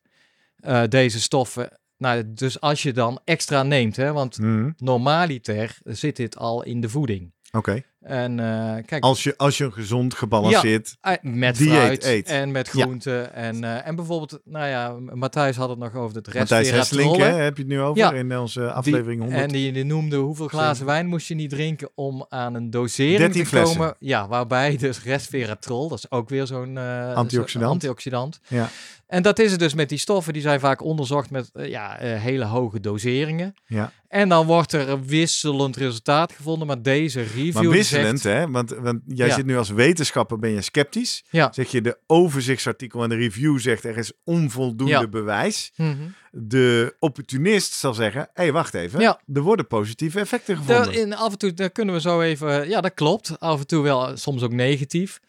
uh, 0.61 0.83
deze 0.89 1.21
stoffen. 1.21 1.81
Nou, 1.99 2.33
dus 2.35 2.61
als 2.61 2.83
je 2.83 2.93
dan 2.93 3.21
extra 3.25 3.63
neemt, 3.63 3.97
hè, 3.97 4.13
want 4.13 4.37
Hmm. 4.37 4.75
normaliter 4.77 5.79
zit 5.85 6.17
dit 6.17 6.37
al 6.37 6.63
in 6.63 6.81
de 6.81 6.89
voeding. 6.89 7.33
Oké. 7.53 7.83
En 8.07 8.39
uh, 8.39 8.75
kijk, 8.87 9.03
Als 9.03 9.23
je, 9.23 9.35
als 9.37 9.59
je 9.59 9.65
een 9.65 9.73
gezond, 9.73 10.15
gebalanceerd... 10.15 10.97
uh, 11.03 11.13
met 11.23 11.57
dieet 11.57 11.73
fruit 11.73 12.05
eet. 12.05 12.29
en 12.29 12.51
met 12.51 12.67
Ja. 12.73 12.83
groenten. 12.83 13.35
En, 13.35 13.63
uh, 13.63 13.87
en 13.87 13.97
bijvoorbeeld, 13.97 14.41
nou 14.45 14.67
ja, 14.69 14.97
Matthijs 15.15 15.57
had 15.57 15.69
het 15.69 15.79
nog 15.79 15.95
over 15.95 16.17
het 16.17 16.35
Matthijs 16.35 16.71
Hesselink, 16.71 17.17
hè, 17.17 17.25
heb 17.25 17.57
je 17.57 17.63
het 17.63 17.73
nu 17.73 17.81
over 17.81 18.03
Ja. 18.03 18.13
in 18.13 18.39
onze 18.39 18.73
aflevering 18.73 19.21
100. 19.21 19.43
En 19.43 19.49
die, 19.49 19.73
die 19.73 19.85
noemde 19.85 20.17
hoeveel 20.17 20.49
glazen 20.49 20.87
wijn 20.87 21.07
moest 21.07 21.29
je 21.29 21.35
niet 21.35 21.51
drinken 21.51 21.89
om 21.95 22.27
aan 22.29 22.55
een 22.55 22.71
dosering 22.71 23.19
13 23.19 23.43
te 23.43 23.49
flessen. 23.49 23.77
komen. 23.79 23.95
Ja, 23.99 24.29
waarbij 24.29 24.77
dus 24.77 25.03
resveratrol, 25.03 25.89
dat 25.89 25.99
is 25.99 26.11
ook 26.11 26.29
weer 26.29 26.47
zo'n 26.47 26.79
eh, 26.79 27.15
Antioxidant. 27.15 27.73
antioxidant. 27.73 28.41
Ja. 28.49 28.69
En 29.07 29.23
dat 29.23 29.39
is 29.39 29.51
het 29.51 29.61
dus 29.61 29.75
met 29.75 29.89
die 29.89 29.99
stoffen, 29.99 30.33
die 30.33 30.43
zijn 30.43 30.61
vaak 30.61 30.83
onderzocht 30.83 31.31
met 31.31 31.51
eh, 31.53 31.69
ja, 31.69 31.99
eh, 31.99 32.21
hele 32.23 32.45
hoge 32.45 32.81
doseringen. 32.81 33.55
Ja. 33.67 33.93
En 34.09 34.29
dan 34.29 34.47
wordt 34.47 34.73
er 34.73 34.89
een 34.89 35.07
wisselend 35.07 35.77
resultaat 35.77 36.33
gevonden, 36.33 36.67
maar 36.67 36.83
deze 36.83 37.21
review 37.21 37.53
Maar 37.53 37.69
wisselend, 37.69 38.21
zegt, 38.21 38.39
hè? 38.39 38.51
Want, 38.51 38.71
want 38.71 39.01
jij 39.07 39.27
Ja. 39.27 39.35
zit 39.35 39.47
nu 39.47 39.57
als 39.57 39.69
wetenschapper, 39.71 40.39
ben 40.39 40.51
je 40.51 40.63
sceptisch. 40.63 41.25
Ja. 41.31 41.53
Zeg 41.53 41.71
je 41.71 41.81
de 41.81 41.99
overzichtsartikel 42.07 43.03
en 43.03 43.09
de 43.09 43.15
review 43.17 43.59
zegt 43.59 43.85
er 43.85 43.97
is 43.97 44.13
onvoldoende 44.25 44.93
Ja. 44.93 45.09
bewijs. 45.09 45.73
Mhm. 45.77 45.93
De 46.31 46.95
opportunist 46.99 47.73
zal 47.73 47.95
zeggen, 47.95 48.21
hé, 48.21 48.43
hey, 48.43 48.53
wacht 48.53 48.75
even. 48.75 49.01
Ja. 49.01 49.21
Er 49.35 49.41
worden 49.43 49.67
positieve 49.67 50.21
effecten 50.21 50.57
gevonden. 50.57 50.95
In, 50.95 51.15
af 51.15 51.33
en 51.33 51.39
toe 51.39 51.55
daar 51.55 51.71
kunnen 51.71 51.95
we 51.95 52.01
zo 52.01 52.21
even. 52.21 52.69
Ja, 52.69 52.81
dat 52.81 52.95
klopt. 52.95 53.41
Af 53.41 53.61
en 53.61 53.67
toe 53.67 53.83
wel, 53.83 54.17
soms 54.17 54.43
ook 54.43 54.53
negatief. 54.53 55.21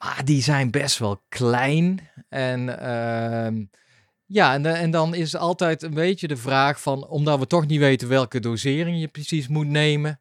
Maar 0.00 0.24
die 0.24 0.42
zijn 0.42 0.70
best 0.70 0.98
wel 0.98 1.22
klein. 1.28 2.08
En 2.28 2.78
ehm, 2.78 3.64
ja, 4.26 4.54
en, 4.54 4.66
en 4.66 4.90
dan 4.90 5.14
is 5.14 5.36
altijd 5.36 5.82
een 5.82 5.94
beetje 5.94 6.28
de 6.28 6.36
vraag 6.36 6.80
van, 6.80 7.06
omdat 7.06 7.38
we 7.38 7.46
toch 7.46 7.66
niet 7.66 7.78
weten 7.78 8.08
welke 8.08 8.40
dosering 8.40 9.00
je 9.00 9.08
precies 9.08 9.48
moet 9.48 9.66
nemen. 9.66 10.20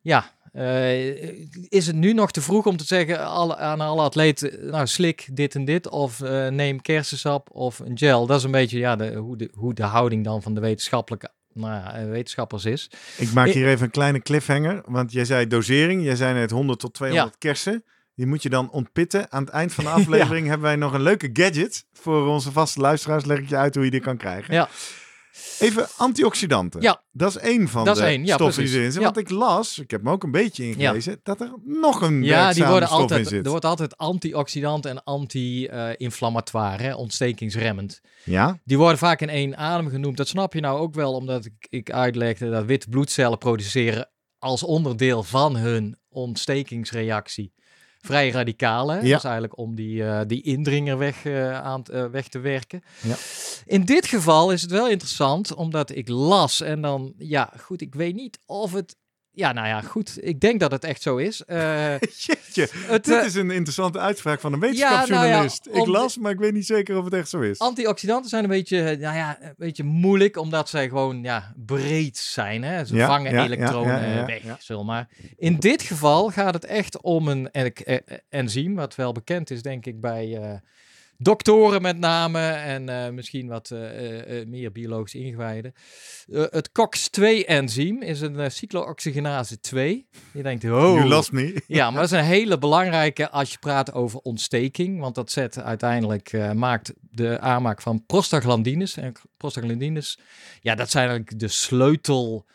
Ja, 0.00 0.30
eh, 0.52 1.68
is 1.68 1.86
het 1.86 1.96
nu 1.96 2.12
nog 2.12 2.30
te 2.30 2.40
vroeg 2.40 2.66
om 2.66 2.76
te 2.76 2.84
zeggen 2.84 3.26
alle, 3.26 3.56
aan 3.56 3.80
alle 3.80 4.02
atleten, 4.02 4.70
nou 4.70 4.86
slik 4.86 5.28
dit 5.32 5.54
en 5.54 5.64
dit, 5.64 5.88
of 5.88 6.20
eh, 6.20 6.48
neem 6.48 6.80
kersensap 6.80 7.48
of 7.52 7.78
een 7.78 7.98
gel. 7.98 8.26
Dat 8.26 8.38
is 8.38 8.44
een 8.44 8.50
beetje 8.50 8.78
ja, 8.78 8.96
de, 8.96 9.14
hoe, 9.14 9.36
de, 9.36 9.50
hoe 9.54 9.74
de 9.74 9.82
houding 9.82 10.24
dan 10.24 10.42
van 10.42 10.54
de 10.54 10.60
wetenschappelijke 10.60 11.30
nou 11.52 11.72
ja, 11.72 11.94
eh, 11.94 12.08
wetenschappers 12.08 12.64
is. 12.64 12.90
Ik 13.16 13.32
maak 13.32 13.48
hier 13.48 13.68
even 13.68 13.84
een 13.84 13.90
kleine 13.90 14.20
cliffhanger. 14.20 14.82
Want 14.86 15.12
jij 15.12 15.24
zei 15.24 15.46
dosering. 15.46 16.04
Jij 16.04 16.16
zei 16.16 16.34
net 16.34 16.50
100 16.50 16.78
tot 16.78 16.94
200 16.94 17.38
kersen. 17.38 17.84
Die 18.14 18.26
moet 18.26 18.42
je 18.42 18.50
dan 18.50 18.70
ontpitten. 18.70 19.32
Aan 19.32 19.42
het 19.42 19.52
eind 19.52 19.72
van 19.72 19.84
de 19.84 19.90
aflevering 20.00 20.46
hebben 20.46 20.66
wij 20.66 20.76
nog 20.76 20.92
een 20.92 21.02
leuke 21.02 21.30
gadget. 21.32 21.84
Voor 21.92 22.26
onze 22.26 22.52
vaste 22.52 22.80
luisteraars 22.80 23.24
leg 23.24 23.38
ik 23.38 23.48
je 23.48 23.56
uit 23.56 23.74
hoe 23.74 23.84
je 23.84 23.90
die 23.90 24.00
kan 24.00 24.16
krijgen. 24.16 24.54
Ja. 24.54 24.68
Even 25.58 25.86
antioxidanten. 25.96 26.80
Ja. 26.80 27.02
Dat 27.12 27.30
is 27.30 27.36
één 27.36 27.68
van 27.68 27.84
Dat 27.84 27.96
is 27.96 28.02
de 28.02 28.08
één, 28.08 28.24
ja, 28.24 28.34
stoffen 28.34 28.64
die 28.64 28.72
erin 28.72 28.92
zitten. 28.92 29.02
Want 29.02 29.16
ik 29.16 29.30
las, 29.30 29.78
ik 29.78 29.90
heb 29.90 30.02
me 30.02 30.10
ook 30.10 30.22
een 30.22 30.30
beetje 30.30 30.64
ingelezen, 30.66 31.20
dat 31.22 31.40
er 31.40 31.52
nog 31.64 32.00
een 32.00 32.22
Ja, 32.22 32.52
die 32.52 32.64
worden 32.64 32.88
altijd, 32.88 33.32
er 33.32 33.50
wordt 33.50 33.64
altijd 33.64 33.96
antioxidant 33.96 34.86
en 34.86 35.04
anti-inflammatoire, 35.04 36.96
ontstekingsremmend. 36.96 38.00
Ja? 38.24 38.60
Die 38.64 38.78
worden 38.78 38.98
vaak 38.98 39.20
in 39.20 39.28
één 39.28 39.56
adem 39.56 39.88
genoemd. 39.88 40.16
Dat 40.16 40.28
snap 40.28 40.54
je 40.54 40.60
nou 40.60 40.78
ook 40.78 40.94
wel, 40.94 41.12
omdat 41.12 41.44
ik, 41.44 41.66
ik 41.68 41.90
uitlegde 41.90 42.50
dat 42.50 42.64
witte 42.64 42.88
bloedcellen 42.88 43.38
produceren 43.38 44.10
als 44.38 44.62
onderdeel 44.62 45.22
van 45.22 45.56
hun 45.56 45.98
ontstekingsreactie 46.08 47.52
vrij 48.02 48.30
radicalen. 48.30 48.96
Ja. 48.96 49.08
Dat 49.08 49.18
is 49.18 49.24
eigenlijk 49.24 49.58
om 49.58 49.74
die, 49.74 50.04
eh, 50.04 50.20
die 50.26 50.42
indringer 50.42 50.98
weg, 50.98 51.24
eh, 51.24 51.60
aan, 51.60 51.82
eh, 51.84 52.04
weg 52.04 52.28
te 52.28 52.38
werken. 52.38 52.82
Ja. 53.02 53.14
In 53.66 53.84
dit 53.84 54.06
geval 54.06 54.52
is 54.52 54.62
het 54.62 54.70
wel 54.70 54.88
interessant, 54.88 55.54
omdat 55.54 55.90
ik 55.90 56.08
las 56.08 56.60
en 56.60 56.80
dan, 56.80 57.14
ja 57.18 57.52
goed, 57.60 57.80
ik 57.80 57.94
weet 57.94 58.14
niet 58.14 58.38
of 58.46 58.72
het... 58.72 58.96
Ja, 59.34 59.52
nou 59.52 59.66
ja, 59.66 59.80
goed. 59.80 60.18
Ik 60.20 60.40
denk 60.40 60.60
dat 60.60 60.70
het 60.70 60.84
echt 60.84 61.02
zo 61.02 61.16
is. 61.16 61.44
Eh, 61.44 61.98
Jeetje, 62.24 62.68
het, 62.72 63.04
dit 63.04 63.18
eh, 63.18 63.24
is 63.24 63.34
een 63.34 63.50
interessante 63.50 63.98
uitspraak 63.98 64.40
van 64.40 64.52
een 64.52 64.58
nou 64.58 64.74
ja, 64.74 64.88
wetenschapsjournalist. 64.88 65.68
ik 65.72 65.86
las, 65.86 66.18
maar 66.18 66.32
ik 66.32 66.38
weet 66.38 66.52
niet 66.52 66.66
zeker 66.66 66.98
of 66.98 67.04
het 67.04 67.14
echt 67.14 67.28
zo 67.28 67.40
is. 67.40 67.58
Antioxidanten 67.58 68.30
zijn 68.30 68.44
een 68.44 68.50
beetje, 68.50 68.78
eh, 68.82 68.98
nou 68.98 69.16
ja, 69.16 69.38
een 69.42 69.54
beetje 69.56 69.84
moeilijk, 69.84 70.36
omdat 70.36 70.68
zij 70.68 70.88
gewoon 70.88 71.22
ja, 71.22 71.52
breed 71.56 72.16
zijn. 72.16 72.62
Hè? 72.62 72.84
Ze 72.84 72.96
Ja, 72.96 73.06
vangen 73.06 73.38
elektronen 73.38 74.26
weg, 74.26 74.42
zeg 74.58 74.82
maar. 74.82 75.08
In 75.36 75.56
dit 75.56 75.82
geval 75.82 76.30
gaat 76.30 76.54
het 76.54 76.64
echt 76.64 77.00
om 77.00 77.28
een 77.28 77.50
en- 77.50 78.04
enzym, 78.28 78.74
wat 78.74 78.94
wel 78.94 79.12
bekend 79.12 79.50
is, 79.50 79.62
denk 79.62 79.86
ik, 79.86 80.00
bij 80.00 80.60
doktoren 81.22 81.82
met 81.82 81.98
name 81.98 82.40
en 82.48 82.88
eh, 82.88 83.10
misschien 83.10 83.48
wat 83.48 83.70
eh, 83.70 84.40
eh, 84.40 84.46
meer 84.46 84.72
biologisch 84.72 85.14
ingewijden. 85.14 85.74
Het 86.32 86.72
COX-2-enzym 86.72 88.02
is 88.02 88.20
een 88.20 88.50
cyclooxygenase 88.50 89.60
2. 89.60 90.06
Je 90.32 90.42
denkt, 90.42 90.64
oh, 90.64 90.70
You 90.70 91.04
lost 91.04 91.32
me. 91.32 91.62
ja, 91.66 91.90
maar 91.90 92.00
dat 92.00 92.12
is 92.12 92.18
een 92.18 92.24
hele 92.24 92.58
belangrijke 92.58 93.30
als 93.30 93.50
je 93.50 93.58
praat 93.58 93.92
over 93.92 94.18
ontsteking. 94.18 95.00
Want 95.00 95.14
dat 95.14 95.30
zet 95.30 95.58
uiteindelijk, 95.58 96.52
maakt 96.54 96.92
de 97.00 97.40
aanmaak 97.40 97.82
van 97.82 98.06
prostaglandines. 98.06 98.96
En 98.96 99.12
prostaglandines, 99.36 100.18
ja, 100.60 100.74
dat 100.74 100.90
zijn 100.90 101.08
eigenlijk 101.08 101.38
de 101.38 101.48
sleutel 101.48 102.46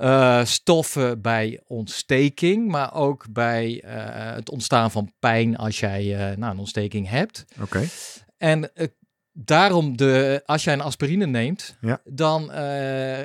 eh, 0.00 0.44
stoffen 0.44 1.20
bij 1.20 1.60
ontsteking. 1.66 2.68
Maar 2.68 2.94
ook 2.94 3.24
bij 3.30 3.82
eh, 3.84 4.34
het 4.34 4.50
ontstaan 4.50 4.90
van 4.90 5.12
pijn 5.18 5.56
als 5.56 5.80
jij 5.80 6.14
eh, 6.30 6.36
nou, 6.36 6.52
een 6.52 6.58
ontsteking 6.58 7.08
hebt. 7.08 7.44
Oké. 7.62 7.84
En 8.38 8.70
daarom, 9.32 9.96
de, 9.96 10.42
als 10.46 10.64
jij 10.64 10.72
een 10.74 10.80
aspirine 10.80 11.26
neemt, 11.26 11.76
Ja. 11.80 12.00
dan... 12.04 12.42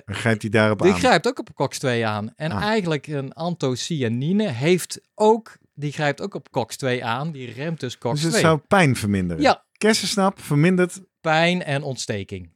grijpt 0.05 0.41
hij 0.41 0.51
daarop 0.51 0.81
die 0.81 0.91
aan. 0.91 0.99
grijpt 0.99 1.27
ook 1.27 1.39
op 1.39 1.49
COX-2 1.53 1.87
aan. 2.05 2.33
En 2.35 2.51
Ah. 2.51 2.61
eigenlijk 2.63 3.07
een 3.07 3.33
anthocyanine 3.33 4.47
heeft 4.49 5.01
ook, 5.13 5.57
die 5.73 5.91
grijpt 5.91 6.21
ook 6.21 6.33
op 6.33 6.47
COX-2 6.51 7.01
aan. 7.03 7.31
Die 7.31 7.51
remt 7.53 7.79
dus 7.79 7.97
COX-2. 7.97 8.11
Dus 8.11 8.33
het 8.33 8.41
zou 8.41 8.57
pijn 8.67 8.95
verminderen. 8.95 9.43
Ja, 9.43 9.63
Kersensnap 9.77 10.39
vermindert, 10.41 11.01
pijn 11.21 11.63
en 11.63 11.83
ontsteking. 11.83 12.53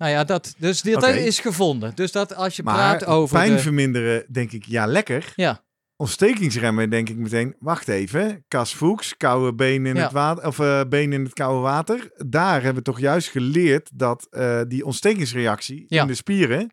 Nou 0.00 0.12
ja, 0.12 0.24
dat, 0.24 0.54
dus 0.58 0.82
dit 0.82 0.96
Oké. 0.96 1.06
is 1.10 1.40
gevonden. 1.40 1.92
Dus 1.94 2.12
dat 2.12 2.34
als 2.34 2.56
je 2.56 2.62
maar 2.62 2.74
praat 2.74 3.04
over 3.04 3.38
pijn 3.38 3.52
de, 3.52 3.58
verminderen 3.58 4.24
denk 4.28 4.52
ik, 4.52 4.64
ja 4.64 4.86
lekker. 4.86 5.32
Ja, 5.36 5.62
Ontstekingsremmen 5.96 6.90
denk 6.90 7.08
ik 7.08 7.16
meteen, 7.16 7.56
wacht 7.58 7.88
even. 7.88 8.44
Cas 8.48 8.74
Fuchs, 8.74 9.16
koude 9.16 9.54
been 9.54 9.86
in 9.86 9.94
Ja. 9.94 10.02
het 10.02 10.12
water, 10.12 10.46
of 10.46 10.58
eh 10.58 10.80
been 10.88 11.12
in 11.12 11.24
het 11.24 11.32
koude 11.32 11.60
water. 11.60 12.10
Daar 12.26 12.54
hebben 12.62 12.74
we 12.74 12.90
toch 12.90 13.00
juist 13.00 13.28
geleerd 13.28 13.90
dat 13.94 14.26
eh, 14.30 14.60
die 14.68 14.84
ontstekingsreactie 14.84 15.84
Ja. 15.88 16.00
in 16.02 16.06
de 16.08 16.14
spieren, 16.14 16.70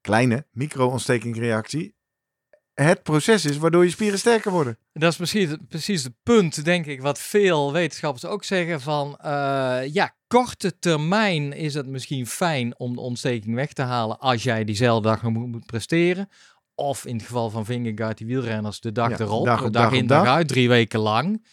kleine 0.00 0.46
micro-ontstekingsreactie, 0.52 1.94
het 2.74 3.02
proces 3.02 3.44
is 3.44 3.56
waardoor 3.58 3.84
je 3.84 3.90
spieren 3.90 4.18
sterker 4.18 4.50
worden. 4.50 4.78
dat 4.92 5.10
is 5.10 5.16
precies, 5.16 5.48
precies 5.68 6.02
het 6.02 6.12
punt, 6.22 6.64
denk 6.64 6.86
ik, 6.86 7.02
wat 7.02 7.18
veel 7.18 7.72
wetenschappers 7.72 8.24
ook 8.24 8.44
zeggen 8.44 8.80
van, 8.80 9.16
eh, 9.16 9.80
ja, 9.92 10.14
korte 10.26 10.78
termijn 10.78 11.52
is 11.52 11.74
het 11.74 11.86
misschien 11.86 12.26
fijn 12.26 12.78
om 12.78 12.94
de 12.94 13.00
ontsteking 13.00 13.54
weg 13.54 13.72
te 13.72 13.82
halen 13.82 14.18
als 14.18 14.42
jij 14.42 14.64
diezelfde 14.64 15.08
dag 15.08 15.22
nog 15.22 15.32
moet, 15.32 15.66
presteren. 15.66 16.28
Of 16.74 17.06
in 17.06 17.16
het 17.16 17.26
geval 17.26 17.50
van 17.50 17.64
Vingegaard, 17.64 18.18
die 18.18 18.26
wielrenners, 18.26 18.80
de 18.80 18.92
dag 18.92 19.10
Ja, 19.10 19.18
erop, 19.18 19.44
dag 19.44 19.62
op 19.64 19.72
dag, 19.72 19.90
dag 19.90 19.92
in 19.98 20.06
dag 20.06 20.24
dag. 20.24 20.34
uit, 20.34 20.48
drie 20.48 20.68
weken 20.68 21.00
lang. 21.00 21.44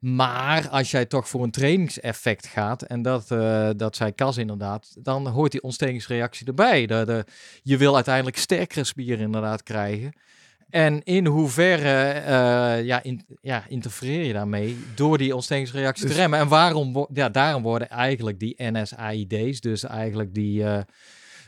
Maar 0.00 0.68
als 0.68 0.90
jij 0.90 1.06
toch 1.06 1.28
voor 1.28 1.42
een 1.42 1.50
trainingseffect 1.50 2.46
gaat, 2.46 2.82
en 2.82 3.02
dat, 3.02 3.30
eh, 3.30 3.70
dat 3.76 3.96
zei 3.96 4.14
Cas 4.14 4.36
inderdaad, 4.36 4.96
dan 4.98 5.26
hoort 5.26 5.52
die 5.52 5.62
ontstekingsreactie 5.62 6.46
erbij. 6.46 6.86
De, 6.86 7.02
de, 7.06 7.24
je 7.62 7.76
wil 7.76 7.94
uiteindelijk 7.94 8.36
sterkere 8.36 8.84
spieren 8.84 9.24
inderdaad 9.24 9.62
krijgen. 9.62 10.12
En 10.70 11.02
in 11.02 11.26
hoeverre 11.26 12.08
eh, 12.08 12.84
ja, 12.84 13.02
in, 13.02 13.26
ja, 13.40 13.64
interfereer 13.68 14.24
je 14.24 14.32
daarmee 14.32 14.78
door 14.94 15.18
die 15.18 15.34
ontstekingsreactie 15.34 16.06
Dus- 16.06 16.14
te 16.14 16.20
remmen? 16.20 16.38
En 16.38 16.48
waarom, 16.48 17.06
ja, 17.12 17.28
daarom 17.28 17.62
worden 17.62 17.88
eigenlijk 17.88 18.38
die 18.38 18.54
NSAID's, 18.58 19.60
dus 19.60 19.84
eigenlijk 19.84 20.34
die, 20.34 20.64
eh, 20.64 20.80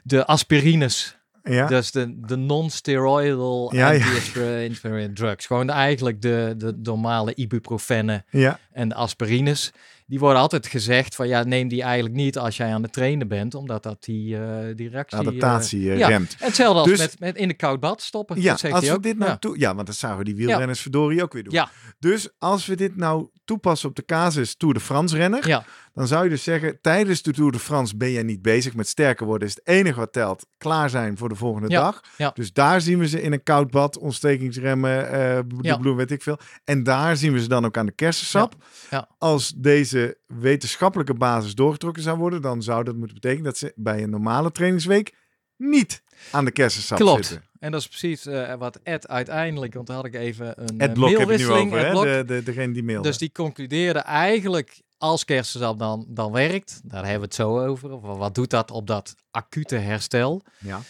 de 0.03 0.27
aspirines, 0.27 1.17
Ja. 1.45 1.67
Dus 1.67 1.91
de, 1.91 2.21
de 2.27 2.37
non-steroidal 2.37 3.75
Ja, 3.75 3.91
ja. 3.91 4.05
anti-inspiratory 4.05 5.09
drugs. 5.15 5.47
Gewoon 5.47 5.71
eigenlijk 5.71 6.23
de, 6.23 6.55
de 6.59 6.79
normale 6.83 7.35
ibuprofennen 7.35 8.25
Ja, 8.31 8.59
en 8.73 8.89
de 8.89 8.95
aspirines. 8.95 9.73
Die 10.13 10.21
worden 10.21 10.41
altijd 10.41 10.67
gezegd 10.67 11.15
van 11.15 11.29
ja, 11.29 11.43
neem 11.43 11.69
die 11.69 11.83
eigenlijk 11.83 12.15
niet 12.15 12.39
als 12.39 12.57
jij 12.57 12.75
aan 12.75 12.83
het 12.83 12.93
trainen 12.93 13.29
bent. 13.29 13.55
Omdat 13.55 13.83
dat 13.83 14.05
die, 14.05 14.37
eh, 14.37 14.77
die 14.77 14.89
reactie... 14.89 15.19
eh, 15.19 15.27
adaptatie 15.27 15.91
eh, 15.91 15.99
ja. 15.99 16.09
remt. 16.09 16.37
hetzelfde 16.39 16.79
als 16.81 16.89
Dus- 16.89 16.99
met, 16.99 17.19
met 17.19 17.37
in 17.37 17.49
de 17.49 17.55
koud 17.55 17.81
bad 17.81 18.03
stoppen. 18.03 18.41
Ja, 18.41 18.51
dat 18.51 18.61
zegt 18.61 18.75
als 18.75 18.85
we 18.85 18.93
ook. 18.93 19.03
dit 19.03 19.19
nou 19.19 19.31
ja. 19.31 19.37
toe... 19.37 19.59
Ja, 19.59 19.75
want 19.75 19.87
dat 19.87 19.97
zagen 19.97 20.25
die 20.25 20.35
wielrenners 20.35 20.81
verdorie 20.81 21.23
ook 21.23 21.33
weer 21.33 21.43
doen. 21.43 21.65
Dus 21.99 22.29
als 22.39 22.67
we 22.67 22.77
dit 22.77 22.97
nou 22.97 23.29
toepassen 23.45 23.89
op 23.89 23.97
de 23.97 24.05
casus 24.05 24.55
Tour 24.55 24.75
de 24.75 24.81
France 24.81 25.17
renner, 25.17 25.49
Ja. 25.49 25.65
Dan 25.95 26.07
zou 26.07 26.25
je 26.25 26.31
dus 26.31 26.43
zeggen, 26.43 26.79
tijdens 26.81 27.23
de 27.23 27.33
Tour 27.33 27.53
de 27.53 27.59
France 27.59 27.97
ben 27.97 28.11
jij 28.13 28.23
niet 28.23 28.43
bezig 28.43 28.75
met 28.75 28.89
sterker 28.89 29.27
worden. 29.27 29.49
Is 29.49 29.55
het 29.55 29.67
enige 29.67 29.99
wat 29.99 30.13
telt 30.13 30.47
klaar 30.59 30.91
zijn 30.91 31.17
voor 31.19 31.29
de 31.29 31.35
volgende 31.35 31.69
Ja, 31.69 31.81
dag. 31.83 32.01
ja. 32.17 32.31
Dus 32.35 32.53
daar 32.53 32.81
zien 32.81 32.99
we 32.99 33.09
ze 33.09 33.23
in 33.23 33.33
een 33.33 33.43
koud 33.43 33.71
bad, 33.71 33.99
ontstekingsremmen, 33.99 35.11
de 35.49 35.59
Ja. 35.61 35.77
bloem, 35.77 35.97
weet 35.97 36.11
ik 36.11 36.23
veel. 36.23 36.39
En 36.65 36.83
daar 36.83 37.17
zien 37.17 37.33
we 37.33 37.41
ze 37.41 37.49
dan 37.49 37.65
ook 37.65 37.77
aan 37.77 37.87
de 37.87 37.93
kersensap. 37.93 38.55
Ja. 38.91 39.09
Als 39.19 39.53
deze 39.57 40.19
wetenschappelijke 40.27 41.15
basis 41.15 41.55
doorgetrokken 41.55 42.03
zou 42.03 42.19
worden, 42.19 42.43
dan 42.43 42.63
zou 42.63 42.85
dat 42.85 42.97
moeten 42.97 43.15
betekenen 43.15 43.45
dat 43.45 43.59
ze 43.59 43.73
bij 43.77 44.03
een 44.03 44.11
normale 44.11 44.53
trainingsweek 44.53 45.15
niet 45.57 46.03
aan 46.31 46.45
de 46.45 46.51
kersensap 46.51 46.99
Klopt. 46.99 47.27
zitten. 47.27 47.51
En 47.63 47.71
dat 47.71 47.81
is 47.81 47.89
precies 47.89 48.27
eh, 48.27 48.55
wat 48.55 48.81
Ed 48.83 49.09
uiteindelijk, 49.09 49.75
want 49.75 49.87
daar 49.87 49.97
had 49.97 50.05
ik 50.05 50.15
even 50.15 50.47
een 50.57 50.79
Ed 50.81 50.89
eh, 50.89 50.95
Blok 50.95 51.09
heb 51.09 51.19
je 51.19 51.25
nu 51.25 51.27
mailwisseling. 51.27 51.73
over, 51.73 51.85
Ed? 51.85 51.91
Blok. 51.91 52.05
De, 52.05 52.25
de, 52.27 52.43
degene 52.43 52.73
die 52.73 52.83
mailde. 52.83 53.09
Dus 53.09 53.19
die 53.19 53.33
concludeerde 53.33 53.99
eigenlijk 53.99 54.81
als 54.99 55.25
kersensap 55.25 55.79
dan, 55.79 56.07
dan 56.09 56.33
werkt, 56.33 56.81
daar 56.85 57.03
hebben 57.03 57.21
we 57.21 57.25
het 57.25 57.35
zo 57.35 57.67
over. 57.67 57.91
Of 57.91 58.03
wat 58.03 58.35
doet 58.35 58.51
dat 58.51 58.71
op 58.71 58.87
dat 58.87 59.15
acute 59.31 59.77
herstel? 59.77 60.43
ja. 60.59 60.81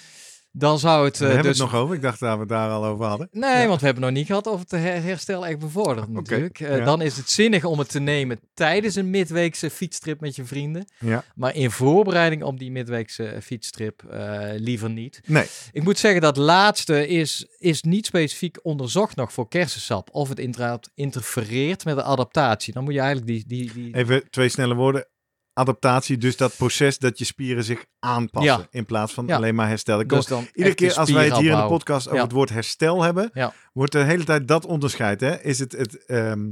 Dan 0.54 0.78
zou 0.78 1.04
het 1.04 1.18
We 1.18 1.24
eh, 1.26 1.32
hebben 1.32 1.50
dus... 1.50 1.60
het 1.60 1.70
nog 1.70 1.80
over. 1.80 1.94
Ik 1.94 2.02
dacht 2.02 2.20
dat 2.20 2.32
we 2.34 2.40
het 2.40 2.48
daar 2.48 2.70
al 2.70 2.84
over 2.84 3.04
hadden. 3.04 3.28
Nee, 3.30 3.60
Ja. 3.62 3.66
want 3.66 3.80
we 3.80 3.86
hebben 3.86 4.04
nog 4.04 4.12
niet 4.12 4.26
gehad 4.26 4.46
of 4.46 4.60
het 4.60 4.70
her- 4.70 5.02
herstel 5.02 5.46
echt 5.46 5.58
bevordert 5.58 6.08
natuurlijk. 6.08 6.60
Eh, 6.60 6.76
ja. 6.78 6.84
Dan 6.84 7.02
is 7.02 7.16
het 7.16 7.30
zinnig 7.30 7.64
om 7.64 7.78
het 7.78 7.88
te 7.88 8.00
nemen 8.00 8.40
tijdens 8.54 8.94
een 8.94 9.10
midweekse 9.10 9.70
fietstrip 9.70 10.20
met 10.20 10.36
je 10.36 10.44
vrienden. 10.44 10.84
Ja. 10.98 11.24
Maar 11.34 11.54
in 11.54 11.70
voorbereiding 11.70 12.42
op 12.42 12.58
die 12.58 12.70
midweekse 12.70 13.38
fietstrip 13.42 14.02
eh, 14.10 14.40
liever 14.56 14.90
niet. 14.90 15.20
Nee. 15.26 15.44
Ik 15.72 15.82
moet 15.82 15.98
zeggen 15.98 16.20
dat 16.20 16.36
laatste 16.36 17.06
is, 17.08 17.46
is 17.58 17.82
niet 17.82 18.06
specifiek 18.06 18.58
onderzocht 18.62 19.16
nog 19.16 19.32
voor 19.32 19.48
kersensap. 19.48 20.08
Of 20.12 20.28
het 20.28 20.38
inderdaad 20.38 20.90
interfereert 20.94 21.84
met 21.84 21.96
de 21.96 22.02
adaptatie. 22.02 22.72
Dan 22.72 22.84
moet 22.84 22.94
je 22.94 23.00
eigenlijk 23.00 23.28
die... 23.28 23.44
die, 23.46 23.72
die... 23.72 23.94
Even 23.94 24.30
twee 24.30 24.48
snelle 24.48 24.74
woorden. 24.74 25.06
Adaptatie, 25.54 26.18
dus 26.18 26.36
dat 26.36 26.56
proces 26.56 26.98
dat 26.98 27.18
je 27.18 27.24
spieren 27.24 27.64
zich 27.64 27.84
aanpassen. 27.98 28.52
Ja. 28.58 28.66
In 28.70 28.84
plaats 28.86 29.12
van 29.12 29.26
Ja. 29.26 29.36
alleen 29.36 29.54
maar 29.54 29.68
herstel. 29.68 30.00
Ik 30.00 30.08
kom- 30.08 30.18
dus 30.18 30.26
dan 30.26 30.48
Iedere 30.52 30.74
keer 30.74 30.94
als 30.94 31.10
wij 31.10 31.24
het 31.24 31.36
hier 31.36 31.50
in 31.52 31.56
de 31.56 31.66
podcast 31.66 32.06
over 32.06 32.18
Ja. 32.18 32.24
het 32.24 32.32
woord 32.32 32.48
herstel 32.50 33.02
hebben, 33.02 33.30
wordt 33.72 33.92
de 33.92 33.98
hele 33.98 34.24
tijd 34.24 34.48
dat 34.48 34.64
onderscheid. 34.66 35.20
Hè? 35.20 35.40
Is 35.42 35.58
het 35.58 35.72
het 35.72 36.04
ehm, 36.06 36.50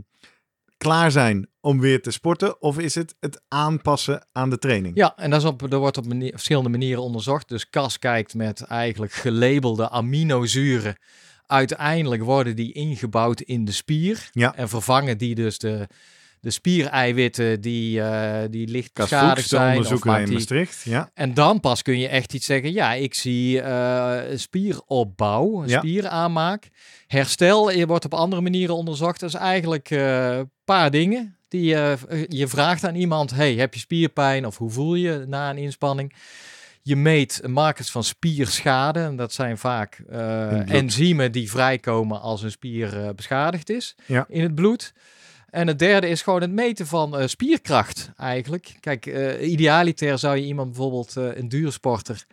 klaar 0.76 1.10
zijn 1.10 1.48
om 1.60 1.80
weer 1.80 2.02
te 2.02 2.10
sporten 2.10 2.62
of 2.62 2.78
is 2.78 2.94
het 2.94 3.14
het 3.20 3.42
aanpassen 3.48 4.26
aan 4.32 4.50
de 4.50 4.58
training? 4.58 4.96
Ja, 4.96 5.16
en 5.16 5.30
dat 5.30 5.40
is 5.40 5.46
op, 5.46 5.60
wordt 5.74 5.96
op 5.96 6.06
manier- 6.06 6.30
verschillende 6.32 6.68
manieren 6.68 7.02
onderzocht. 7.02 7.48
Dus 7.48 7.70
Cas 7.70 7.98
kijkt 7.98 8.34
met 8.34 8.60
eigenlijk 8.62 9.12
gelabelde 9.12 9.90
aminozuren. 9.90 10.96
Uiteindelijk 11.46 12.22
worden 12.22 12.56
die 12.56 12.72
ingebouwd 12.72 13.40
in 13.40 13.64
de 13.64 13.72
spier. 13.72 14.28
En 14.54 14.68
vervangen 14.68 15.18
die 15.18 15.34
dus 15.34 15.58
de, 15.58 15.88
de 16.40 16.50
spiereiwitten 16.50 17.60
die, 17.60 18.00
eh, 18.02 18.48
die 18.50 18.68
licht 18.68 18.92
beschadigd 18.94 19.48
zijn. 19.48 19.78
Of 19.78 20.04
in 20.04 20.32
Maastricht. 20.32 20.82
Ja. 20.84 21.10
en 21.14 21.34
dan 21.34 21.60
pas 21.60 21.82
kun 21.82 21.98
je 21.98 22.08
echt 22.08 22.34
iets 22.34 22.46
zeggen. 22.46 22.72
Ja, 22.72 22.92
ik 22.92 23.14
zie 23.14 23.60
eh, 23.60 24.18
spieropbouw, 24.38 25.64
Ja. 25.66 25.78
spieraanmaak. 25.78 26.68
Herstel 27.06 27.70
je 27.70 27.86
wordt 27.86 28.04
op 28.04 28.14
andere 28.14 28.42
manieren 28.42 28.74
onderzocht. 28.74 29.20
Dat 29.20 29.28
is 29.28 29.34
eigenlijk 29.34 29.90
eh, 29.90 30.36
een 30.36 30.50
paar 30.64 30.90
dingen. 30.90 31.34
Die 31.48 31.64
je, 32.28 32.44
vraagt 32.48 32.84
aan 32.84 32.94
iemand, 32.94 33.30
hey, 33.30 33.54
heb 33.54 33.74
je 33.74 33.80
spierpijn 33.80 34.46
of 34.46 34.56
hoe 34.58 34.70
voel 34.70 34.94
je 34.94 35.24
na 35.28 35.50
een 35.50 35.58
inspanning? 35.58 36.14
Je 36.82 36.96
meet 36.96 37.42
markers 37.46 37.90
van 37.90 38.04
spierschade. 38.04 39.00
En 39.00 39.16
dat 39.16 39.32
zijn 39.32 39.58
vaak 39.58 40.02
eh, 40.10 40.70
enzymen 40.70 41.32
die 41.32 41.50
vrijkomen 41.50 42.20
als 42.20 42.42
een 42.42 42.50
spier 42.50 43.00
eh, 43.02 43.08
beschadigd 43.16 43.70
is 43.70 43.96
Ja. 44.06 44.24
in 44.28 44.42
het 44.42 44.54
bloed. 44.54 44.92
En 45.50 45.66
het 45.66 45.78
derde 45.78 46.08
is 46.08 46.22
gewoon 46.22 46.40
het 46.40 46.50
meten 46.50 46.86
van 46.86 47.18
eh, 47.18 47.26
spierkracht 47.26 48.10
eigenlijk. 48.16 48.76
Kijk, 48.80 49.06
eh, 49.06 49.50
idealiter 49.50 50.18
zou 50.18 50.36
je 50.36 50.44
iemand 50.44 50.68
bijvoorbeeld, 50.68 51.16
eh, 51.16 51.36
een 51.36 51.48
duursporter, 51.48 52.24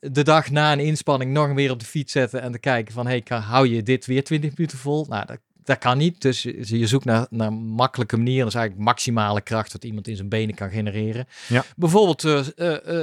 de 0.00 0.22
dag 0.22 0.50
na 0.50 0.72
een 0.72 0.80
inspanning 0.80 1.32
nog 1.32 1.52
weer 1.52 1.70
op 1.70 1.80
de 1.80 1.86
fiets 1.86 2.12
zetten 2.12 2.42
en 2.42 2.52
te 2.52 2.58
kijken 2.58 2.94
van, 2.94 3.06
hey, 3.06 3.20
kan- 3.20 3.40
hou 3.40 3.68
je 3.68 3.82
dit 3.82 4.06
weer 4.06 4.24
20 4.24 4.50
minuten 4.56 4.78
vol? 4.78 5.06
Nou, 5.08 5.26
dat, 5.26 5.38
dat 5.64 5.78
kan 5.78 5.98
niet. 5.98 6.20
Dus 6.20 6.42
je, 6.42 6.78
je 6.78 6.86
zoekt 6.86 7.04
naar, 7.04 7.26
naar 7.30 7.52
makkelijke 7.52 8.16
manieren. 8.16 8.44
Dat 8.44 8.54
is 8.54 8.58
eigenlijk 8.58 8.88
maximale 8.88 9.40
kracht 9.40 9.72
dat 9.72 9.84
iemand 9.84 10.08
in 10.08 10.16
zijn 10.16 10.28
benen 10.28 10.54
kan 10.54 10.70
genereren. 10.70 11.26
Ja. 11.48 11.64
Bijvoorbeeld 11.76 12.22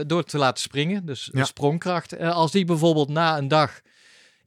door 0.10 0.24
te 0.24 0.38
laten 0.38 0.62
springen, 0.62 1.06
dus 1.06 1.30
Ja. 1.34 1.44
sprongkracht. 1.44 2.20
Als 2.20 2.52
die 2.52 2.66
bijvoorbeeld 2.66 3.10
na 3.10 3.38
een 3.38 3.48
dag 3.48 3.82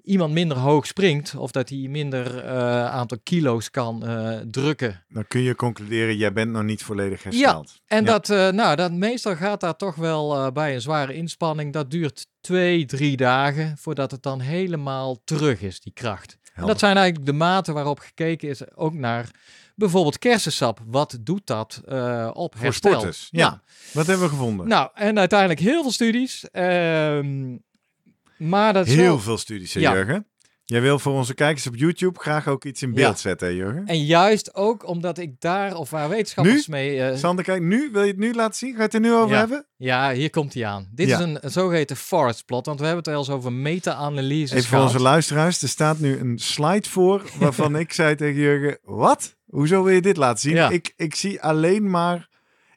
iemand 0.08 0.32
minder 0.32 0.56
hoog 0.56 0.86
springt, 0.86 1.34
of 1.34 1.50
dat 1.50 1.68
hij 1.68 1.78
minder 1.78 2.44
eh, 2.44 2.84
aantal 2.84 3.18
kilo's 3.22 3.70
kan 3.70 4.06
eh, 4.06 4.38
drukken. 4.50 5.04
Dan 5.08 5.26
kun 5.28 5.40
je 5.40 5.54
concluderen, 5.54 6.16
jij 6.16 6.32
bent 6.32 6.50
nog 6.50 6.62
niet 6.62 6.82
volledig 6.82 7.22
hersteld. 7.22 7.80
En 7.86 8.04
Ja. 8.04 8.10
dat, 8.10 8.30
eh, 8.30 8.48
nou, 8.48 8.76
dat 8.76 8.92
meestal 8.92 9.36
gaat 9.36 9.60
daar 9.60 9.76
toch 9.76 9.94
wel 9.94 10.52
bij 10.52 10.74
een 10.74 10.80
zware 10.80 11.14
inspanning. 11.14 11.72
Dat 11.72 11.90
duurt 11.90 12.26
twee, 12.40 12.84
drie 12.84 13.16
dagen 13.16 13.76
voordat 13.78 14.10
het 14.10 14.22
dan 14.22 14.40
helemaal 14.40 15.16
terug 15.24 15.60
is, 15.62 15.80
die 15.80 15.92
kracht. 15.92 16.36
En 16.54 16.66
dat 16.66 16.78
zijn 16.78 16.96
eigenlijk 16.96 17.26
de 17.26 17.32
maten 17.32 17.74
waarop 17.74 17.98
gekeken 17.98 18.48
is, 18.48 18.76
ook 18.76 18.94
naar 18.94 19.30
bijvoorbeeld 19.74 20.18
kersensap. 20.18 20.80
Wat 20.86 21.18
doet 21.20 21.46
dat 21.46 21.80
eh, 21.86 22.30
op 22.32 22.54
Voor 22.54 22.64
herstel? 22.64 22.90
sporters. 22.92 23.28
Ja. 23.30 23.62
Wat 23.92 24.06
hebben 24.06 24.24
we 24.24 24.30
gevonden? 24.30 24.68
Nou, 24.68 24.90
en 24.94 25.18
uiteindelijk 25.18 25.60
heel 25.60 25.82
veel 25.82 25.90
studies. 25.92 26.50
ehm, 26.50 27.56
maar 28.38 28.72
dat 28.72 28.86
is 28.86 28.94
Heel 28.94 29.04
wel- 29.04 29.18
veel 29.18 29.38
studies, 29.38 29.74
hè, 29.74 29.80
Ja. 29.80 29.92
Jurgen. 29.92 30.26
Jij 30.64 30.80
wil 30.80 30.98
voor 30.98 31.12
onze 31.12 31.34
kijkers 31.34 31.66
op 31.66 31.76
YouTube 31.76 32.18
graag 32.18 32.48
ook 32.48 32.64
iets 32.64 32.82
in 32.82 32.94
beeld 32.94 33.14
Ja. 33.14 33.20
zetten, 33.20 33.48
hè, 33.48 33.54
Jurgen? 33.54 33.86
En 33.86 34.04
juist 34.04 34.54
ook 34.54 34.86
omdat 34.86 35.18
ik 35.18 35.40
daar, 35.40 35.74
of 35.76 35.90
waar 35.90 36.08
wetenschappers 36.08 36.66
mee... 36.66 37.02
eh, 37.02 37.16
Sander, 37.16 37.44
kijk, 37.44 37.62
nu, 37.62 37.88
wil 37.92 38.02
je 38.02 38.08
het 38.10 38.18
nu 38.18 38.34
laten 38.34 38.54
zien? 38.56 38.70
Ga 38.70 38.76
je 38.76 38.82
het 38.82 38.94
er 38.94 39.00
nu 39.00 39.12
over 39.12 39.30
Ja. 39.34 39.38
hebben? 39.38 39.66
ja, 39.76 40.12
hier 40.12 40.30
komt 40.30 40.54
hij 40.54 40.66
aan. 40.66 40.88
Dit 40.94 41.08
Ja. 41.08 41.18
is 41.18 41.24
een, 41.24 41.38
een 41.40 41.50
zogeheten 41.50 41.96
forest 41.96 42.44
plot, 42.44 42.66
want 42.66 42.78
we 42.80 42.86
hebben 42.86 43.04
het 43.04 43.12
al 43.14 43.20
eens 43.20 43.30
over 43.30 43.52
meta-analyses 43.52 44.50
Even 44.58 44.68
voor 44.68 44.80
onze 44.80 45.00
luisteraars, 45.00 45.62
er 45.62 45.68
staat 45.68 45.98
nu 45.98 46.18
een 46.18 46.38
slide 46.38 46.88
voor 46.88 47.22
waarvan 47.40 47.76
ik 47.76 47.92
zei 47.92 48.14
tegen 48.14 48.40
Jurgen, 48.40 48.78
wat? 48.82 49.36
Hoezo 49.46 49.82
wil 49.82 49.94
je 49.94 50.00
dit 50.02 50.16
laten 50.16 50.40
zien? 50.40 50.72
Ik, 50.72 50.92
ik 50.96 51.14
zie 51.14 51.42
alleen 51.42 51.90
maar, 51.90 52.28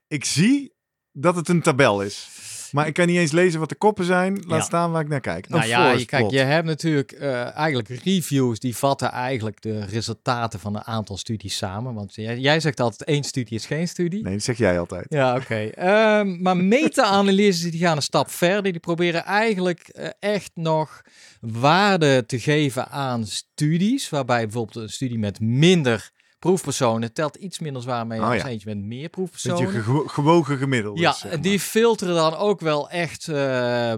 ik 0.08 0.26
zie 0.26 0.74
dat 1.12 1.36
het 1.36 1.50
een 1.50 1.62
tabel 1.62 2.02
is. 2.02 2.30
Maar 2.72 2.88
ik 2.88 2.94
kan 2.94 3.08
niet 3.08 3.18
eens 3.18 3.32
lezen 3.32 3.60
wat 3.60 3.70
de 3.70 3.76
koppen 3.76 4.06
zijn. 4.06 4.34
Laat 4.48 4.60
Ja. 4.60 4.66
staan 4.66 4.92
waar 4.92 5.02
ik 5.02 5.08
naar 5.08 5.20
kijk. 5.20 5.50
Nou 5.50 5.62
Een 5.62 5.68
ja, 5.68 5.92
je, 5.92 6.06
kijk, 6.06 6.32
je 6.32 6.40
hebt 6.40 6.66
natuurlijk 6.66 7.12
eh, 7.12 7.56
eigenlijk 7.56 7.90
reviews 7.90 8.60
die 8.60 8.76
vatten 8.78 9.12
eigenlijk 9.12 9.62
de 9.62 9.86
resultaten 9.86 10.60
van 10.60 10.76
een 10.76 10.84
aantal 10.84 11.18
studies 11.18 11.58
samen. 11.58 11.94
Want 11.94 12.16
jij, 12.16 12.38
jij 12.40 12.60
zegt 12.60 12.80
altijd 12.80 13.04
één 13.10 13.24
studie 13.24 13.58
is 13.58 13.66
geen 13.66 13.88
studie. 13.88 14.24
Nee, 14.24 14.34
dat 14.34 14.44
zeg 14.44 14.58
jij 14.58 14.80
altijd. 14.80 15.06
Ja, 15.10 15.36
oké. 15.36 15.56
Ehm, 15.56 16.42
maar 16.42 16.58
meta-analyses 16.58 17.72
die 17.72 17.80
gaan 17.80 17.96
een 17.96 18.02
stap 18.02 18.30
verder. 18.30 18.72
Die 18.72 18.80
proberen 18.82 19.24
eigenlijk 19.24 19.80
eh, 19.88 20.08
echt 20.20 20.52
nog 20.54 21.02
waarde 21.42 22.26
te 22.26 22.40
geven 22.40 22.88
aan 22.90 23.26
studies. 23.26 24.10
Waarbij 24.10 24.44
bijvoorbeeld 24.44 24.76
een 24.76 24.90
studie 24.90 25.20
met 25.20 25.40
minder 25.40 26.12
proefpersonen 26.42 27.14
telt 27.14 27.36
iets 27.36 27.60
minder 27.60 27.82
zwaar 27.82 28.08
mee 28.08 28.20
Oh 28.20 28.28
dan 28.28 28.36
ja. 28.38 28.46
eentje 28.48 28.68
met 28.70 28.78
meer 28.78 28.88
Beetje 28.90 29.10
proefpersonen. 29.10 29.84
gewo- 29.84 30.08
gewogen 30.08 30.58
gemiddeld. 30.58 31.00
Ja, 31.00 31.14
zeg 31.14 31.40
die 31.40 31.60
filteren 31.60 32.16
dan 32.16 32.36
ook 32.36 32.60
wel 32.60 32.90
echt 32.90 33.28
eh, 33.28 33.36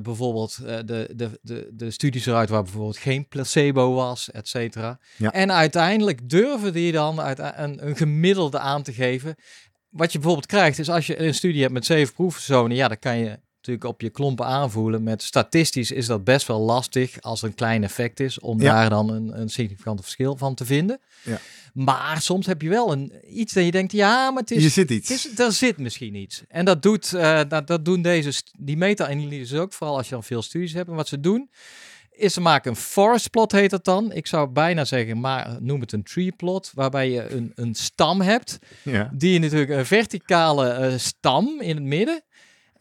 bijvoorbeeld 0.01 0.57
eh, 0.65 0.75
de, 0.85 1.09
de, 1.15 1.39
de, 1.41 1.69
de 1.73 1.91
studies 1.91 2.25
eruit 2.25 2.49
waar 2.49 2.63
bijvoorbeeld 2.63 2.97
geen 2.97 3.27
placebo 3.27 3.93
was, 3.93 4.31
et 4.31 4.47
cetera. 4.47 4.99
Ja. 5.17 5.31
En 5.31 5.51
uiteindelijk 5.51 6.29
durven 6.29 6.73
die 6.73 6.91
dan 6.91 7.21
uit, 7.21 7.39
een, 7.39 7.87
een 7.87 7.95
gemiddelde 7.95 8.59
aan 8.59 8.83
te 8.83 8.93
geven. 8.93 9.35
Wat 9.89 10.11
je 10.11 10.17
bijvoorbeeld 10.17 10.47
krijgt 10.47 10.79
is 10.79 10.89
als 10.89 11.07
je 11.07 11.19
een 11.21 11.33
studie 11.33 11.61
hebt 11.61 11.73
met 11.73 11.85
zeven 11.85 12.13
proefpersonen, 12.13 12.75
ja, 12.77 12.87
dan 12.87 12.99
kan 12.99 13.17
je 13.17 13.39
natuurlijk 13.67 13.85
op 13.93 14.01
je 14.01 14.09
klompen 14.09 14.45
aanvoelen. 14.45 15.03
Met 15.03 15.21
statistisch 15.23 15.91
is 15.91 16.05
dat 16.05 16.23
best 16.23 16.47
wel 16.47 16.59
lastig 16.59 17.21
als 17.21 17.41
er 17.41 17.47
een 17.47 17.55
klein 17.55 17.83
effect 17.83 18.19
is, 18.19 18.39
om 18.39 18.61
Ja. 18.61 18.73
daar 18.73 18.89
dan 18.89 19.09
een, 19.09 19.39
een 19.39 19.49
significant 19.49 20.01
verschil 20.01 20.37
van 20.37 20.55
te 20.55 20.65
vinden. 20.65 20.99
Ja. 21.23 21.39
Maar 21.73 22.21
soms 22.21 22.45
heb 22.45 22.61
je 22.61 22.69
wel 22.69 22.91
een, 22.91 23.13
iets 23.39 23.53
dat 23.53 23.65
je 23.65 23.71
denkt, 23.71 23.91
ja, 23.91 24.31
maar 24.31 24.41
het 24.41 24.51
is, 24.51 24.63
Je 24.63 24.69
zit 24.69 24.89
iets. 24.91 25.09
het 25.09 25.17
is, 25.17 25.39
er 25.39 25.51
zit 25.51 25.77
misschien 25.77 26.15
iets. 26.15 26.43
En 26.47 26.65
dat, 26.65 26.81
doet, 26.81 27.13
eh, 27.13 27.41
dat, 27.47 27.67
dat 27.67 27.85
doen 27.85 28.01
deze, 28.01 28.41
die 28.59 28.77
meta-analyses 28.77 29.59
ook, 29.59 29.73
vooral 29.73 29.97
als 29.97 30.07
je 30.07 30.13
dan 30.13 30.23
veel 30.23 30.41
studies 30.41 30.73
hebt. 30.73 30.89
En 30.89 30.95
wat 30.95 31.07
ze 31.07 31.19
doen, 31.19 31.49
is 32.11 32.33
ze 32.33 32.41
maken 32.41 32.71
een 32.71 32.77
forest 32.77 33.29
plot, 33.29 33.51
heet 33.51 33.69
dat 33.69 33.85
dan. 33.85 34.11
Ik 34.11 34.27
zou 34.27 34.49
bijna 34.49 34.85
zeggen, 34.85 35.19
maar 35.19 35.57
noem 35.59 35.79
het 35.81 35.91
een 35.91 36.03
tree 36.03 36.31
plot, 36.31 36.71
waarbij 36.73 37.09
je 37.11 37.29
een, 37.29 37.51
een 37.55 37.75
stam 37.75 38.21
hebt, 38.21 38.59
Ja. 38.83 39.09
die 39.13 39.39
natuurlijk 39.39 39.71
een 39.71 39.85
verticale 39.85 40.69
eh, 40.69 40.97
stam 40.97 41.61
in 41.61 41.75
het 41.75 41.85
midden. 41.85 42.21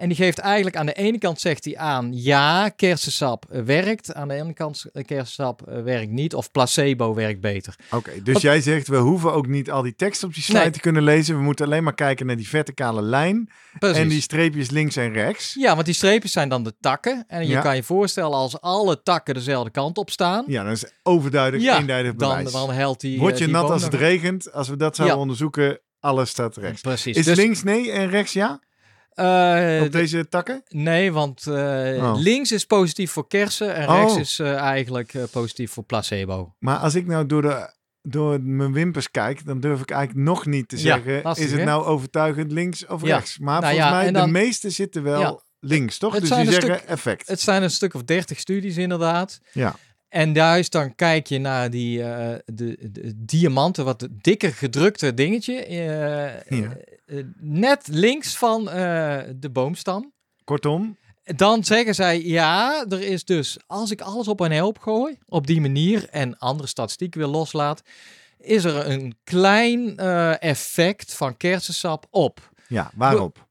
En 0.02 0.08
die 0.08 0.16
geeft 0.16 0.38
eigenlijk 0.38 0.76
aan 0.76 0.86
de 0.86 0.92
ene 0.92 1.18
kant 1.18 1.40
zegt 1.40 1.64
hij 1.64 1.76
aan 1.76 2.08
ja, 2.12 2.68
kersensap 2.68 3.44
eh, 3.50 3.60
werkt. 3.62 4.14
Aan 4.14 4.28
de 4.28 4.34
andere 4.34 4.54
kant 4.54 4.84
eh, 4.92 5.04
kersensap 5.04 5.62
eh, 5.68 5.82
werkt 5.82 6.10
niet. 6.10 6.34
Of 6.34 6.50
placebo 6.50 7.14
werkt 7.14 7.40
beter. 7.40 7.74
Oké, 7.90 8.10
dus 8.22 8.32
Wat- 8.32 8.42
jij 8.42 8.60
zegt 8.60 8.88
we 8.88 8.96
hoeven 8.96 9.32
ook 9.32 9.46
niet 9.46 9.70
al 9.70 9.82
die 9.82 9.94
tekst 9.94 10.22
op 10.24 10.34
die 10.34 10.42
slide 10.42 10.60
Nee. 10.60 10.70
te 10.70 10.80
kunnen 10.80 11.02
lezen. 11.02 11.36
We 11.36 11.42
moeten 11.42 11.64
alleen 11.66 11.82
maar 11.84 11.94
kijken 11.94 12.26
naar 12.26 12.36
die 12.36 12.48
verticale 12.48 13.02
lijn 13.02 13.50
Precies. 13.78 13.98
en 13.98 14.08
die 14.08 14.20
streepjes 14.20 14.70
links 14.70 14.96
en 14.96 15.12
rechts. 15.12 15.54
Ja, 15.54 15.74
want 15.74 15.86
die 15.86 15.94
streepjes 15.94 16.32
zijn 16.32 16.48
dan 16.48 16.62
de 16.64 16.74
takken. 16.80 17.24
En 17.28 17.42
je 17.42 17.48
Ja. 17.48 17.60
kan 17.60 17.76
je 17.76 17.82
voorstellen 17.82 18.32
als 18.36 18.60
alle 18.60 19.02
takken 19.02 19.34
dezelfde 19.34 19.70
kant 19.70 19.98
op 19.98 20.10
staan. 20.10 20.44
Ja, 20.46 20.62
dat 20.64 20.72
is 20.72 20.92
overduidelijk, 21.02 21.62
Ja, 21.64 21.78
eenduidig 21.78 22.14
dan, 22.14 22.28
bewijs. 22.28 22.52
dan 22.52 22.70
helpt 22.70 23.00
die. 23.00 23.18
Word 23.18 23.38
je 23.38 23.44
die 23.44 23.54
nat 23.54 23.70
als 23.70 23.82
het 23.82 23.94
regent? 23.94 24.52
Als 24.52 24.68
we 24.68 24.76
dat 24.76 24.96
zouden 24.96 25.16
Ja. 25.16 25.22
onderzoeken, 25.22 25.80
alles 26.00 26.30
staat 26.30 26.56
rechts. 26.56 26.80
Precies. 26.80 27.16
Is 27.16 27.24
Dus, 27.24 27.36
links 27.36 27.62
nee 27.62 27.90
en 27.92 28.08
rechts 28.08 28.32
ja? 28.32 28.60
Eh, 29.14 29.80
Op 29.82 29.92
deze 29.92 30.28
takken? 30.28 30.62
Nee, 30.68 31.12
want 31.12 31.46
eh, 31.46 31.52
Oh. 32.02 32.12
links 32.16 32.52
is 32.52 32.64
positief 32.64 33.10
voor 33.10 33.26
kersen 33.28 33.74
en 33.74 33.88
Oh. 33.88 33.94
rechts 33.96 34.16
is 34.16 34.38
eh, 34.38 34.54
eigenlijk 34.54 35.14
positief 35.30 35.72
voor 35.72 35.84
placebo. 35.84 36.54
Maar 36.58 36.76
als 36.76 36.94
ik 36.94 37.06
nou 37.06 37.26
door, 37.26 37.42
de, 37.42 37.74
door 38.02 38.40
mijn 38.42 38.72
wimpers 38.72 39.10
kijk, 39.10 39.46
dan 39.46 39.60
durf 39.60 39.80
ik 39.80 39.90
eigenlijk 39.90 40.26
nog 40.28 40.46
niet 40.46 40.68
te 40.68 40.76
Ja, 40.76 40.82
zeggen, 40.82 41.20
lastig, 41.22 41.44
is 41.44 41.50
het 41.50 41.60
hè? 41.60 41.66
nou 41.66 41.84
overtuigend 41.84 42.52
links 42.52 42.86
of 42.86 43.02
Ja. 43.02 43.14
rechts? 43.16 43.38
Maar 43.38 43.60
Nou 43.60 43.72
volgens 43.74 43.90
ja, 43.92 43.96
mij, 44.02 44.10
dan- 44.12 44.24
de 44.26 44.32
meeste 44.32 44.70
zitten 44.70 45.02
wel 45.02 45.42
links, 45.60 45.98
toch? 45.98 46.12
Het 46.12 46.20
dus 46.20 46.30
die 46.30 46.44
zeggen 46.52 46.76
stuk- 46.76 46.88
effect. 46.88 47.28
Het 47.28 47.40
zijn 47.40 47.62
een 47.62 47.70
stuk 47.70 47.94
of 47.94 48.02
dertig 48.02 48.38
studies 48.38 48.76
inderdaad. 48.76 49.40
Ja. 49.52 49.74
En 50.12 50.32
juist 50.32 50.72
dan 50.72 50.94
kijk 50.94 51.26
je 51.26 51.38
naar 51.38 51.70
die 51.70 52.02
eh, 52.02 52.38
de, 52.44 52.90
de 52.92 53.12
diamanten, 53.24 53.84
wat 53.84 54.08
dikker 54.10 54.52
gedrukte 54.52 55.14
dingetje. 55.14 55.54
eh, 55.54 56.58
Ja. 56.58 56.76
eh, 57.06 57.16
net 57.40 57.88
links 57.90 58.36
van 58.36 58.64
de 58.64 59.50
boomstam. 59.52 60.12
Kortom, 60.44 60.96
Dan 61.24 61.64
zeggen 61.64 61.94
zij, 61.94 62.22
ja, 62.22 62.84
er 62.88 63.00
is 63.00 63.24
dus, 63.24 63.58
als 63.66 63.90
ik 63.90 64.00
alles 64.00 64.28
op 64.28 64.40
een 64.40 64.58
hoop 64.58 64.78
gooi, 64.78 65.18
op 65.28 65.46
die 65.46 65.60
manier, 65.60 66.08
en 66.10 66.38
andere 66.38 66.68
statistieken 66.68 67.20
weer 67.20 67.28
loslaat, 67.28 67.82
is 68.38 68.64
er 68.64 68.90
een 68.90 69.14
klein 69.24 69.96
effect 70.38 71.14
van 71.14 71.36
kersensap 71.36 72.06
op. 72.10 72.50
ja, 72.68 72.90
waarop? 72.94 73.46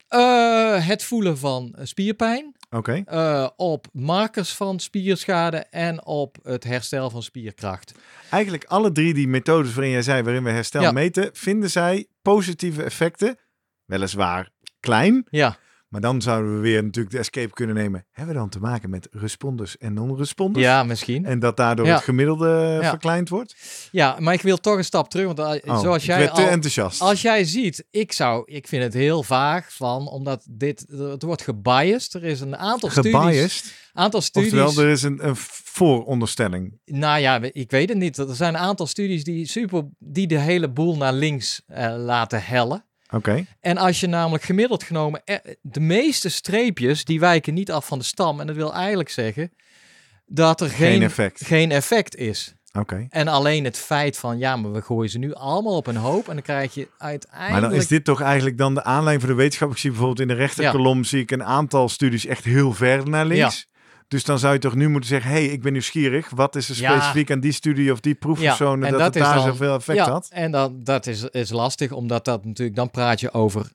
Het 0.83 1.03
voelen 1.03 1.37
van 1.37 1.75
spierpijn, 1.83 2.55
Oké. 2.75 3.01
eh, 3.05 3.47
op 3.55 3.87
markers 3.93 4.53
van 4.55 4.79
spierschade 4.79 5.57
en 5.57 6.05
op 6.05 6.37
het 6.43 6.63
herstel 6.63 7.09
van 7.09 7.23
spierkracht. 7.23 7.91
Eigenlijk 8.29 8.65
alle 8.65 8.91
drie 8.91 9.13
die 9.13 9.27
methodes 9.27 9.73
waarin 9.73 9.91
jij 9.91 10.01
zei, 10.01 10.23
waarin 10.23 10.43
we 10.43 10.49
herstel 10.49 10.81
Ja. 10.81 10.91
meten, 10.91 11.29
vinden 11.33 11.69
zij 11.69 12.07
positieve 12.21 12.83
effecten. 12.83 13.37
Weliswaar 13.85 14.49
klein, 14.79 15.27
Ja, 15.29 15.57
maar 15.91 16.01
dan 16.01 16.21
zouden 16.21 16.55
we 16.55 16.59
weer 16.59 16.83
natuurlijk 16.83 17.13
de 17.15 17.19
escape 17.19 17.53
kunnen 17.53 17.75
nemen. 17.75 18.05
Hebben 18.11 18.33
we 18.33 18.39
dan 18.39 18.49
te 18.49 18.59
maken 18.59 18.89
met 18.89 19.07
responders 19.11 19.77
en 19.77 19.93
non-responders? 19.93 20.65
ja 20.65 20.83
misschien. 20.83 21.25
En 21.25 21.39
dat 21.39 21.57
daardoor 21.57 21.85
Ja. 21.85 21.93
het 21.93 22.03
gemiddelde 22.03 22.77
Ja. 22.81 22.89
verkleind 22.89 23.29
wordt? 23.29 23.55
Ja, 23.91 24.15
maar 24.19 24.33
ik 24.33 24.41
wil 24.41 24.57
toch 24.57 24.77
een 24.77 24.83
stap 24.83 25.09
terug, 25.09 25.25
want 25.25 25.39
eh, 25.39 25.73
Oh, 25.73 25.79
zoals 25.81 26.01
ik 26.01 26.07
jij 26.07 26.27
te 26.27 26.41
enthousiast. 26.43 27.01
Als 27.01 27.21
jij 27.21 27.43
ziet, 27.43 27.85
ik 27.89 28.11
zou, 28.11 28.43
ik 28.45 28.67
vind 28.67 28.83
het 28.83 28.93
heel 28.93 29.23
vaag 29.23 29.73
van, 29.73 30.07
omdat 30.07 30.45
dit, 30.49 30.85
het 30.89 31.21
wordt 31.23 31.41
gebiased. 31.41 32.13
Er 32.13 32.23
is 32.23 32.39
een 32.41 32.57
aantal 32.57 32.89
studies, 32.89 33.11
Gebiased. 33.15 33.73
aantal 33.93 34.21
studies. 34.21 34.53
Oftewel, 34.53 34.85
er 34.85 34.91
is 34.91 35.01
een, 35.03 35.27
een 35.27 35.35
vooronderstelling. 35.35 36.79
Nou 36.85 37.19
ja, 37.19 37.39
ik 37.51 37.71
weet 37.71 37.89
het 37.89 37.97
niet. 37.97 38.17
Er 38.17 38.35
zijn 38.35 38.53
een 38.53 38.59
aantal 38.59 38.87
studies 38.87 39.23
die 39.23 39.45
super, 39.47 39.83
die 39.99 40.27
de 40.27 40.39
hele 40.39 40.69
boel 40.69 40.97
naar 40.97 41.13
links 41.13 41.61
eh, 41.67 41.93
laten 41.97 42.43
hellen. 42.43 42.85
Oké. 43.11 43.45
En 43.59 43.77
als 43.77 43.99
je 43.99 44.07
namelijk 44.07 44.43
gemiddeld 44.43 44.83
genomen, 44.83 45.21
eh, 45.25 45.35
de 45.61 45.79
meeste 45.79 46.29
streepjes 46.29 47.05
die 47.05 47.19
wijken 47.19 47.53
niet 47.53 47.71
af 47.71 47.87
van 47.87 47.99
de 47.99 48.05
stam. 48.05 48.39
En 48.39 48.47
dat 48.47 48.55
wil 48.55 48.73
eigenlijk 48.73 49.09
zeggen 49.09 49.51
dat 50.25 50.61
er 50.61 50.69
Geen, 50.69 50.91
geen, 50.91 51.01
effect. 51.01 51.45
geen 51.45 51.71
effect 51.71 52.15
is. 52.15 52.53
Oké. 52.73 53.07
En 53.09 53.27
alleen 53.27 53.63
het 53.63 53.77
feit 53.77 54.17
van, 54.17 54.37
ja, 54.37 54.55
maar 54.55 54.71
we 54.71 54.81
gooien 54.81 55.09
ze 55.09 55.17
nu 55.17 55.33
allemaal 55.33 55.75
op 55.75 55.87
een 55.87 55.95
hoop. 55.95 56.27
En 56.27 56.33
dan 56.33 56.43
krijg 56.43 56.73
je 56.73 56.87
uiteindelijk... 56.97 57.51
Maar 57.51 57.69
dan 57.69 57.79
is 57.79 57.87
dit 57.87 58.05
toch 58.05 58.21
eigenlijk 58.21 58.57
dan 58.57 58.73
de 58.73 58.83
aanleiding 58.83 59.21
voor 59.21 59.35
de 59.35 59.41
wetenschap. 59.41 59.71
Ik 59.71 59.77
zie 59.77 59.89
bijvoorbeeld 59.89 60.19
in 60.19 60.27
de 60.27 60.33
rechterkolom 60.33 61.03
zie 61.03 61.21
ik 61.21 61.31
een 61.31 61.43
aantal 61.43 61.89
studies 61.89 62.25
echt 62.25 62.43
heel 62.43 62.73
ver 62.73 63.09
naar 63.09 63.25
links. 63.25 63.67
Dus 64.11 64.23
dan 64.23 64.39
zou 64.39 64.53
je 64.53 64.59
toch 64.59 64.75
nu 64.75 64.89
moeten 64.89 65.09
zeggen, 65.09 65.31
hey, 65.31 65.45
ik 65.45 65.61
ben 65.61 65.71
nieuwsgierig. 65.71 66.29
Wat 66.29 66.55
is 66.55 66.69
er 66.69 66.79
Ja. 66.79 66.91
specifiek 66.91 67.31
aan 67.31 67.39
die 67.39 67.51
studie 67.51 67.91
of 67.91 67.99
die 67.99 68.15
proefpersonen 68.15 68.85
Ja, 68.85 68.91
dat, 68.91 68.99
dat 68.99 69.13
het 69.13 69.23
daar 69.23 69.35
dan- 69.35 69.43
zoveel 69.47 69.75
effect 69.75 69.97
ja, 69.97 70.09
had? 70.11 70.27
en 70.31 70.51
dat, 70.51 70.85
dat 70.85 71.07
is, 71.07 71.23
is 71.23 71.49
lastig, 71.49 71.91
omdat 71.91 72.25
dat 72.25 72.45
natuurlijk, 72.45 72.75
dan 72.77 72.91
praat 72.91 73.19
je 73.19 73.33
over 73.33 73.71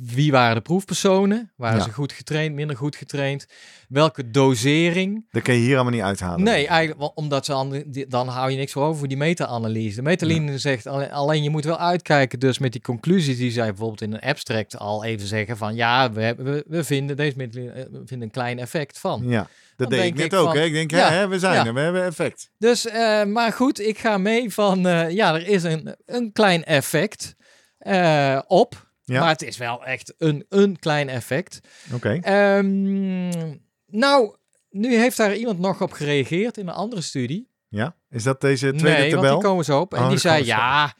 wie 0.00 0.32
waren 0.32 0.54
de 0.54 0.60
proefpersonen? 0.60 1.52
Waren 1.56 1.78
Ja. 1.78 1.84
ze 1.84 1.92
goed 1.92 2.12
getraind, 2.12 2.54
minder 2.54 2.76
goed 2.76 2.96
getraind? 2.96 3.46
Welke 3.88 4.30
dosering? 4.30 5.26
Dat 5.30 5.42
kan 5.42 5.54
je 5.54 5.60
hier 5.60 5.74
allemaal 5.74 5.92
niet 5.92 6.02
uithalen. 6.02 6.42
Nee, 6.42 6.66
eigenlijk, 6.66 7.10
omdat 7.14 7.44
ze 7.44 7.50
dan, 7.52 7.82
die- 7.86 8.06
dan 8.06 8.28
hou 8.28 8.50
je 8.50 8.56
niks 8.56 8.72
voor 8.72 8.82
over 8.84 8.98
voor 8.98 9.08
die 9.08 9.16
meta-analyse. 9.16 9.96
De 9.96 10.02
meta-analyse 10.02 10.58
zegt 10.58 10.86
alleen, 10.86 11.10
alleen 11.12 11.42
je 11.42 11.50
moet 11.50 11.64
wel 11.64 11.78
uitkijken 11.78 12.38
dus 12.40 12.58
met 12.58 12.72
die 12.72 12.80
conclusies 12.80 13.36
die 13.36 13.50
zij 13.50 13.66
bijvoorbeeld 13.66 14.00
in 14.00 14.12
een 14.12 14.20
abstract 14.20 14.78
al 14.78 15.04
even 15.04 15.26
zeggen 15.26 15.56
van 15.56 15.74
ja, 15.74 16.12
we, 16.12 16.34
we, 16.38 16.64
we 16.68 16.84
vinden 16.84 17.16
deze 17.16 17.34
eh, 17.36 17.48
we 17.48 18.02
vinden 18.04 18.22
een 18.22 18.30
klein 18.30 18.58
effect 18.58 18.98
van. 18.98 19.22
Ja, 19.26 19.38
dat 19.38 19.48
Dan 19.76 19.98
deed 19.98 20.08
ik 20.08 20.16
denk 20.16 20.30
net 20.30 20.40
ook. 20.40 20.46
van- 20.46 20.56
hè? 20.56 20.62
Ik 20.64 20.72
denk, 20.72 20.90
Ja, 20.90 21.10
hè, 21.10 21.28
we 21.28 21.38
zijn 21.38 21.54
ja. 21.54 21.66
er, 21.66 21.74
we 21.74 21.80
hebben 21.80 22.04
effect. 22.04 22.50
Dus, 22.58 22.86
eh, 22.86 23.24
maar 23.24 23.52
goed, 23.52 23.80
ik 23.80 23.98
ga 23.98 24.18
mee 24.18 24.52
van 24.52 24.80
ja, 25.10 25.34
er 25.34 25.48
is 25.48 25.62
een, 25.62 25.96
een 26.06 26.32
klein 26.32 26.64
effect 26.64 27.34
eh, 27.78 28.40
op. 28.46 28.84
Ja. 29.06 29.20
Maar 29.20 29.28
het 29.28 29.42
is 29.42 29.56
wel 29.56 29.84
echt 29.84 30.14
een, 30.18 30.44
een 30.48 30.78
klein 30.78 31.08
effect. 31.08 31.60
Oké. 31.92 32.18
Ehm, 32.22 33.54
nou, 33.86 34.36
nu 34.70 34.96
heeft 34.96 35.16
daar 35.16 35.36
iemand 35.36 35.58
nog 35.58 35.82
op 35.82 35.92
gereageerd 35.92 36.56
in 36.58 36.68
een 36.68 36.74
andere 36.74 37.02
studie. 37.02 37.48
Ja, 37.68 37.96
is 38.10 38.22
dat 38.22 38.40
deze 38.40 38.72
tweede 38.72 38.98
nee, 38.98 39.10
tabel? 39.10 39.22
want 39.22 39.40
die 39.40 39.50
komen 39.50 39.64
zo 39.64 39.80
op. 39.80 39.94
En 39.94 40.02
Oh, 40.02 40.08
die 40.08 40.18
zei, 40.18 40.38
ze 40.38 40.46
ja, 40.46 40.94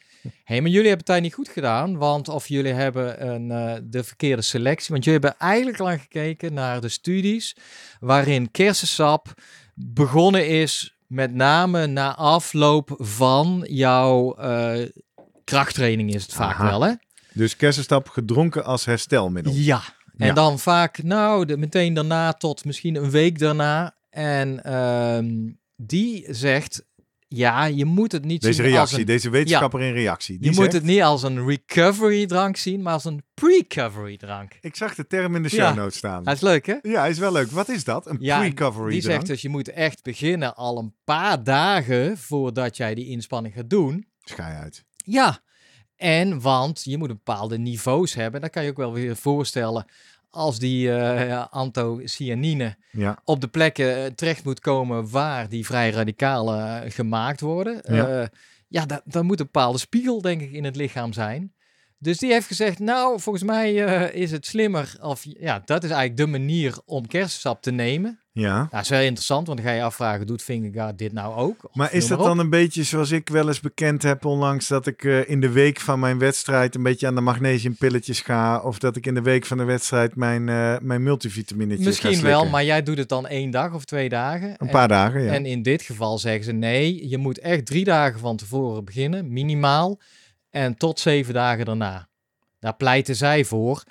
hé, 0.45 0.61
maar 0.61 0.71
jullie 0.71 0.89
hebben 0.89 0.97
het 0.97 1.07
daar 1.07 1.21
niet 1.21 1.35
goed 1.35 1.49
gedaan. 1.49 1.97
Want 1.97 2.29
of 2.29 2.49
jullie 2.49 2.73
hebben 2.73 3.29
een, 3.29 3.51
eh, 3.51 3.75
de 3.83 4.05
verkeerde 4.05 4.43
selectie. 4.43 4.93
Want 4.93 5.05
jullie 5.05 5.21
hebben 5.21 5.41
eigenlijk 5.41 5.81
al 5.81 5.99
gekeken 5.99 6.55
naar 6.55 6.81
de 6.81 6.89
studies 6.89 7.57
waarin 8.01 8.51
kersensap 8.51 9.35
begonnen 9.75 10.49
is 10.49 10.97
met 11.07 11.35
name 11.35 11.87
na 11.87 12.15
afloop 12.15 12.95
van 12.99 13.67
jouw 13.69 14.35
eh, 14.35 14.89
krachttraining 15.45 16.15
is 16.15 16.23
het 16.23 16.33
vaak 16.33 16.55
Aha. 16.55 16.69
wel, 16.69 16.83
hè? 16.83 16.93
Dus 17.37 17.57
kersenstap 17.57 18.09
gedronken 18.09 18.65
als 18.65 18.85
herstelmiddel. 18.85 19.53
Ja. 19.53 19.83
En 20.17 20.27
Ja. 20.27 20.33
dan 20.33 20.59
vaak, 20.59 21.03
nou, 21.03 21.45
de, 21.45 21.57
meteen 21.57 21.95
daarna 21.95 22.33
tot 22.33 22.65
misschien 22.65 22.95
een 22.95 23.11
week 23.11 23.39
daarna. 23.39 23.97
En 24.11 24.65
ehm, 24.65 25.53
die 25.77 26.27
zegt, 26.35 26.85
ja, 27.29 27.65
je 27.65 27.85
moet 27.85 28.13
het 28.13 28.25
niet 28.25 28.41
Deze 28.41 28.55
zien 28.55 28.65
als 28.65 28.73
reactie, 28.75 28.99
een... 28.99 29.05
deze 29.07 29.31
wetenschapper 29.31 29.81
in 29.83 29.93
reactie. 29.93 30.39
Die 30.39 30.51
Je 30.51 30.57
moet 30.61 30.73
het 30.73 30.83
niet 30.83 31.03
als 31.03 31.23
een 31.23 31.47
recovery 31.49 32.27
drank 32.27 32.57
zien, 32.57 32.83
maar 32.83 32.93
als 32.93 33.05
een 33.05 33.23
pre-covery 33.35 34.17
drank. 34.17 34.53
Ik 34.61 34.77
zag 34.77 34.95
de 34.95 35.07
term 35.07 35.35
in 35.37 35.43
de 35.43 35.49
show 35.49 35.59
Ja. 35.61 35.75
notes 35.75 35.97
staan. 35.97 36.25
Dat 36.25 36.35
is 36.35 36.41
leuk, 36.41 36.67
hè? 36.67 36.75
Ja, 36.83 37.07
is 37.07 37.19
wel 37.19 37.33
leuk. 37.33 37.51
Wat 37.51 37.69
is 37.69 37.85
dat? 37.85 38.07
Een 38.07 38.17
Ja, 38.21 38.39
pre-recovery 38.39 38.91
Die 38.91 39.01
drank? 39.01 39.15
zegt 39.17 39.27
dus, 39.27 39.43
je 39.43 39.49
moet 39.49 39.69
echt 39.69 40.03
beginnen 40.03 40.55
al 40.55 40.79
een 40.79 40.95
paar 41.05 41.45
dagen 41.45 42.19
voordat 42.19 42.77
jij 42.77 42.95
die 42.95 43.07
inspanning 43.07 43.55
gaat 43.55 43.71
doen. 43.71 44.07
Schij 44.21 44.55
uit. 44.55 44.85
Ja, 44.97 45.41
en 45.97 46.41
want 46.41 46.85
je 46.85 46.99
moet 46.99 47.09
bepaalde 47.09 47.59
niveaus 47.59 48.15
hebben. 48.15 48.41
Dan 48.41 48.51
kan 48.51 48.65
je 48.65 48.71
ook 48.71 48.77
wel 48.77 48.93
weer 48.93 49.17
voorstellen 49.17 49.85
als 50.31 50.59
die 50.59 50.93
eh 50.93 51.45
anthocyanine 51.51 52.77
Ja. 52.91 53.19
op 53.25 53.41
de 53.41 53.49
plekken 53.49 53.97
eh, 53.97 54.11
terecht 54.11 54.45
moet 54.45 54.61
komen 54.61 55.11
waar 55.11 55.49
die 55.49 55.67
vrij 55.67 55.91
radicalen 55.91 56.83
eh, 56.83 56.91
gemaakt 56.91 57.41
worden. 57.41 57.81
Ja. 57.83 58.09
Ja, 58.09 58.29
ja 58.69 58.87
da- 58.87 59.03
dan 59.05 59.27
moet 59.27 59.39
een 59.41 59.45
bepaalde 59.45 59.79
spiegel, 59.79 60.21
denk 60.21 60.41
ik, 60.41 60.53
in 60.53 60.65
het 60.65 60.77
lichaam 60.77 61.13
zijn. 61.13 61.55
Dus 61.99 62.19
die 62.19 62.33
heeft 62.33 62.47
gezegd, 62.47 62.79
nou, 62.79 63.21
volgens 63.21 63.45
mij 63.45 63.75
is 64.13 64.31
het 64.31 64.47
slimmer, 64.47 64.97
of 65.01 65.25
ja, 65.25 65.63
dat 65.65 65.85
is 65.85 65.91
eigenlijk 65.91 66.19
de 66.21 66.27
manier 66.39 66.79
om 66.85 67.07
kersensap 67.07 67.63
te 67.63 67.71
nemen. 67.71 68.21
Ja. 68.39 68.57
Nou, 68.57 68.69
dat 68.71 68.81
is 68.83 68.89
wel 68.89 69.01
interessant, 69.01 69.47
want 69.47 69.59
dan 69.59 69.67
ga 69.69 69.75
je 69.75 69.83
afvragen, 69.83 70.27
doet 70.27 70.43
Fingergaard 70.43 70.99
dit 70.99 71.13
nou 71.13 71.35
ook? 71.37 71.65
Of 71.65 71.75
Maar 71.75 71.93
is 71.93 72.07
dat 72.07 72.19
dan 72.19 72.39
een 72.39 72.51
beetje 72.51 72.83
zoals 72.83 73.11
ik 73.11 73.29
wel 73.29 73.49
eens 73.49 73.61
bekend 73.61 74.03
heb 74.03 74.25
onlangs 74.25 74.69
dat 74.69 74.87
ik 74.87 75.05
eh, 75.05 75.29
in 75.29 75.41
de 75.41 75.51
week 75.51 75.81
van 75.81 76.01
mijn 76.01 76.19
wedstrijd 76.19 76.75
een 76.75 76.83
beetje 76.83 77.07
aan 77.07 77.15
de 77.15 77.21
magnesiumpilletjes 77.21 78.21
ga 78.21 78.61
of 78.61 78.79
dat 78.79 78.97
ik 78.97 79.07
in 79.07 79.15
de 79.15 79.23
week 79.23 79.47
van 79.47 79.57
de 79.57 79.65
wedstrijd 79.65 80.17
mijn, 80.17 80.49
eh 80.49 80.77
mijn 80.83 81.03
multivitaminetjes 81.03 81.81
ga 81.85 81.89
Misschien 81.89 82.13
slikken? 82.13 82.31
wel, 82.41 82.49
maar 82.49 82.65
jij 82.65 82.83
doet 82.83 82.99
het 82.99 83.09
dan 83.09 83.27
één 83.27 83.51
dag 83.51 83.75
of 83.75 83.85
twee 83.85 84.09
dagen. 84.09 84.49
Een 84.51 84.57
En- 84.57 84.71
paar 84.71 84.89
dagen, 84.89 85.23
ja. 85.23 85.33
En 85.33 85.47
in 85.47 85.63
dit 85.63 85.83
geval 85.83 86.19
zeggen 86.19 86.45
ze 86.45 86.53
nee, 86.53 87.09
je 87.09 87.19
moet 87.19 87.39
echt 87.39 87.67
drie 87.67 87.85
dagen 87.85 88.21
van 88.21 88.37
tevoren 88.37 88.85
beginnen, 88.85 89.33
minimaal. 89.33 90.01
En 90.51 90.77
tot 90.77 91.01
zeven 91.01 91.35
dagen 91.35 91.65
daarna. 91.65 92.09
Daar 92.59 92.77
pleiten 92.77 93.17
zij 93.17 93.45
voor. 93.45 93.83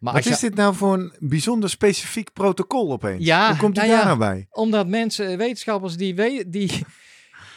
Maar 0.00 0.12
Wat 0.12 0.26
is 0.26 0.40
je, 0.40 0.46
dit 0.48 0.56
nou 0.56 0.74
voor 0.74 0.94
een 0.94 1.12
bijzonder 1.18 1.70
specifiek 1.70 2.32
protocol 2.32 2.92
opeens? 2.92 3.24
Ja, 3.24 3.48
Hoe 3.48 3.56
komt 3.56 3.74
die 3.74 3.82
nou 3.84 3.94
daar 3.96 4.00
ja. 4.08 4.16
nou 4.16 4.18
bij? 4.18 4.46
Omdat 4.50 4.86
mensen, 4.86 5.38
wetenschappers, 5.38 5.96
die, 5.96 6.14
we- 6.14 6.44
die, 6.48 6.84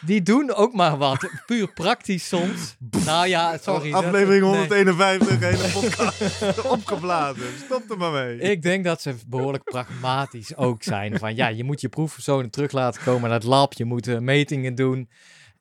Die 0.05 0.21
doen 0.21 0.53
ook 0.53 0.73
maar 0.73 0.97
wat. 0.97 1.29
Puur 1.45 1.73
praktisch 1.73 2.27
soms. 2.27 2.75
Nou 3.05 3.27
ja, 3.27 3.57
sorry. 3.57 3.93
Aflevering 3.93 4.41
nee. 4.43 4.51
151, 4.57 5.39
hele 5.39 5.71
podcast 5.73 6.65
opgeblazen. 6.77 7.43
Stop 7.65 7.91
er 7.91 7.97
maar 7.97 8.11
mee. 8.11 8.39
Ik 8.39 8.61
denk 8.61 8.83
dat 8.83 9.01
ze 9.01 9.15
behoorlijk 9.27 9.63
pragmatisch 9.63 10.55
ook 10.55 10.83
zijn. 10.83 11.19
Van 11.19 11.35
ja, 11.35 11.47
je 11.47 11.63
moet 11.63 11.81
je 11.81 11.89
proefpersonen 11.89 12.49
terug 12.49 12.71
laten 12.71 13.03
komen 13.03 13.21
naar 13.29 13.39
het 13.39 13.47
lab. 13.47 13.73
Je 13.73 13.85
moet 13.85 14.07
eh, 14.07 14.17
metingen 14.17 14.75
doen. 14.75 15.09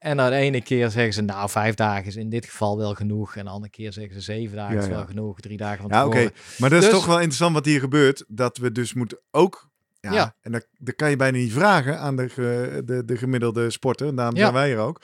En 0.02 0.16
dan 0.16 0.30
de 0.30 0.36
ene 0.36 0.62
keer 0.62 0.90
zeggen 0.90 1.12
ze, 1.12 1.22
nou, 1.22 1.50
vijf 1.50 1.74
dagen 1.74 2.04
is 2.06 2.16
in 2.16 2.28
dit 2.28 2.44
geval 2.46 2.76
wel 2.78 2.94
genoeg. 2.94 3.36
En 3.36 3.44
de 3.44 3.50
andere 3.50 3.72
keer 3.72 3.92
zeggen 3.92 4.14
ze, 4.14 4.20
zeven 4.20 4.56
dagen 4.56 4.74
Ja, 4.74 4.80
is 4.80 4.86
ja. 4.86 4.92
wel 4.92 5.06
genoeg. 5.06 5.40
Drie 5.40 5.56
dagen 5.56 5.80
van 5.88 5.90
Ja, 5.90 6.06
oké. 6.06 6.30
Maar 6.58 6.70
dat 6.70 6.78
is 6.82 6.84
Dus- 6.84 6.94
toch 6.94 7.06
wel 7.06 7.16
interessant 7.16 7.54
wat 7.54 7.64
hier 7.64 7.80
gebeurt. 7.80 8.24
Dat 8.28 8.56
we 8.56 8.72
dus 8.72 8.94
moeten 8.94 9.20
ook... 9.30 9.70
Ja, 10.00 10.12
Ja. 10.12 10.34
en 10.40 10.52
dat, 10.52 10.66
dat 10.78 10.94
kan 10.94 11.10
je 11.10 11.16
bijna 11.16 11.38
niet 11.38 11.52
vragen 11.52 11.98
aan 11.98 12.16
de, 12.16 12.82
de, 12.84 13.04
de 13.04 13.16
gemiddelde 13.16 13.70
sporter. 13.70 14.14
Daarom 14.16 14.36
zijn 14.36 14.52
wij 14.52 14.68
hier 14.68 14.78
ook. 14.78 15.00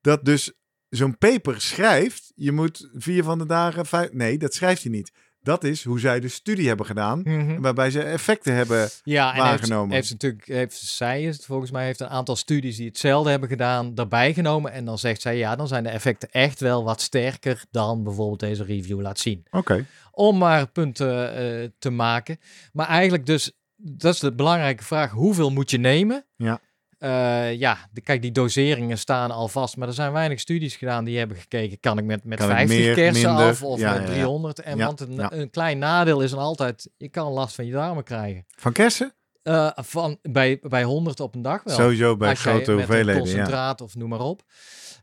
Dat 0.00 0.24
dus 0.24 0.52
zo'n 0.88 1.18
paper 1.18 1.60
schrijft. 1.60 2.32
Je 2.34 2.52
moet 2.52 2.88
vier 2.94 3.22
van 3.24 3.38
de 3.38 3.46
dagen... 3.46 3.86
Vijf, 3.86 4.12
nee, 4.12 4.38
dat 4.38 4.54
schrijft 4.54 4.82
hij 4.82 4.92
niet. 4.92 5.12
Dat 5.42 5.64
is 5.64 5.84
hoe 5.84 6.00
zij 6.00 6.20
de 6.20 6.28
studie 6.28 6.68
hebben 6.68 6.86
gedaan. 6.86 7.20
Mhm. 7.24 7.60
Waarbij 7.60 7.90
ze 7.90 8.02
effecten 8.02 8.54
hebben. 8.54 8.88
Ja, 9.02 9.34
en 9.34 9.38
waargenomen. 9.38 9.94
Heeft, 9.94 9.94
heeft 9.94 10.06
ze 10.06 10.12
natuurlijk, 10.12 10.46
heeft 10.46 10.76
zij 10.76 11.22
is 11.22 11.36
het 11.36 11.44
volgens 11.44 11.70
mij, 11.70 11.84
heeft 11.84 12.00
een 12.00 12.08
aantal 12.08 12.36
studies 12.36 12.76
die 12.76 12.86
hetzelfde 12.86 13.30
hebben 13.30 13.48
gedaan, 13.48 13.94
daarbij 13.94 14.34
genomen. 14.34 14.72
En 14.72 14.84
dan 14.84 14.98
zegt 14.98 15.20
zij, 15.20 15.36
ja, 15.36 15.56
dan 15.56 15.68
zijn 15.68 15.82
de 15.82 15.88
effecten 15.88 16.30
echt 16.30 16.60
wel 16.60 16.84
wat 16.84 17.00
sterker 17.00 17.64
dan 17.70 18.02
bijvoorbeeld 18.02 18.40
deze 18.40 18.64
review 18.64 19.00
laat 19.00 19.18
zien. 19.18 19.46
Oké. 19.50 19.86
Om 20.10 20.38
maar 20.38 20.66
punten 20.66 21.34
eh, 21.34 21.68
te 21.78 21.90
maken. 21.90 22.38
Maar 22.72 22.86
eigenlijk 22.86 23.26
dus, 23.26 23.52
dat 23.76 24.14
is 24.14 24.20
de 24.20 24.34
belangrijke 24.34 24.84
vraag, 24.84 25.10
hoeveel 25.10 25.50
moet 25.50 25.70
je 25.70 25.78
nemen? 25.78 26.26
Ja. 26.36 26.60
Eh, 27.00 27.54
ja, 27.58 27.78
de, 27.92 28.00
kijk, 28.00 28.22
die 28.22 28.32
doseringen 28.32 28.98
staan 28.98 29.30
al 29.30 29.48
vast, 29.48 29.76
maar 29.76 29.88
er 29.88 29.94
zijn 29.94 30.12
weinig 30.12 30.40
studies 30.40 30.76
gedaan 30.76 31.04
die 31.04 31.18
hebben 31.18 31.36
gekeken, 31.36 31.80
kan 31.80 31.98
ik 31.98 32.04
met, 32.04 32.24
met 32.24 32.38
Kan 32.38 32.50
ik 32.50 32.56
50 32.56 32.78
meer, 32.78 32.94
kersen 32.94 33.28
minder? 33.28 33.46
af 33.48 33.62
of 33.62 33.78
Ja, 33.78 33.92
met 33.92 34.02
ja, 34.02 34.08
ja. 34.08 34.14
300? 34.14 34.60
En 34.60 34.78
want 34.78 35.00
een, 35.00 35.40
een 35.40 35.50
klein 35.50 35.78
nadeel 35.78 36.20
is 36.20 36.30
dan 36.30 36.38
altijd, 36.38 36.90
je 36.96 37.08
kan 37.08 37.32
last 37.32 37.54
van 37.54 37.66
je 37.66 37.72
darmen 37.72 38.04
krijgen. 38.04 38.44
Van 38.56 38.72
kersen? 38.72 39.14
Eh, 39.42 39.70
van, 39.74 40.18
bij, 40.22 40.58
bij 40.62 40.84
100 40.84 41.20
op 41.20 41.34
een 41.34 41.42
dag 41.42 41.62
wel. 41.62 41.76
Sowieso 41.76 42.16
bij 42.16 42.34
grote 42.34 42.72
hoeveelheden. 42.72 43.14
Ja. 43.14 43.18
concentraat 43.18 43.80
of 43.80 43.94
noem 43.94 44.08
maar 44.08 44.20
op. 44.20 44.42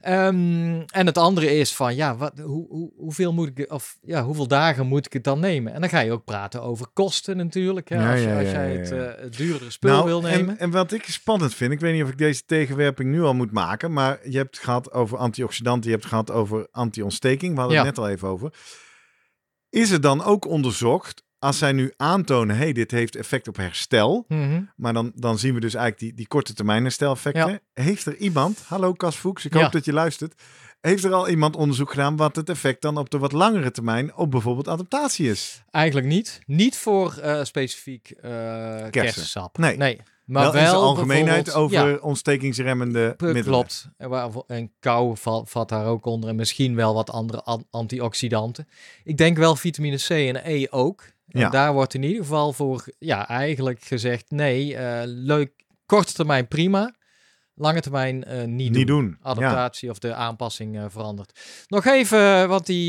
Ehm, 0.01 0.81
en 0.85 1.05
het 1.05 1.17
andere 1.17 1.55
is 1.55 1.75
van, 1.75 1.95
ja, 1.95 2.15
wat, 2.15 2.39
hoe, 2.39 2.67
hoe, 2.69 2.91
hoeveel 2.97 3.33
moet 3.33 3.59
ik, 3.59 3.71
of 3.71 3.97
ja, 4.01 4.23
hoeveel 4.23 4.47
dagen 4.47 4.87
moet 4.87 5.05
ik 5.05 5.13
het 5.13 5.23
dan 5.23 5.39
nemen? 5.39 5.73
En 5.73 5.81
dan 5.81 5.89
ga 5.89 5.99
je 5.99 6.11
ook 6.11 6.23
praten 6.23 6.61
over 6.61 6.87
kosten 6.93 7.37
natuurlijk. 7.37 7.89
Hè, 7.89 7.95
Ja, 7.95 8.11
als 8.11 8.21
ja, 8.21 8.39
als 8.39 8.51
jij 8.51 8.75
het, 8.75 8.91
eh, 8.91 9.23
het 9.23 9.37
duurdere 9.37 9.71
spul 9.71 10.05
wil 10.05 10.21
Nou, 10.21 10.33
en, 10.33 10.39
nemen. 10.39 10.59
en 10.59 10.71
wat 10.71 10.91
ik 10.91 11.03
spannend 11.05 11.53
vind, 11.53 11.71
ik 11.71 11.79
weet 11.79 11.93
niet 11.93 12.03
of 12.03 12.09
ik 12.09 12.17
deze 12.17 12.45
tegenwerping 12.45 13.11
nu 13.11 13.21
al 13.21 13.33
moet 13.33 13.51
maken, 13.51 13.93
maar 13.93 14.19
je 14.29 14.37
hebt 14.37 14.55
het 14.55 14.65
gehad 14.65 14.91
over 14.91 15.17
antioxidanten, 15.17 15.83
je 15.83 15.95
hebt 15.97 16.03
het 16.03 16.13
gehad 16.13 16.31
over 16.31 16.67
anti-ontsteking, 16.71 17.53
we 17.53 17.59
hadden 17.59 17.77
het 17.77 17.85
net 17.85 17.97
al 17.97 18.09
even 18.09 18.27
over. 18.27 18.53
Is 19.69 19.91
er 19.91 20.01
dan 20.01 20.23
ook 20.23 20.45
onderzocht, 20.45 21.23
als 21.47 21.57
zij 21.57 21.71
nu 21.71 21.93
aantonen, 21.97 22.57
hey, 22.57 22.73
dit 22.73 22.91
heeft 22.91 23.15
effect 23.15 23.47
op 23.47 23.55
herstel, 23.57 24.25
Mhm. 24.27 24.61
maar 24.75 24.93
dan, 24.93 25.11
dan 25.15 25.39
zien 25.39 25.53
we 25.53 25.59
dus 25.59 25.73
eigenlijk 25.73 26.03
die, 26.05 26.13
die 26.13 26.27
korte 26.27 26.53
termijn 26.53 26.83
hersteleffecten. 26.83 27.61
Heeft 27.73 28.05
er 28.05 28.15
iemand, 28.15 28.63
hallo 28.65 28.93
Cas 28.93 29.15
Fuchs, 29.15 29.45
ik 29.45 29.53
Ja. 29.53 29.61
hoop 29.61 29.71
dat 29.71 29.85
je 29.85 29.93
luistert, 29.93 30.41
heeft 30.81 31.03
er 31.03 31.13
al 31.13 31.29
iemand 31.29 31.55
onderzoek 31.55 31.89
gedaan 31.89 32.15
wat 32.15 32.35
het 32.35 32.49
effect 32.49 32.81
dan 32.81 32.97
op 32.97 33.09
de 33.09 33.17
wat 33.17 33.31
langere 33.31 33.71
termijn 33.71 34.15
op 34.15 34.31
bijvoorbeeld 34.31 34.67
adaptatie 34.67 35.29
is? 35.29 35.63
Eigenlijk 35.71 36.07
niet. 36.07 36.39
Niet 36.45 36.77
voor 36.77 37.17
eh, 37.17 37.43
specifiek 37.43 38.09
eh 38.09 38.85
kersensap. 38.89 39.57
Nee. 39.57 39.77
nee. 39.77 40.01
Maar 40.25 40.43
wel, 40.43 40.51
wel, 40.51 40.61
in 40.61 40.67
zijn 40.67 40.79
algemeenheid 40.81 41.53
over 41.53 41.89
ja, 41.89 41.97
ontstekingsremmende 41.97 43.13
middelen. 43.17 43.43
Klopt. 43.43 43.89
En, 44.47 44.71
kou 44.79 45.17
vat, 45.17 45.49
vat 45.49 45.69
daar 45.69 45.85
ook 45.85 46.05
onder. 46.05 46.29
En 46.29 46.35
misschien 46.35 46.75
wel 46.75 46.93
wat 46.93 47.09
andere 47.09 47.43
an- 47.43 47.67
antioxidanten. 47.71 48.67
Ik 49.03 49.17
denk 49.17 49.37
wel 49.37 49.55
vitamine 49.55 49.97
C 49.97 50.09
en 50.09 50.41
E 50.51 50.67
ook. 50.69 51.03
En 51.27 51.39
Ja. 51.39 51.49
daar 51.49 51.73
wordt 51.73 51.93
in 51.93 52.03
ieder 52.03 52.21
geval 52.21 52.53
voor 52.53 52.85
ja, 52.99 53.27
eigenlijk 53.27 53.83
gezegd... 53.83 54.31
nee, 54.31 54.75
eh, 54.75 55.01
leuk, 55.05 55.51
korte 55.85 56.13
termijn 56.13 56.47
prima. 56.47 56.95
Lange 57.55 57.81
termijn 57.81 58.23
eh, 58.23 58.37
niet, 58.37 58.71
Niet 58.71 58.73
doen. 58.73 58.85
doen. 58.85 59.17
Ja. 59.19 59.29
Adaptatie 59.29 59.89
of 59.89 59.99
de 59.99 60.13
aanpassing 60.13 60.77
eh, 60.77 60.85
verandert. 60.87 61.39
Nog 61.67 61.85
even, 61.85 62.47
want 62.47 62.65
die... 62.65 62.87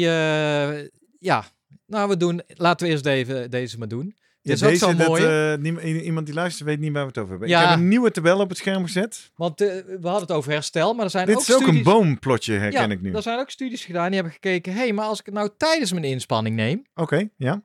ja, 1.19 1.45
nou 1.87 2.09
we 2.09 2.17
doen... 2.17 2.43
Laten 2.47 2.87
we 2.87 2.93
eerst 2.93 3.05
deze, 3.05 3.47
deze 3.51 3.79
maar 3.79 3.89
doen. 3.89 4.17
Ja, 4.43 4.55
Dit 4.55 4.63
is 4.63 4.83
ook 4.85 4.97
zo 4.97 5.07
mooi. 5.07 6.03
iemand 6.03 6.27
die 6.27 6.35
luistert 6.35 6.69
weet 6.69 6.79
niet 6.79 6.93
waar 6.93 7.03
we 7.03 7.09
het 7.09 7.19
over 7.19 7.31
hebben. 7.31 7.49
Ja. 7.49 7.63
Ik 7.63 7.69
heb 7.69 7.79
een 7.79 7.89
nieuwe 7.89 8.11
tabel 8.11 8.39
op 8.41 8.49
het 8.49 8.59
scherm 8.59 8.85
gezet. 8.85 9.31
Want 9.37 9.59
we 9.59 9.99
hadden 10.03 10.21
het 10.21 10.33
over 10.33 10.53
herstel, 10.53 10.95
maar 10.95 11.05
er 11.05 11.11
zijn 11.11 11.27
Dit 11.27 11.35
ook 11.35 11.41
is 11.43 11.53
ook 11.53 11.61
studies... 11.61 11.79
een 11.79 11.93
boomplotje, 11.93 12.53
herken 12.53 12.89
ja, 12.89 12.95
ik 12.95 13.01
nu. 13.01 13.13
er 13.13 13.23
zijn 13.23 13.39
ook 13.39 13.51
studies 13.51 13.85
gedaan 13.85 14.07
die 14.07 14.15
hebben 14.15 14.33
gekeken... 14.33 14.73
hé, 14.73 14.79
hey, 14.79 14.93
maar 14.93 15.05
als 15.05 15.19
ik 15.21 15.27
het 15.27 15.35
nou 15.35 15.51
tijdens 15.57 15.93
mijn 15.93 16.05
inspanning 16.05 16.57
neem... 16.57 16.87
Oké, 16.95 17.29
ja. 17.37 17.63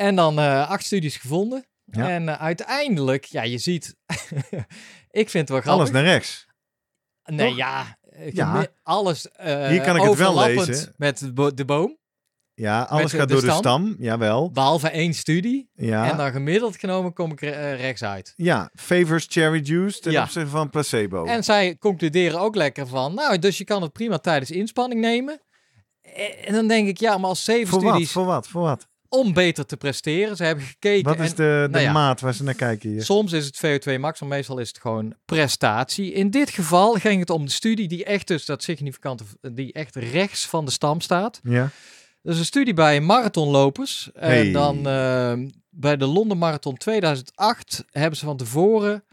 En 0.00 0.14
dan 0.16 0.38
eh, 0.38 0.70
acht 0.70 0.84
studies 0.84 1.16
gevonden. 1.16 1.66
Ja. 1.84 2.08
En 2.08 2.28
eh, 2.28 2.40
uiteindelijk, 2.42 3.24
ja, 3.24 3.42
je 3.42 3.58
ziet... 3.58 3.96
ik 5.20 5.30
vind 5.30 5.32
het 5.32 5.48
wel 5.48 5.60
grappig. 5.60 5.66
Alles 5.72 5.90
naar 5.90 6.02
rechts. 6.02 6.46
Nee, 7.24 7.48
toch? 7.48 7.56
ja. 8.32 8.66
Alles 8.82 9.30
eh 9.30 9.68
Hier 9.68 9.80
kan 9.80 9.96
ik 9.96 10.02
het 10.02 10.16
wel 10.18 10.38
lezen. 10.38 10.94
met 10.96 11.18
de, 11.18 11.32
bo- 11.32 11.54
de 11.54 11.64
boom. 11.64 11.98
Ja, 12.54 12.82
alles 12.82 13.12
gaat 13.12 13.28
de 13.28 13.34
door 13.34 13.42
de 13.42 13.46
stam? 13.50 13.58
stam. 13.58 13.96
Jawel. 13.98 14.50
Behalve 14.50 14.88
één 14.90 15.14
studie. 15.14 15.70
Ja. 15.74 16.10
En 16.10 16.16
dan 16.16 16.30
gemiddeld 16.32 16.76
genomen 16.78 17.12
kom 17.12 17.32
ik 17.32 17.42
eh, 17.42 17.74
rechts 17.80 18.02
uit. 18.02 18.32
ja, 18.36 18.70
favors 18.74 19.26
cherry 19.28 19.60
juice 19.62 20.00
ten 20.00 20.12
Ja. 20.12 20.22
opzichte 20.22 20.48
van 20.50 20.70
placebo. 20.70 21.24
En 21.24 21.44
zij 21.44 21.76
concluderen 21.78 22.40
ook 22.40 22.54
lekker 22.54 22.86
van... 22.86 23.14
Nou, 23.14 23.38
dus 23.38 23.58
je 23.58 23.64
kan 23.64 23.82
het 23.82 23.92
prima 23.92 24.18
tijdens 24.18 24.50
inspanning 24.50 25.00
nemen. 25.00 25.40
En 26.44 26.52
dan 26.54 26.68
denk 26.68 26.88
ik, 26.88 26.98
ja, 26.98 27.18
maar 27.18 27.28
als 27.28 27.44
zeven 27.44 27.68
voor 27.68 27.80
wat? 27.82 27.90
studies 27.90 28.12
Voor 28.12 28.24
wat? 28.24 28.48
Voor 28.48 28.62
wat? 28.62 28.88
Om 29.12 29.32
beter 29.32 29.66
te 29.66 29.76
presteren. 29.76 30.36
Ze 30.36 30.44
hebben 30.44 30.64
gekeken. 30.64 31.04
Wat 31.16 31.20
is 31.20 31.30
en- 31.30 31.36
de, 31.36 31.42
de 31.62 31.68
nou 31.70 31.84
ja. 31.84 31.92
maat 31.92 32.20
waar 32.20 32.34
ze 32.34 32.42
naar 32.42 32.54
kijken 32.54 32.90
hier? 32.90 33.04
Soms 33.04 33.32
is 33.32 33.46
het 33.46 33.56
VO2 33.56 34.00
max, 34.00 34.20
maar 34.20 34.28
meestal 34.28 34.58
is 34.58 34.68
het 34.68 34.78
gewoon 34.78 35.14
prestatie. 35.24 36.12
In 36.12 36.30
dit 36.30 36.50
geval 36.50 36.92
ging 36.94 37.20
het 37.20 37.30
om 37.30 37.44
de 37.44 37.50
studie 37.50 37.88
die 37.88 38.04
echt 38.04 38.26
dus 38.26 38.44
dat 38.44 38.62
significante, 38.62 39.24
die 39.52 39.72
echt 39.72 39.96
rechts 39.96 40.46
van 40.46 40.64
de 40.64 40.70
stam 40.70 41.00
staat. 41.00 41.40
Ja. 41.42 41.70
Dat 42.22 42.32
is 42.32 42.38
een 42.38 42.44
studie 42.44 42.74
bij 42.74 43.00
marathonlopers. 43.00 44.10
Hey. 44.14 44.46
En 44.46 44.52
dan 44.52 44.76
eh, 44.88 45.32
bij 45.70 45.96
de 45.96 46.06
Londen 46.06 46.38
Marathon 46.38 46.76
2008 46.76 47.84
hebben 47.90 48.18
ze 48.18 48.24
van 48.24 48.36
tevoren 48.36 49.04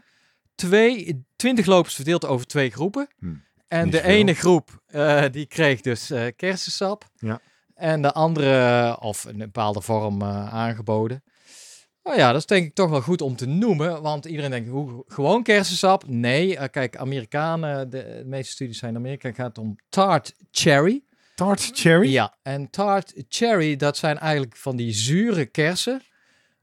twee, 0.54 1.24
20 1.36 1.66
lopers 1.66 1.94
verdeeld 1.94 2.26
over 2.26 2.46
twee 2.46 2.70
groepen. 2.70 3.08
Hm, 3.18 3.26
En 3.68 3.90
de 3.90 3.98
veel. 4.00 4.08
ene 4.10 4.34
groep 4.34 4.82
eh, 4.86 5.24
die 5.30 5.46
kreeg 5.46 5.80
dus 5.80 6.10
eh 6.10 6.26
kersensap. 6.36 7.04
Ja. 7.16 7.40
En 7.78 8.02
de 8.02 8.12
andere, 8.12 8.96
of 9.00 9.24
een 9.24 9.36
bepaalde 9.36 9.80
vorm 9.80 10.22
eh, 10.22 10.54
aangeboden. 10.54 11.22
Nou 12.02 12.16
ja, 12.16 12.32
dat 12.32 12.40
is 12.40 12.46
denk 12.46 12.66
ik 12.66 12.74
toch 12.74 12.90
wel 12.90 13.00
goed 13.00 13.22
om 13.22 13.36
te 13.36 13.46
noemen. 13.46 14.02
Want 14.02 14.24
iedereen 14.24 14.50
denkt, 14.50 14.68
hoe, 14.68 15.04
gewoon 15.06 15.42
kersensap? 15.42 16.04
Nee, 16.06 16.56
eh, 16.56 16.68
kijk, 16.70 16.96
Amerikanen, 16.96 17.90
de, 17.90 18.16
de 18.18 18.22
meeste 18.26 18.52
studies 18.52 18.78
zijn 18.78 18.90
in 18.90 18.96
Amerika, 18.96 19.32
gaat 19.32 19.58
om 19.58 19.76
tart 19.88 20.34
cherry. 20.50 21.02
Tart 21.34 21.70
cherry? 21.72 22.10
Ja, 22.10 22.36
en 22.42 22.70
tart 22.70 23.12
cherry, 23.28 23.76
dat 23.76 23.96
zijn 23.96 24.18
eigenlijk 24.18 24.56
van 24.56 24.76
die 24.76 24.92
zure 24.92 25.46
kersen. 25.46 26.02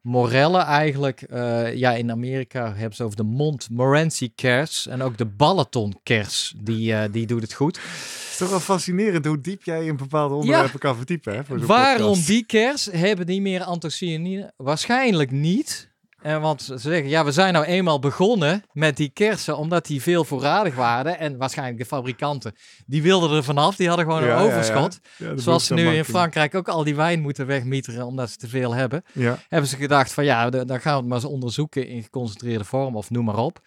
Morellen 0.06 0.62
eigenlijk. 0.66 1.22
eh, 1.22 1.74
ja, 1.76 1.92
in 1.92 2.12
Amerika 2.12 2.74
hebben 2.74 2.96
ze 2.96 3.04
over 3.04 3.18
de 3.18 3.24
Montmorency 3.24 4.32
kers. 4.36 4.88
En 4.88 5.02
ook 5.02 5.18
de 5.18 5.26
Balaton 5.26 6.00
kers. 6.04 6.54
Die, 6.58 6.94
eh, 6.94 7.04
die 7.12 7.26
doet 7.28 7.42
het 7.42 7.54
goed. 7.54 7.76
Het 7.76 8.32
is 8.32 8.38
toch 8.38 8.50
wel 8.50 8.60
fascinerend 8.60 9.26
hoe 9.26 9.42
diep 9.42 9.64
jij 9.64 9.86
in 9.86 9.98
bepaalde 9.98 10.36
onderwerpen 10.36 10.80
kan 10.80 10.96
verdiepen. 10.96 11.36
Hè, 11.36 11.46
voor 11.46 11.66
Waarom 11.66 12.08
podcast. 12.08 12.28
die 12.28 12.46
kers? 12.46 12.86
Hebben 12.92 13.26
die 13.26 13.42
meer 13.42 13.64
antocyanine? 13.64 14.54
Waarschijnlijk 14.58 15.32
niet. 15.32 15.94
En 16.26 16.42
want 16.42 16.62
ze 16.62 16.78
zeggen, 16.78 17.10
ja, 17.10 17.26
we 17.26 17.32
zijn 17.32 17.54
nou 17.54 17.66
eenmaal 17.66 18.00
begonnen 18.00 18.64
met 18.72 18.98
die 18.98 19.10
kersen, 19.10 19.58
omdat 19.58 19.86
die 19.86 20.02
veel 20.02 20.24
voorradig 20.24 20.76
waren. 20.76 21.20
En 21.20 21.38
waarschijnlijk 21.38 21.78
de 21.78 21.86
fabrikanten, 21.86 22.56
die 22.86 23.02
wilden 23.02 23.38
er 23.38 23.44
vanaf. 23.44 23.76
Die 23.76 23.88
hadden 23.88 24.06
gewoon 24.06 24.24
Ja, 24.24 24.30
een 24.38 24.44
ja. 24.44 24.52
overschot. 24.52 25.00
Ja, 25.18 25.38
Zoals 25.38 25.66
ze 25.66 25.74
nu 25.74 25.96
in. 25.96 26.06
Frankrijk 26.06 26.56
ook 26.56 26.68
al 26.68 26.84
die 26.84 26.96
wijn 26.96 27.22
moeten 27.22 27.46
wegmieteren, 27.46 28.06
omdat 28.06 28.30
ze 28.30 28.38
te 28.38 28.48
veel 28.48 28.74
hebben. 28.74 29.04
Ja. 29.14 29.38
Hebben 29.50 29.70
ze 29.70 29.76
gedacht 29.76 30.14
van, 30.14 30.26
ja, 30.26 30.50
dan 30.50 30.82
gaan 30.82 30.94
we 30.94 31.00
het 31.00 31.08
maar 31.08 31.18
eens 31.18 31.28
onderzoeken 31.28 31.88
in 31.88 32.04
geconcentreerde 32.04 32.64
vorm 32.64 32.96
of 32.96 33.10
noem 33.10 33.26
maar 33.26 33.38
op. 33.38 33.60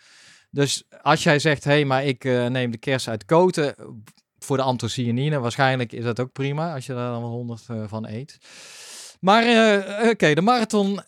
Dus 0.50 0.84
als 1.02 1.22
jij 1.22 1.38
zegt, 1.38 1.64
hé, 1.64 1.70
hey, 1.70 1.84
maar 1.84 2.04
ik 2.04 2.24
eh, 2.24 2.46
neem 2.46 2.70
de 2.70 2.78
kers 2.78 3.08
uit 3.08 3.24
koten 3.24 3.74
voor 4.38 4.56
de 4.56 4.62
anthocyanine, 4.62 5.38
waarschijnlijk 5.38 5.92
is 5.92 6.04
dat 6.04 6.20
ook 6.20 6.32
prima 6.32 6.74
als 6.74 6.86
je 6.86 6.94
daar 6.94 7.10
dan 7.10 7.20
wel 7.20 7.30
100 7.30 7.64
eh, 7.68 7.82
van 7.86 8.06
eet. 8.08 8.38
Maar 9.20 9.42
eh, 9.42 10.08
oké, 10.08 10.34
de 10.34 10.42
marathon. 10.42 11.00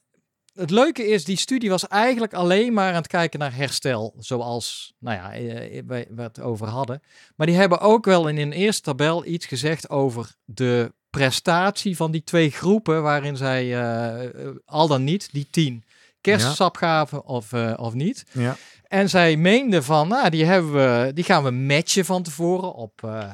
Het 0.54 0.70
leuke 0.70 1.06
is, 1.06 1.24
die 1.24 1.36
studie 1.36 1.70
was 1.70 1.88
eigenlijk 1.88 2.34
alleen 2.34 2.72
maar 2.72 2.88
aan 2.88 2.94
het 2.94 3.06
kijken 3.06 3.38
naar 3.38 3.54
herstel. 3.54 4.14
Zoals, 4.18 4.94
nou 4.98 5.16
ja, 5.16 5.32
eh, 5.32 5.82
wij 5.86 6.06
we 6.10 6.22
het 6.22 6.40
over 6.40 6.66
hadden. 6.66 7.02
Maar 7.36 7.46
die 7.46 7.56
hebben 7.56 7.80
ook 7.80 8.04
wel 8.04 8.28
in 8.28 8.36
een 8.36 8.52
eerste 8.52 8.82
tabel 8.82 9.26
iets 9.26 9.46
gezegd 9.46 9.90
over 9.90 10.34
de 10.44 10.92
prestatie 11.10 11.96
van 11.96 12.10
die 12.10 12.24
twee 12.24 12.50
groepen. 12.50 13.02
Waarin 13.02 13.36
zij 13.36 13.62
eh, 13.62 14.24
eh, 14.24 14.56
al 14.64 14.88
dan 14.88 15.04
niet 15.04 15.28
die 15.32 15.46
tien 15.50 15.84
kersensap 16.20 16.76
gaven 16.76 17.24
of, 17.24 17.52
eh, 17.52 17.72
of 17.76 17.94
niet. 17.94 18.24
Ja. 18.32 18.56
En 18.88 19.08
zij 19.08 19.36
meenden 19.36 19.84
van, 19.84 20.08
nou, 20.08 20.30
die, 20.30 20.44
hebben 20.44 20.72
we, 20.72 21.12
die 21.12 21.24
gaan 21.24 21.44
we 21.44 21.50
matchen 21.50 22.04
van 22.04 22.22
tevoren 22.22 22.74
op 22.74 23.04
eh, 23.04 23.30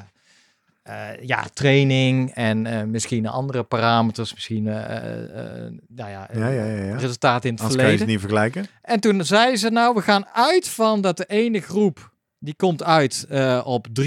eh, 0.87 1.07
ja, 1.21 1.45
training 1.53 2.31
en 2.33 2.65
eh, 2.65 2.83
misschien 2.83 3.27
andere 3.27 3.63
parameters, 3.63 4.33
misschien 4.33 4.67
eh, 4.67 5.01
nou 5.87 6.09
ja, 6.09 6.29
Ja, 6.33 6.47
ja, 6.47 6.65
ja, 6.65 6.83
ja. 6.83 6.95
resultaten 6.97 7.49
in 7.49 7.55
het 7.55 7.63
Anders 7.63 7.81
kan 7.81 7.91
je 7.91 7.97
verleden. 7.97 8.07
niet 8.07 8.19
vergelijken. 8.19 8.65
En 8.81 8.99
toen 8.99 9.25
zei 9.25 9.55
ze, 9.55 9.69
nou, 9.69 9.95
we 9.95 10.01
gaan 10.01 10.27
uit 10.27 10.69
van 10.69 11.01
dat 11.01 11.17
de 11.17 11.25
ene 11.25 11.61
groep, 11.61 12.13
die 12.39 12.55
komt 12.55 12.83
uit 12.83 13.27
op 13.63 13.87
3,41 14.01 14.03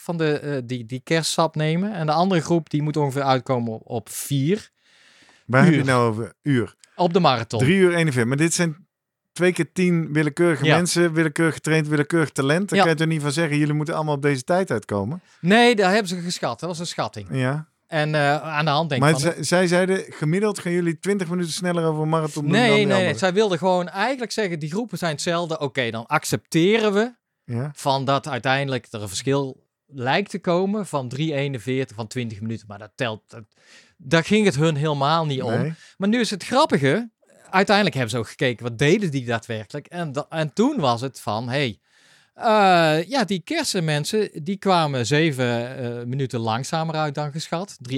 van 0.00 0.16
de, 0.16 0.62
die, 0.66 0.86
die 0.86 1.00
kerstsap 1.04 1.56
nemen. 1.56 1.92
En 1.94 2.06
de 2.06 2.12
andere 2.12 2.40
groep, 2.40 2.70
die 2.70 2.82
moet 2.82 2.96
ongeveer 2.96 3.22
uitkomen 3.22 3.72
op, 3.72 3.82
op 3.84 4.08
4 4.08 4.70
Waar 5.46 5.64
heb 5.64 5.72
je 5.72 5.78
Uur. 5.78 5.84
nou 5.84 6.08
over? 6.08 6.32
Uur. 6.42 6.74
op 6.96 7.12
de 7.12 7.20
marathon. 7.20 7.58
3 7.60 7.76
uur 7.76 7.94
41. 7.94 8.24
Maar 8.24 8.36
dit 8.36 8.54
zijn 8.54 8.86
twee 9.34 9.52
keer 9.52 9.72
tien 9.72 10.12
willekeurige 10.12 10.64
Ja. 10.64 10.76
mensen, 10.76 11.12
willekeurig 11.12 11.54
getraind, 11.54 11.88
willekeurig 11.88 12.30
talent. 12.30 12.68
Dan 12.68 12.78
Ja. 12.78 12.84
kan 12.84 12.92
je 12.92 12.98
toch 12.98 13.08
niet 13.08 13.22
van 13.22 13.32
zeggen, 13.32 13.58
jullie 13.58 13.74
moeten 13.74 13.94
allemaal 13.94 14.14
op 14.14 14.22
deze 14.22 14.44
tijd 14.44 14.70
uitkomen? 14.70 15.20
Nee, 15.40 15.76
daar 15.76 15.90
hebben 15.90 16.08
ze 16.08 16.20
geschat. 16.20 16.60
Dat 16.60 16.68
was 16.68 16.78
een 16.78 16.86
schatting. 16.86 17.28
Ja. 17.30 17.68
En 17.86 18.14
eh, 18.14 18.42
aan 18.42 18.64
de 18.64 18.70
hand 18.70 18.88
denk 18.88 19.02
ik 19.04 19.10
Maar 19.10 19.20
van... 19.20 19.44
zij, 19.44 19.66
zeiden, 19.66 20.04
gemiddeld 20.08 20.58
gaan 20.58 20.72
jullie 20.72 20.98
20 20.98 21.28
minuten 21.28 21.52
sneller 21.52 21.84
over 21.84 22.02
een 22.02 22.08
marathon 22.08 22.42
doen 22.42 22.52
dan 22.52 22.60
Nee, 22.60 22.70
nee, 22.70 22.84
nee. 22.84 22.94
anderen. 22.94 23.18
Zij 23.18 23.32
wilden 23.32 23.58
gewoon 23.58 23.88
eigenlijk 23.88 24.32
zeggen, 24.32 24.58
die 24.58 24.70
groepen 24.70 24.98
zijn 24.98 25.12
hetzelfde. 25.12 25.58
Oké, 25.58 25.90
dan 25.90 26.06
accepteren 26.06 26.92
we 26.92 27.12
Ja. 27.44 27.70
van 27.74 28.04
dat 28.04 28.28
uiteindelijk 28.28 28.86
er 28.90 29.02
een 29.02 29.08
verschil 29.08 29.62
lijkt 29.86 30.30
te 30.30 30.38
komen 30.38 30.86
van 30.86 31.08
3,41 31.16 31.94
van 31.94 32.06
20 32.06 32.40
minuten. 32.40 32.66
Maar 32.68 32.78
dat 32.78 32.90
telt, 32.94 33.22
dat, 33.26 33.44
daar 33.96 34.24
ging 34.24 34.44
het 34.44 34.54
hun 34.54 34.76
helemaal 34.76 35.26
niet 35.26 35.42
om. 35.42 35.50
Nee. 35.58 35.72
Maar 35.96 36.08
nu 36.08 36.20
is 36.20 36.30
het 36.30 36.44
grappige. 36.44 37.10
Uiteindelijk 37.54 37.94
hebben 37.96 38.12
ze 38.14 38.18
ook 38.18 38.28
gekeken, 38.28 38.64
wat 38.64 38.78
deden 38.78 39.10
die 39.10 39.24
daadwerkelijk? 39.24 39.86
En, 39.86 40.12
da- 40.12 40.26
en 40.28 40.52
toen 40.52 40.80
was 40.80 41.00
het 41.00 41.20
van, 41.20 41.48
hey, 41.48 41.78
eh, 42.34 43.02
ja, 43.08 43.24
die 43.26 43.40
kersenmensen, 43.44 44.30
die 44.44 44.56
kwamen 44.56 45.06
zeven 45.06 45.76
eh, 45.78 46.04
minuten 46.06 46.40
langzamer 46.40 46.94
uit 46.94 47.14
dan 47.14 47.32
geschat, 47.32 47.76
3,48. 47.90 47.96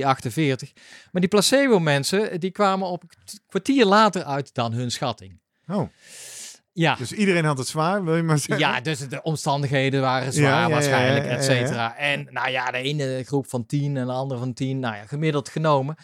Maar 1.12 1.20
die 1.20 1.28
placebo-mensen, 1.28 2.40
die 2.40 2.50
kwamen 2.50 2.88
op 2.88 3.02
een 3.02 3.08
kwartier 3.48 3.84
later 3.84 4.24
uit 4.24 4.54
dan 4.54 4.72
hun 4.72 4.90
schatting. 4.90 5.40
Oh, 5.68 5.88
Ja, 6.72 6.94
dus 6.94 7.12
iedereen 7.12 7.44
had 7.44 7.58
het 7.58 7.68
zwaar, 7.68 8.04
wil 8.04 8.16
je 8.16 8.22
maar 8.22 8.38
zeggen? 8.38 8.58
ja, 8.58 8.80
dus 8.80 8.98
de 9.08 9.22
omstandigheden 9.22 10.00
waren 10.00 10.32
zwaar 10.32 10.44
Ja, 10.50 10.56
ja, 10.60 10.66
ja, 10.66 10.68
waarschijnlijk, 10.68 11.24
ja, 11.24 11.30
ja, 11.30 11.36
et 11.36 11.44
cetera. 11.44 11.96
En 11.96 12.26
nou 12.30 12.50
ja, 12.50 12.70
de 12.70 12.78
ene 12.78 13.22
groep 13.24 13.46
van 13.48 13.66
10 13.66 13.96
en 13.96 14.06
de 14.06 14.12
andere 14.12 14.40
van 14.40 14.52
10, 14.52 14.78
nou 14.78 14.96
ja, 14.96 15.06
gemiddeld 15.06 15.48
genomen. 15.48 15.96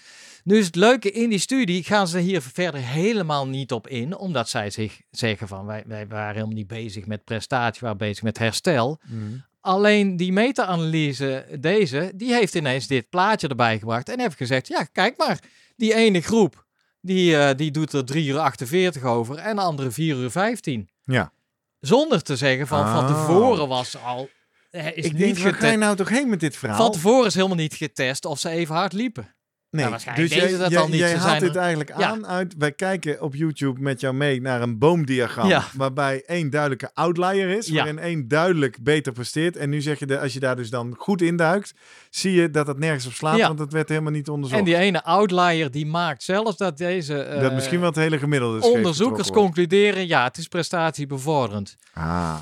Nu 0.45 0.59
is 0.59 0.66
het 0.66 0.74
leuke, 0.76 1.11
in 1.11 1.28
die 1.28 1.38
studie 1.38 1.84
gaan 1.84 2.09
ze 2.09 2.18
hier 2.18 2.43
verder 2.43 2.80
helemaal 2.80 3.49
niet 3.49 3.72
op 3.72 3.88
in, 3.88 4.16
omdat 4.16 4.49
zij 4.49 4.70
zich 4.70 5.01
zeggen 5.11 5.49
van, 5.49 5.66
wij, 5.66 5.82
wij 5.86 6.07
waren 6.07 6.34
helemaal 6.34 6.55
niet 6.57 6.66
bezig 6.66 7.07
met 7.07 7.24
prestatie, 7.24 7.80
we 7.80 7.86
waren 7.86 7.99
bezig 7.99 8.22
met 8.22 8.38
herstel. 8.38 9.01
Mhm. 9.09 9.20
Alleen 9.61 10.16
die 10.16 10.32
meta-analyse, 10.32 11.47
deze, 11.61 12.12
die 12.14 12.32
heeft 12.34 12.55
ineens 12.55 12.86
dit 12.86 13.09
plaatje 13.09 13.49
erbij 13.49 13.78
gebracht 13.78 14.09
en 14.09 14.20
heeft 14.20 14.36
gezegd, 14.36 14.68
ja, 14.68 14.84
kijk 14.84 15.16
maar, 15.16 15.38
die 15.76 15.95
ene 15.95 16.20
groep, 16.20 16.64
die, 17.01 17.36
eh, 17.36 17.57
die 17.57 17.70
doet 17.70 17.93
er 17.93 18.05
3 18.05 18.26
uur 18.28 18.38
48 18.38 19.03
over 19.03 19.36
en 19.36 19.57
de 19.57 19.62
andere 19.62 19.90
4 19.90 20.16
uur 20.16 20.30
15. 20.30 20.88
Ja. 21.05 21.32
Zonder 21.80 22.22
te 22.22 22.36
zeggen 22.36 22.66
van, 22.66 22.88
van 22.88 23.05
Ah. 23.05 23.07
tevoren 23.07 23.68
was 23.68 23.97
al, 24.05 24.28
eh, 24.70 24.86
is 24.86 24.93
Ik 25.05 25.12
niet 25.12 25.20
denk, 25.20 25.34
waar 25.34 25.43
ga 25.43 25.49
je 25.49 25.55
getest. 25.55 25.78
nou 25.78 25.97
toch 25.97 26.09
heen 26.09 26.28
met 26.28 26.40
dit 26.40 26.57
verhaal? 26.57 26.76
Van 26.78 26.93
tevoren 26.93 27.26
is 27.26 27.34
helemaal 27.34 27.57
niet 27.57 27.74
getest 27.74 28.24
of 28.24 28.38
ze 28.38 28.49
even 28.49 28.74
hard 28.74 28.93
liepen. 28.93 29.34
Nee, 29.72 29.88
waarschijnlijk 29.88 30.28
dus 30.28 30.38
jij, 30.38 30.58
dat 30.58 30.70
jij, 30.70 30.86
niet. 30.86 30.94
jij 30.94 31.16
haalt 31.16 31.40
dit 31.40 31.56
eigenlijk 31.56 31.98
Ja. 31.98 32.08
aan 32.08 32.26
uit... 32.26 32.54
Wij 32.58 32.72
kijken 32.72 33.22
op 33.22 33.34
YouTube 33.34 33.80
met 33.80 34.00
jou 34.00 34.14
mee 34.14 34.40
naar 34.40 34.62
een 34.62 34.78
boomdiagram... 34.78 35.48
Ja. 35.48 35.64
waarbij 35.76 36.22
één 36.26 36.50
duidelijke 36.50 36.90
outlier 36.94 37.48
is... 37.48 37.66
Ja. 37.66 37.74
waarin 37.74 37.98
één 37.98 38.28
duidelijk 38.28 38.82
beter 38.82 39.12
presteert. 39.12 39.56
En 39.56 39.70
nu 39.70 39.80
zeg 39.80 39.98
je, 39.98 40.06
de, 40.06 40.20
als 40.20 40.32
je 40.32 40.40
daar 40.40 40.56
dus 40.56 40.70
dan 40.70 40.94
goed 40.98 41.22
induikt... 41.22 41.74
zie 42.10 42.32
je 42.32 42.50
dat 42.50 42.66
het 42.66 42.78
nergens 42.78 43.06
op 43.06 43.12
slaat, 43.12 43.40
want 43.40 43.58
dat 43.58 43.72
werd 43.72 43.88
helemaal 43.88 44.12
niet 44.12 44.28
onderzocht. 44.28 44.58
En 44.60 44.66
die 44.66 44.76
ene 44.76 45.04
outlier 45.04 45.70
die 45.70 45.86
maakt 45.86 46.22
zelfs 46.22 46.56
dat 46.56 46.78
deze 46.78 47.22
eh, 47.22 47.40
dat 47.40 47.52
misschien 47.52 47.80
wel 47.80 47.88
het 47.88 47.98
hele 47.98 48.18
gemiddelde 48.18 48.60
scheef 48.62 48.74
onderzoekers 48.74 49.30
concluderen, 49.30 50.06
ja, 50.06 50.24
het 50.24 50.36
is 50.36 50.48
prestatiebevorderend. 50.48 51.76
Ah, 51.92 52.34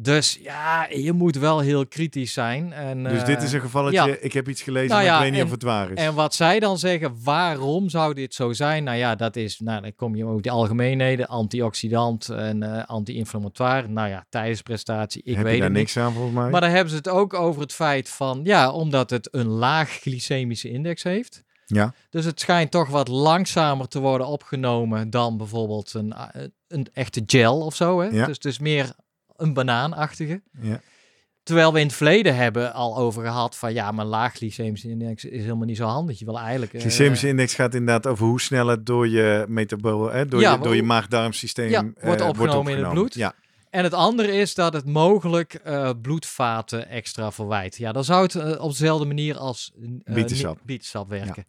Dus 0.00 0.38
ja, 0.42 0.86
je 0.90 1.12
moet 1.12 1.36
wel 1.36 1.58
heel 1.60 1.86
kritisch 1.86 2.32
zijn. 2.32 2.72
En, 2.72 3.04
dus 3.04 3.20
eh, 3.20 3.26
dit 3.26 3.42
is 3.42 3.52
een 3.52 3.60
gevalletje... 3.60 4.06
ja. 4.06 4.16
Ik 4.20 4.32
heb 4.32 4.48
iets 4.48 4.62
gelezen, 4.62 4.88
Nou 4.88 5.00
maar 5.02 5.10
ja, 5.10 5.16
ik 5.16 5.22
weet 5.22 5.30
niet 5.30 5.40
en- 5.40 5.46
of 5.46 5.52
het 5.52 5.62
waar 5.62 5.90
is. 5.90 5.98
En 5.98 6.14
wat 6.14 6.34
zij 6.34 6.60
dan 6.60 6.78
zeggen, 6.78 7.16
waarom 7.24 7.88
zou 7.88 8.14
dit 8.14 8.34
zo 8.34 8.52
zijn? 8.52 8.84
Nou 8.84 8.96
ja, 8.96 9.14
dat 9.14 9.36
is, 9.36 9.58
nou 9.58 9.82
dan 9.82 9.94
kom 9.94 10.14
je 10.16 10.24
ook 10.26 10.42
die 10.42 10.52
algemeenheden, 10.52 11.26
antioxidant 11.26 12.28
en 12.28 12.62
eh 12.62 12.84
anti-inflammatoire. 12.86 13.88
Nou 13.88 14.08
ja, 14.08 14.26
tijdens 14.28 14.62
prestatie, 14.62 15.22
ik 15.24 15.34
heb 15.34 15.44
weet 15.44 15.54
je 15.54 15.60
daar 15.60 15.68
niet. 15.70 15.78
niks 15.78 15.96
aan 15.96 16.12
volgens 16.12 16.34
mij? 16.34 16.50
Maar 16.50 16.60
dan 16.60 16.70
hebben 16.70 16.90
ze 16.90 16.96
het 16.96 17.08
ook 17.08 17.34
over 17.34 17.60
het 17.62 17.72
feit 17.72 18.08
van, 18.08 18.40
ja, 18.44 18.70
omdat 18.70 19.10
het 19.10 19.28
een 19.30 19.48
laag 19.48 19.90
glycemische 19.90 20.70
index 20.70 21.02
heeft. 21.02 21.42
Ja. 21.66 21.94
Dus 22.10 22.24
het 22.24 22.40
schijnt 22.40 22.70
toch 22.70 22.88
wat 22.88 23.08
langzamer 23.08 23.88
te 23.88 24.00
worden 24.00 24.26
opgenomen 24.26 25.10
dan 25.10 25.36
bijvoorbeeld 25.36 25.94
een, 25.94 26.12
eh, 26.12 26.42
een 26.68 26.86
echte 26.92 27.22
gel 27.26 27.60
of 27.60 27.74
zo. 27.74 28.00
Hè? 28.00 28.06
Ja. 28.08 28.26
Dus 28.26 28.34
het 28.34 28.44
is 28.44 28.58
meer 28.58 28.92
een 29.38 29.52
banaanachtige. 29.54 30.42
Ja. 30.60 30.80
Terwijl 31.42 31.72
we 31.72 31.80
in 31.80 31.86
het 31.86 31.94
verleden 31.94 32.36
hebben 32.36 32.72
al 32.72 32.96
over 32.96 33.22
gehad 33.22 33.56
van 33.56 33.72
ja, 33.72 33.90
maar 33.90 34.04
laag 34.04 34.34
glycemische 34.34 34.88
index 34.88 35.24
is 35.24 35.42
helemaal 35.42 35.66
niet 35.66 35.76
zo 35.76 35.84
handig. 35.86 36.18
Je 36.18 36.24
wil 36.24 36.38
eigenlijk... 36.38 36.72
eh, 36.72 36.80
Glycemische 36.80 37.28
index 37.28 37.54
gaat 37.54 37.74
inderdaad 37.74 38.06
over 38.06 38.26
hoe 38.26 38.40
snel 38.40 38.66
het 38.66 38.86
door 38.86 39.08
je 39.08 39.44
metabool, 39.48 40.10
hè, 40.10 40.26
door, 40.26 40.40
Ja, 40.40 40.52
je, 40.52 40.58
door 40.58 40.76
je 40.76 40.82
maag-darmsysteem 40.82 41.68
Ja, 41.70 41.84
eh, 41.96 42.04
wordt 42.04 42.20
opgenomen 42.20 42.72
in 42.76 42.78
het 42.84 42.92
bloed. 42.92 43.14
Ja, 43.14 43.34
En 43.70 43.84
het 43.84 43.94
andere 43.94 44.32
is 44.32 44.54
dat 44.54 44.72
het 44.72 44.84
mogelijk 44.86 45.54
eh, 45.54 45.90
bloedvaten 46.02 46.88
extra 46.88 47.32
verwijt. 47.32 47.76
Ja, 47.76 47.92
dan 47.92 48.04
zou 48.04 48.22
het 48.22 48.34
eh, 48.34 48.60
op 48.62 48.70
dezelfde 48.70 49.06
manier 49.06 49.36
als 49.36 49.72
eh, 50.04 50.14
Bietensap. 50.14 50.58
bietensap 50.64 51.08
werken. 51.08 51.44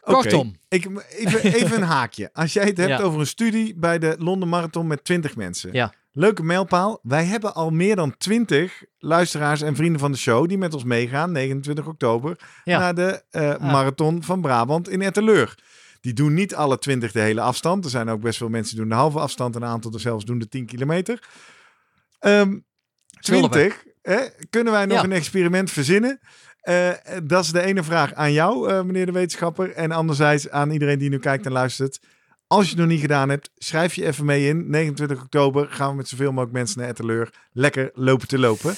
Kortom, 0.00 0.54
Ik, 0.68 0.86
even, 1.10 1.42
even 1.54 1.76
een 1.76 1.82
haakje. 1.88 2.30
Als 2.32 2.52
jij 2.52 2.64
het 2.64 2.76
hebt 2.76 3.00
over 3.06 3.20
een 3.20 3.26
studie 3.26 3.74
bij 3.74 3.98
de 3.98 4.16
Londen 4.18 4.48
Marathon 4.48 4.86
met 4.86 5.04
20 5.04 5.36
mensen. 5.36 5.72
Ja. 5.72 5.92
Leuke 6.12 6.42
mijlpaal. 6.42 6.98
Wij 7.02 7.24
hebben 7.24 7.54
al 7.54 7.70
meer 7.70 7.96
dan 7.96 8.16
20 8.16 8.82
luisteraars 8.98 9.62
en 9.62 9.76
vrienden 9.76 10.00
van 10.00 10.12
de 10.12 10.18
show 10.18 10.48
die 10.48 10.58
met 10.58 10.74
ons 10.74 10.84
meegaan, 10.84 11.32
29 11.32 11.86
oktober, 11.86 12.36
Ja. 12.64 12.78
naar 12.78 12.94
de 12.94 13.22
eh, 13.30 13.50
Ah. 13.50 13.60
Marathon 13.72 14.22
van 14.22 14.40
Brabant 14.40 14.88
in 14.88 15.02
Etteleur. 15.02 15.58
Die 16.00 16.12
doen 16.12 16.34
niet 16.34 16.54
alle 16.54 16.78
20 16.78 17.12
de 17.12 17.20
hele 17.20 17.40
afstand. 17.40 17.84
Er 17.84 17.90
zijn 17.90 18.08
ook 18.08 18.20
best 18.20 18.38
veel 18.38 18.48
mensen 18.48 18.70
die 18.76 18.80
doen 18.80 18.90
de 18.94 18.98
halve 18.98 19.18
afstand. 19.18 19.54
Een 19.56 19.64
aantal 19.64 19.92
er 19.92 20.00
zelfs 20.00 20.24
doen 20.24 20.38
de 20.38 20.48
10 20.48 20.66
kilometer. 20.66 21.28
Ehm 22.18 22.58
Zullen 23.20 23.42
we? 23.42 23.48
20. 23.48 23.84
Hè? 24.02 24.18
Kunnen 24.50 24.72
wij 24.72 24.86
nog 24.86 24.98
Ja. 24.98 25.04
een 25.04 25.12
experiment 25.12 25.70
verzinnen? 25.70 26.20
Eh, 26.60 26.90
dat 27.24 27.44
is 27.44 27.52
de 27.52 27.60
ene 27.62 27.82
vraag 27.82 28.14
aan 28.14 28.32
jou, 28.32 28.68
eh, 28.70 28.82
meneer 28.82 29.06
de 29.06 29.12
wetenschapper. 29.12 29.70
En 29.72 29.90
anderzijds 29.92 30.50
aan 30.50 30.70
iedereen 30.70 30.98
die 30.98 31.10
nu 31.10 31.18
kijkt 31.18 31.46
en 31.46 31.52
luistert. 31.52 32.00
Als 32.52 32.64
je 32.64 32.70
het 32.70 32.78
nog 32.80 32.88
niet 32.88 33.00
gedaan 33.00 33.28
hebt, 33.28 33.50
schrijf 33.54 33.94
je 33.94 34.06
even 34.06 34.24
mee 34.24 34.48
in. 34.48 34.70
29 34.70 35.22
oktober 35.22 35.66
gaan 35.70 35.90
we 35.90 35.96
met 35.96 36.08
zoveel 36.08 36.30
mogelijk 36.30 36.52
mensen 36.52 36.78
naar 36.80 36.88
Etteleur. 36.88 37.34
Lekker 37.52 37.90
lopen 37.94 38.28
te 38.28 38.38
lopen. 38.38 38.70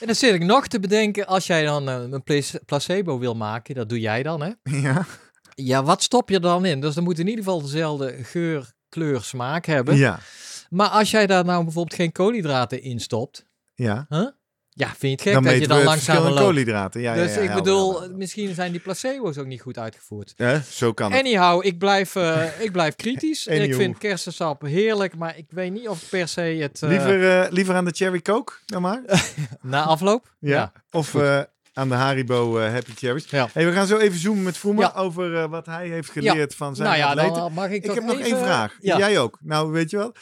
en 0.00 0.06
dan 0.06 0.14
zit 0.14 0.34
ik 0.34 0.44
nog 0.44 0.66
te 0.66 0.80
bedenken, 0.80 1.26
als 1.26 1.46
jij 1.46 1.64
dan 1.64 1.88
eh, 1.88 2.02
een 2.10 2.22
place- 2.22 2.60
placebo 2.66 3.18
wil 3.18 3.34
maken, 3.34 3.74
dat 3.74 3.88
doe 3.88 4.00
jij 4.00 4.22
dan 4.22 4.42
hè? 4.42 4.50
Ja, 4.82 5.06
Ja, 5.54 5.82
wat 5.84 6.02
stop 6.02 6.28
je 6.28 6.40
dan 6.40 6.64
in? 6.64 6.80
Dus 6.80 6.94
dan 6.94 7.04
moet 7.04 7.18
in 7.18 7.26
ieder 7.28 7.44
geval 7.44 7.62
dezelfde 7.62 8.24
geur, 8.24 8.72
kleur, 8.88 9.22
smaak 9.22 9.66
hebben. 9.66 9.96
ja, 9.96 10.18
Maar 10.70 10.88
als 10.88 11.10
jij 11.10 11.26
daar 11.26 11.44
nou 11.44 11.64
bijvoorbeeld 11.64 11.96
geen 12.00 12.12
koolhydraten 12.12 12.82
in 12.82 13.00
stopt, 13.00 13.44
ja. 13.74 14.06
huh? 14.08 14.28
Ja, 14.74 14.86
vind 14.86 15.00
je 15.00 15.08
het 15.08 15.22
gek 15.22 15.32
Dan 15.32 15.42
dat 15.42 15.58
je 15.58 15.66
dan 15.68 15.82
langzamer 15.82 16.22
in 16.22 16.28
loopt? 16.28 16.40
koolhydraten. 16.40 17.00
Ja, 17.00 17.14
dus 17.14 17.34
ja, 17.34 17.40
ja, 17.42 17.48
ik 17.48 17.54
bedoel, 17.54 17.90
helder, 18.00 18.16
misschien 18.16 18.54
zijn 18.54 18.72
die 18.72 18.80
placebo's 18.80 19.38
ook 19.38 19.46
niet 19.46 19.60
goed 19.60 19.78
uitgevoerd. 19.78 20.34
Hè? 20.36 20.60
Zo 20.70 20.92
kan 20.92 21.12
het. 21.12 21.20
Anyhow, 21.20 21.64
ik 21.66 21.78
blijf, 21.78 22.14
eh, 22.16 22.44
ik 22.60 22.72
blijf 22.72 22.96
kritisch. 22.96 23.46
ik 23.46 23.58
Anyhow. 23.60 23.80
vind 23.80 23.98
kersensap 23.98 24.62
heerlijk, 24.62 25.16
maar 25.16 25.38
ik 25.38 25.46
weet 25.48 25.72
niet 25.72 25.88
of 25.88 26.08
per 26.08 26.28
se 26.28 26.40
het... 26.40 26.82
eh, 26.82 26.88
Liever, 26.88 27.40
eh, 27.42 27.50
liever 27.50 27.74
aan 27.74 27.84
de 27.84 27.90
cherry 27.94 28.20
coke 28.22 28.52
dan 28.66 28.82
maar. 28.82 29.02
Na 29.62 29.82
afloop? 29.82 30.34
Ja. 30.38 30.72
Of 30.90 31.14
aan 31.74 31.88
de 31.88 31.94
Haribo 31.94 32.60
Happy 32.60 32.92
Cherries. 32.94 33.24
Ja. 33.30 33.48
Hey, 33.52 33.66
we 33.66 33.72
gaan 33.72 33.86
zo 33.86 33.96
even 33.98 34.18
zoomen 34.18 34.42
met 34.42 34.56
Vroemen 34.58 34.84
Ja. 34.94 35.00
over 35.00 35.48
wat 35.48 35.66
hij 35.66 35.88
heeft 35.88 36.10
geleerd 36.10 36.54
van 36.54 36.76
zijn 36.76 36.88
Nou 36.88 37.00
ja, 37.00 37.08
atleten. 37.08 37.34
dan 37.34 37.52
mag 37.52 37.68
ik 37.70 37.84
Ik 37.84 37.94
heb 37.94 38.04
nog 38.04 38.18
één 38.18 38.38
vraag. 38.38 38.76
Jij 38.80 39.18
ook. 39.18 39.38
Nou, 39.40 39.72
weet 39.72 39.90
je 39.90 39.96
wel. 39.96 40.14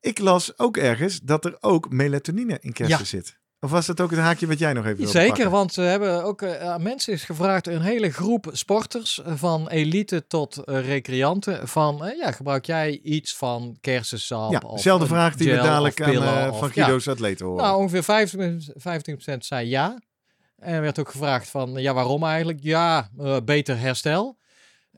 Ik 0.00 0.18
las 0.18 0.58
ook 0.58 0.76
ergens 0.76 1.20
dat 1.20 1.44
er 1.44 1.56
ook 1.60 1.90
melatonine 1.90 2.58
in 2.60 2.72
kersen 2.72 3.06
zit. 3.06 3.38
Of 3.60 3.70
was 3.70 3.86
dat 3.86 4.00
ook 4.00 4.10
het 4.10 4.18
haakje 4.20 4.46
wat 4.46 4.58
jij 4.58 4.72
nog 4.72 4.84
even 4.84 4.96
wilde 4.96 5.12
Zeker, 5.12 5.50
want 5.50 5.74
we 5.74 5.82
hebben 5.82 6.24
ook 6.24 6.42
eh, 6.42 6.76
mensen 6.76 7.12
is 7.12 7.24
gevraagd, 7.24 7.66
een 7.66 7.80
hele 7.80 8.10
groep 8.10 8.48
sporters, 8.52 9.22
eh, 9.22 9.32
van 9.36 9.68
elite 9.68 10.26
tot 10.26 10.56
eh, 10.56 10.86
recreanten, 10.86 11.68
van 11.68 12.12
ja, 12.20 12.32
gebruik 12.32 12.64
jij 12.66 13.00
iets 13.02 13.36
van 13.36 13.76
kersensap? 13.80 14.52
Ja, 14.52 14.58
dezelfde 14.58 15.06
vraag 15.06 15.34
die 15.34 15.50
we 15.50 15.56
dadelijk 15.56 16.02
aan, 16.02 16.50
of- 16.50 16.58
van 16.58 16.70
ja. 16.74 16.84
Guido's 16.84 17.08
atleten 17.08 17.46
horen. 17.46 17.64
Nou, 17.64 17.78
ongeveer 17.78 18.02
25%, 18.02 18.72
25% 19.34 19.36
zei 19.38 19.68
ja. 19.68 19.98
En 20.58 20.74
er 20.74 20.80
werd 20.80 20.98
ook 20.98 21.10
gevraagd 21.10 21.48
van, 21.48 21.72
ja, 21.74 21.94
waarom 21.94 22.24
eigenlijk? 22.24 22.58
Ja, 22.62 23.08
beter 23.44 23.78
herstel. 23.78 24.38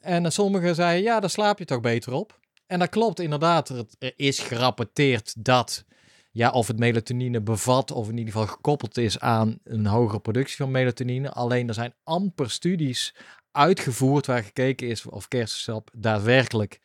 En 0.00 0.32
sommigen 0.32 0.74
zeiden, 0.74 1.02
ja, 1.02 1.20
daar 1.20 1.30
slaap 1.30 1.58
je 1.58 1.64
toch 1.64 1.80
beter 1.80 2.12
op. 2.12 2.38
En 2.66 2.78
dat 2.78 2.88
klopt 2.88 3.20
inderdaad. 3.20 3.68
Er, 3.68 3.84
er 3.98 4.12
is 4.16 4.38
gerapporteerd 4.38 5.34
dat, 5.44 5.84
ja, 6.32 6.50
of 6.50 6.66
het 6.66 6.78
melatonine 6.78 7.40
bevat, 7.40 7.90
of 7.90 8.08
in 8.08 8.18
ieder 8.18 8.32
geval 8.32 8.48
gekoppeld 8.48 8.98
is 8.98 9.18
aan 9.18 9.58
een 9.64 9.86
hogere 9.86 10.20
productie 10.20 10.56
van 10.56 10.70
melatonine. 10.70 11.30
Alleen 11.30 11.68
er 11.68 11.74
zijn 11.74 11.94
amper 12.04 12.50
studies 12.50 13.14
uitgevoerd 13.52 14.26
waar 14.26 14.42
gekeken 14.42 14.88
is 14.88 15.06
of 15.06 15.28
kersensap 15.28 15.90
daadwerkelijk 15.92 16.80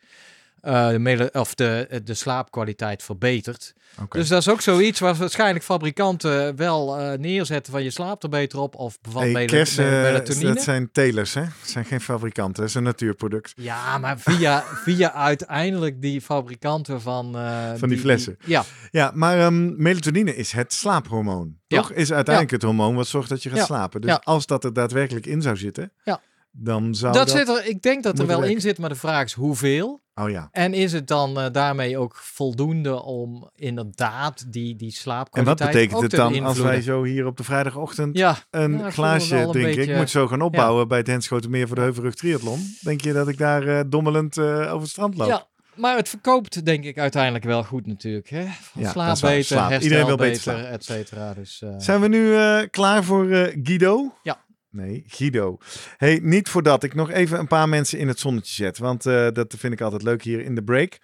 eh, 0.60 0.88
de, 0.88 1.28
of 1.32 1.54
de, 1.54 2.00
de 2.04 2.14
slaapkwaliteit 2.14 3.02
verbetert. 3.02 3.72
Dus 4.10 4.28
dat 4.28 4.40
is 4.40 4.48
ook 4.48 4.60
zoiets 4.60 5.00
waar 5.00 5.14
waarschijnlijk 5.14 5.64
fabrikanten 5.64 6.56
wel 6.56 6.98
eh, 6.98 7.18
neerzetten 7.18 7.72
van 7.72 7.82
je 7.82 7.90
slaapt 7.90 8.22
er 8.22 8.28
beter 8.28 8.58
op 8.58 8.74
of 8.74 9.00
bevat 9.00 9.22
Hey, 9.22 9.44
kersen, 9.44 9.84
me- 9.84 9.96
eh, 9.96 10.02
melatonine. 10.02 10.54
dat 10.54 10.62
zijn 10.62 10.92
telers, 10.92 11.34
hè? 11.34 11.40
Dat 11.40 11.50
zijn 11.62 11.84
geen 11.84 12.00
fabrikanten, 12.00 12.60
dat 12.60 12.68
is 12.68 12.74
een 12.74 12.82
natuurproduct. 12.82 13.52
Ja, 13.56 13.98
maar 13.98 14.18
via, 14.20 14.64
via 14.84 15.12
uiteindelijk 15.12 16.02
die 16.02 16.20
fabrikanten 16.20 17.00
van... 17.00 17.36
eh, 17.38 17.72
Van 17.76 17.88
die 17.88 17.98
flessen. 17.98 18.36
ja, 18.44 18.64
Ja, 18.90 19.10
maar 19.14 19.38
ehm, 19.38 19.82
melatonine 19.82 20.36
is 20.36 20.52
het 20.52 20.72
slaaphormoon. 20.72 21.56
Ja. 21.66 21.80
Toch? 21.80 21.92
Is 21.92 22.12
uiteindelijk 22.12 22.54
het 22.54 22.62
hormoon 22.62 22.94
wat 22.94 23.06
zorgt 23.06 23.28
dat 23.28 23.42
je 23.42 23.48
gaat 23.48 23.58
Ja. 23.58 23.64
slapen. 23.64 24.00
Dus 24.00 24.18
als 24.22 24.46
dat 24.46 24.64
er 24.64 24.72
daadwerkelijk 24.72 25.26
in 25.26 25.42
zou 25.42 25.56
zitten, 25.56 25.92
Ja. 26.04 26.20
dan 26.50 26.94
zou 26.94 27.12
dat, 27.12 27.28
dat... 27.28 27.36
zit 27.36 27.48
er, 27.48 27.66
ik 27.66 27.82
denk 27.82 28.02
dat 28.02 28.18
er 28.18 28.26
wel 28.26 28.42
in 28.42 28.60
zit, 28.60 28.78
maar 28.78 28.88
de 28.88 28.94
vraag 28.94 29.24
is 29.24 29.32
hoeveel. 29.32 30.02
Oh 30.20 30.30
ja. 30.30 30.48
En 30.52 30.72
is 30.74 30.92
het 30.92 31.06
dan 31.06 31.40
eh, 31.40 31.46
daarmee 31.52 31.98
ook 31.98 32.16
voldoende 32.16 33.02
om 33.02 33.50
inderdaad 33.54 34.52
die, 34.52 34.76
die 34.76 34.88
En 34.88 34.94
slaapkwaliteit 34.94 35.60
wat 35.60 35.70
betekent 35.70 36.02
het 36.02 36.10
dan 36.10 36.44
als 36.44 36.58
wij 36.58 36.80
zo 36.80 37.02
hier 37.04 37.26
op 37.26 37.36
de 37.36 37.44
vrijdagochtend 37.44 38.16
Ja, 38.16 38.36
een 38.50 38.92
glaasje 38.92 39.36
een 39.36 39.50
beetje- 39.52 39.82
Ik 39.82 39.96
moet 39.96 40.10
zo 40.10 40.26
gaan 40.26 40.40
opbouwen 40.40 40.88
bij 40.88 40.98
het 40.98 41.06
Henschotenmeer 41.06 41.66
voor 41.66 41.76
de 41.76 41.82
Heuvelrug 41.82 42.14
Triathlon. 42.14 42.74
Denk 42.80 43.00
je 43.00 43.12
dat 43.12 43.28
ik 43.28 43.38
daar 43.38 43.66
eh, 43.66 43.80
dommelend 43.86 44.36
eh, 44.36 44.44
over 44.44 44.80
het 44.80 44.88
strand 44.88 45.16
loop? 45.16 45.28
ja, 45.28 45.46
maar 45.74 45.96
het 45.96 46.08
verkoopt 46.08 46.64
denk 46.64 46.84
ik 46.84 46.98
uiteindelijk 46.98 47.44
wel 47.44 47.64
goed 47.64 47.86
natuurlijk. 47.86 48.28
Hè? 48.30 48.44
Van 48.60 48.82
Ja, 48.82 48.90
slaap 48.90 49.20
beter, 49.20 49.44
Slaap. 49.44 49.80
Iedereen 49.80 50.06
wil 50.06 50.16
beter 50.16 50.54
beter, 50.54 50.70
et 50.70 50.84
cetera. 50.84 51.34
Dus, 51.34 51.62
Zijn 51.78 52.00
we 52.00 52.08
nu 52.08 52.36
klaar 52.66 53.04
voor 53.04 53.26
Guido? 53.62 54.14
Ja. 54.22 54.46
Nee, 54.78 55.04
Guido. 55.06 55.58
Hey, 55.96 56.20
niet 56.22 56.48
voordat 56.48 56.82
ik 56.82 56.94
nog 56.94 57.10
even 57.10 57.38
een 57.38 57.46
paar 57.46 57.68
mensen 57.68 57.98
in 57.98 58.08
het 58.08 58.18
zonnetje 58.18 58.54
zet. 58.64 58.78
Want 58.78 59.06
eh, 59.06 59.28
dat 59.32 59.54
vind 59.58 59.72
ik 59.72 59.80
altijd 59.80 60.02
leuk 60.02 60.22
hier 60.22 60.40
in 60.40 60.54
de 60.54 60.62
break. 60.62 60.98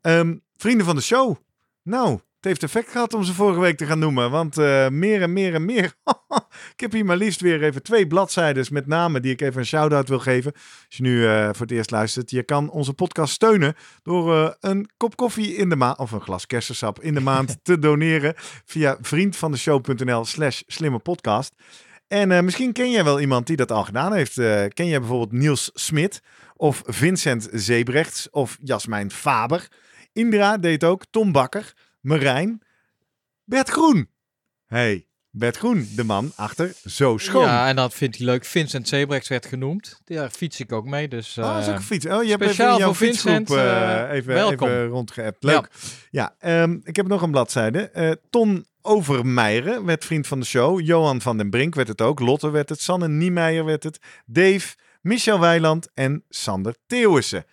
Ehm, 0.00 0.36
vrienden 0.56 0.86
van 0.86 0.96
de 0.96 1.02
show. 1.02 1.36
Nou, 1.82 2.10
het 2.10 2.44
heeft 2.44 2.62
effect 2.62 2.90
gehad 2.90 3.14
om 3.14 3.22
ze 3.24 3.34
vorige 3.34 3.60
week 3.60 3.76
te 3.76 3.86
gaan 3.86 3.98
noemen. 3.98 4.30
Want 4.30 4.58
eh, 4.58 4.88
meer 4.88 5.22
en 5.22 5.32
meer 5.32 5.54
en 5.54 5.64
meer. 5.64 5.94
ik 6.74 6.80
heb 6.80 6.92
hier 6.92 7.04
maar 7.04 7.16
liefst 7.16 7.40
weer 7.40 7.62
even 7.62 7.82
twee 7.82 8.06
bladzijden 8.06 8.66
met 8.70 8.86
namen 8.86 9.22
die 9.22 9.32
ik 9.32 9.40
even 9.40 9.60
een 9.60 9.66
shout-out 9.66 10.08
wil 10.08 10.18
geven. 10.18 10.52
Als 10.52 10.96
je 10.96 11.02
nu 11.02 11.26
eh, 11.26 11.44
voor 11.44 11.66
het 11.66 11.70
eerst 11.70 11.90
luistert. 11.90 12.30
Je 12.30 12.42
kan 12.42 12.70
onze 12.70 12.92
podcast 12.92 13.34
steunen 13.34 13.74
door 14.02 14.56
een 14.60 14.90
kop 14.96 15.16
koffie 15.16 15.54
in 15.56 15.68
de 15.68 15.76
maand. 15.76 15.98
Of 15.98 16.10
een 16.10 16.20
glas 16.20 16.46
kersensap 16.46 17.00
in 17.00 17.14
de 17.14 17.20
maand 17.20 17.58
te 17.62 17.78
doneren. 17.78 18.34
Via 18.64 18.96
vriendvandeshow.nl 19.00 20.24
slash 20.24 20.62
slimme 20.66 20.98
podcast. 20.98 21.54
En 22.08 22.32
eh, 22.32 22.40
misschien 22.40 22.72
ken 22.72 22.90
jij 22.90 23.04
wel 23.04 23.20
iemand 23.20 23.46
die 23.46 23.56
dat 23.56 23.72
al 23.72 23.84
gedaan 23.84 24.12
heeft. 24.12 24.38
Eh, 24.38 24.64
ken 24.68 24.86
jij 24.86 24.98
bijvoorbeeld 24.98 25.32
Niels 25.32 25.70
Smit 25.74 26.22
of 26.56 26.82
Vincent 26.86 27.48
Zebrechts 27.52 28.30
of 28.30 28.58
Jasmijn 28.62 29.10
Faber? 29.10 29.68
Indra 30.12 30.58
deed 30.58 30.84
ook, 30.84 31.04
Tom 31.10 31.32
Bakker, 31.32 31.72
Marijn, 32.00 32.62
Bert 33.44 33.68
Groen. 33.68 34.08
Hey, 34.66 35.06
Bert 35.30 35.56
Groen, 35.56 35.88
de 35.94 36.04
man 36.04 36.32
achter 36.36 36.72
Zo 36.84 37.18
Schoon. 37.18 37.44
Ja, 37.44 37.68
en 37.68 37.76
dat 37.76 37.94
vindt 37.94 38.16
hij 38.16 38.26
leuk. 38.26 38.44
Vincent 38.44 38.88
Zebrechts 38.88 39.28
werd 39.28 39.46
genoemd. 39.46 40.00
Daar 40.04 40.30
fiets 40.30 40.60
ik 40.60 40.72
ook 40.72 40.84
mee. 40.84 41.08
Dus, 41.08 41.38
Oh, 41.38 41.44
dat 41.44 41.62
is 41.62 41.62
ook 41.62 41.70
eh, 41.70 41.76
een 41.76 41.82
fiets. 41.82 42.06
Oh, 42.06 42.22
je 42.22 42.30
hebt 42.30 42.42
even 42.42 42.64
jouw 42.64 42.78
voor 42.78 42.94
fietsgroep 42.94 43.34
Vincent, 43.34 43.58
eh, 43.58 44.10
even, 44.10 44.50
even 44.50 44.86
rondgeappt. 44.86 45.44
Leuk. 45.44 45.68
Ja, 46.10 46.34
ehm, 46.38 46.78
ik 46.82 46.96
heb 46.96 47.06
nog 47.06 47.22
een 47.22 47.30
bladzijde. 47.30 47.90
Eh, 47.90 48.10
Ton 48.30 48.66
Overmeijeren 48.86 49.84
werd 49.84 50.04
vriend 50.04 50.26
van 50.26 50.40
de 50.40 50.46
show. 50.46 50.80
Johan 50.80 51.20
van 51.20 51.36
den 51.36 51.50
Brink 51.50 51.74
werd 51.74 51.88
het 51.88 52.00
ook. 52.00 52.20
Lotte 52.20 52.50
werd 52.50 52.68
het. 52.68 52.80
Sanne 52.80 53.08
Niemeyer 53.08 53.64
werd 53.64 53.82
het. 53.82 53.98
Dave, 54.26 54.74
Michel 55.00 55.40
Weiland 55.40 55.88
en 55.94 56.24
Sander 56.28 56.74
Theeuwissen. 56.86 57.44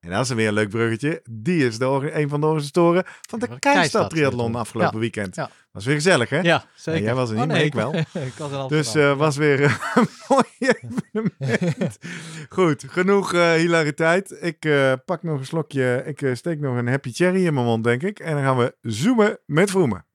En 0.00 0.10
dat 0.10 0.24
is 0.24 0.30
weer 0.30 0.48
een 0.48 0.54
leuk 0.54 0.68
bruggetje. 0.68 1.22
Die 1.30 1.66
is 1.66 1.78
de, 1.78 2.10
een 2.12 2.28
van 2.28 2.40
de 2.40 2.46
organisatoren 2.46 3.04
van 3.04 3.38
de 3.38 3.46
Van 3.46 3.54
de 3.54 3.60
Keistad 3.60 3.72
Keistad 3.82 4.10
Triathlon 4.10 4.54
afgelopen 4.54 4.94
Ja. 4.94 5.00
weekend. 5.00 5.34
Ja. 5.34 5.50
Was 5.72 5.84
weer 5.84 5.94
gezellig, 5.94 6.28
hè? 6.28 6.40
ja, 6.40 6.64
zeker. 6.74 7.02
Jij 7.02 7.14
was 7.14 7.28
er 7.30 7.34
niet, 7.34 7.42
Oh, 7.42 7.48
maar 7.48 7.56
nee, 7.56 7.66
ik 7.66 7.74
wel. 7.74 7.94
ik 8.28 8.32
was 8.36 8.52
in 8.52 8.68
Dus 8.68 8.94
eh 8.94 9.16
was 9.16 9.36
weer 9.36 9.62
een 9.64 10.06
mooi 10.28 10.44
evenement. 10.58 11.98
Goed, 12.48 12.84
genoeg 12.88 13.34
eh, 13.34 13.52
hilariteit. 13.52 14.36
Ik 14.40 14.64
eh, 14.64 14.92
pak 15.04 15.22
nog 15.22 15.38
een 15.38 15.46
slokje. 15.46 16.02
Ik 16.06 16.36
steek 16.36 16.60
nog 16.60 16.76
een 16.76 16.88
happy 16.88 17.12
cherry 17.12 17.46
in 17.46 17.54
mijn 17.54 17.66
mond, 17.66 17.84
denk 17.84 18.02
ik. 18.02 18.18
En 18.20 18.34
dan 18.34 18.42
gaan 18.42 18.56
we 18.56 18.74
zoomen 18.80 19.38
met 19.46 19.70
Vroemen. 19.70 20.06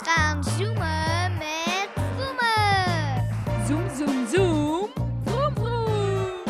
We 0.00 0.06
gaan 0.06 0.44
zoomen 0.44 1.32
met 1.38 1.88
Vroemen. 1.94 3.28
Zoom, 3.66 3.88
zoom, 3.98 4.26
zoom. 4.28 4.90
Vroom, 5.24 5.54
vroom. 5.54 6.42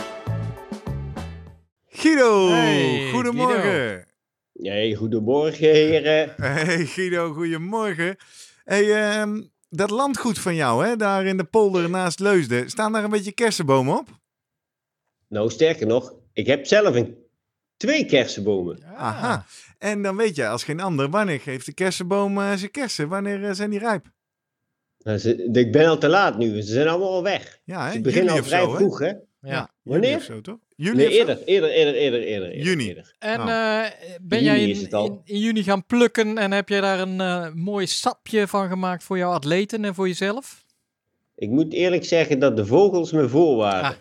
Guido, 1.88 2.48
Hey, 2.48 3.11
goedemorgen. 3.12 4.07
Nee, 4.53 4.94
goedemorgen 4.94 5.70
heren. 5.72 6.34
Hey 6.36 6.84
Guido, 6.84 7.32
goedemorgen. 7.32 8.16
Hey, 8.64 9.11
ehm, 9.11 9.42
dat 9.68 9.90
landgoed 9.90 10.38
van 10.38 10.55
jou, 10.55 10.86
hè, 10.86 10.96
daar 10.96 11.26
in 11.26 11.36
de 11.36 11.44
polder 11.44 11.90
naast 11.90 12.20
Leusden. 12.20 12.70
Staan 12.70 12.92
daar 12.92 13.05
een 13.05 13.11
beetje 13.11 13.32
kersenbomen 13.32 13.98
op? 13.98 14.09
Nou, 15.28 15.51
sterker 15.51 15.86
nog, 15.86 16.14
ik 16.32 16.46
heb 16.46 16.66
zelf 16.66 16.94
een, 16.94 17.16
twee 17.81 18.05
kersenbomen. 18.07 18.83
Ah. 18.85 19.01
Aha. 19.01 19.45
En 19.78 20.03
dan 20.03 20.16
weet 20.16 20.37
je 20.37 20.49
als 20.49 20.64
geen 20.64 20.81
ander, 20.81 21.11
wanneer 21.11 21.41
geeft 21.41 21.66
de 21.66 21.72
kersenboom 21.74 22.39
eh, 22.41 22.53
zijn 22.55 22.70
kersen? 22.70 23.09
Wanneer 23.09 23.45
eh, 23.45 23.53
zijn 23.53 23.70
die 23.70 23.78
rijp? 23.78 24.07
Nou, 24.99 25.18
ze- 25.18 25.49
ik 25.53 25.72
ben 25.72 25.87
al 25.87 25.99
te 25.99 26.09
laat 26.09 26.39
nu, 26.39 26.61
ze 26.62 26.72
zijn 26.72 26.89
allemaal 26.89 27.12
al 27.12 27.22
weg. 27.22 27.61
Ja, 27.64 27.87
hè? 27.87 27.93
Ze 27.93 28.01
beginnen 28.01 28.33
al 28.33 28.43
vrij 28.45 28.61
zo, 28.61 28.70
vroeg, 28.74 28.99
hè? 28.99 29.12
Ja. 29.41 29.70
Wanneer? 29.83 30.16
of 30.16 30.22
zo, 30.22 30.41
toch? 30.41 30.59
Juli 30.76 30.97
Nee, 30.97 31.09
eerder, 31.09 31.43
eerder, 31.45 31.70
eerder, 31.70 31.95
eerder, 31.95 32.20
eerder. 32.22 32.57
Juni. 32.59 32.89
eerder. 32.89 33.14
En 33.18 33.39
Nou. 33.39 33.49
eh, 33.85 33.91
ben 34.20 34.39
In 34.39 34.45
jij 34.45 34.61
juni 34.61 34.81
in, 34.81 34.89
in, 35.05 35.20
in 35.24 35.39
juni 35.39 35.62
gaan 35.62 35.87
plukken 35.87 36.39
en 36.39 36.53
heb 36.53 36.68
je 36.68 36.81
daar 36.81 37.01
een 37.01 37.20
eh, 37.20 37.53
mooi 37.53 37.87
sapje 37.87 38.49
van 38.49 38.68
gemaakt 38.68 39.05
voor 39.05 39.18
jouw 39.18 39.33
atleten 39.33 39.85
en 39.85 39.95
voor 39.95 40.07
jezelf? 40.07 40.64
Ik 41.37 41.49
moet 41.49 41.72
eerlijk 41.72 42.05
zeggen 42.05 42.39
dat 42.39 42.57
de 42.57 42.66
vogels 42.66 43.12
me 43.12 43.28
voor 43.28 43.57
waren. 43.57 43.97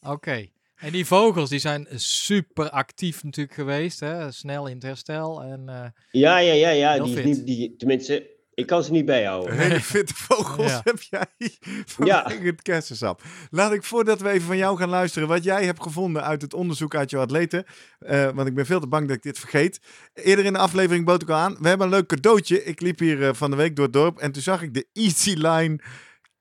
Ah. 0.00 0.12
Oké. 0.12 0.46
En 0.76 0.92
die 0.92 1.06
vogels 1.06 1.50
die 1.50 1.58
zijn 1.58 1.86
super 1.94 2.70
actief 2.70 3.24
natuurlijk 3.24 3.56
geweest, 3.56 4.00
hè? 4.00 4.32
snel 4.32 4.66
in 4.66 4.74
het 4.74 4.82
herstel. 4.82 5.42
En, 5.42 5.68
eh, 5.68 5.84
Ja, 6.10 6.38
ja, 6.38 6.52
ja, 6.52 6.70
ja. 6.70 7.04
Die 7.04 7.24
niet, 7.24 7.46
die, 7.46 7.76
tenminste, 7.76 8.30
ik 8.54 8.66
kan 8.66 8.84
ze 8.84 8.90
niet 8.92 9.04
bijhouden. 9.04 9.56
Hele 9.58 9.80
fitte 9.80 10.14
vogels 10.14 10.70
Ja. 10.70 10.80
heb 10.84 11.02
jij 11.02 11.26
vanwege 11.86 12.46
het 12.46 12.62
kersensap. 12.62 13.22
Laat 13.50 13.72
ik 13.72 13.82
voordat 13.82 14.20
we 14.20 14.28
even 14.30 14.46
van 14.46 14.56
jou 14.56 14.76
gaan 14.78 14.88
luisteren 14.88 15.28
wat 15.28 15.44
jij 15.44 15.64
hebt 15.64 15.82
gevonden 15.82 16.24
uit 16.24 16.42
het 16.42 16.54
onderzoek 16.54 16.94
uit 16.94 17.10
jouw 17.10 17.20
atleten. 17.22 17.64
eh, 17.98 18.30
want 18.30 18.48
ik 18.48 18.54
ben 18.54 18.66
veel 18.66 18.80
te 18.80 18.86
bang 18.88 19.06
dat 19.08 19.16
ik 19.16 19.22
dit 19.22 19.38
vergeet. 19.38 19.80
Eerder 20.14 20.44
in 20.44 20.52
de 20.52 20.58
aflevering 20.58 21.04
bood 21.04 21.22
ik 21.22 21.28
al 21.28 21.36
aan. 21.36 21.56
We 21.60 21.68
hebben 21.68 21.86
een 21.86 21.92
leuk 21.92 22.06
cadeautje. 22.08 22.64
Ik 22.64 22.80
liep 22.80 22.98
hier 22.98 23.28
eh, 23.28 23.34
van 23.34 23.50
de 23.50 23.56
week 23.56 23.76
door 23.76 23.84
het 23.84 23.94
dorp 23.94 24.18
en 24.18 24.32
toen 24.32 24.42
zag 24.42 24.62
ik 24.62 24.74
de 24.74 24.86
Easy 24.92 25.32
Line 25.34 25.78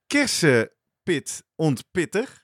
kersenpit 0.08 1.44
ontpitter. 1.56 2.44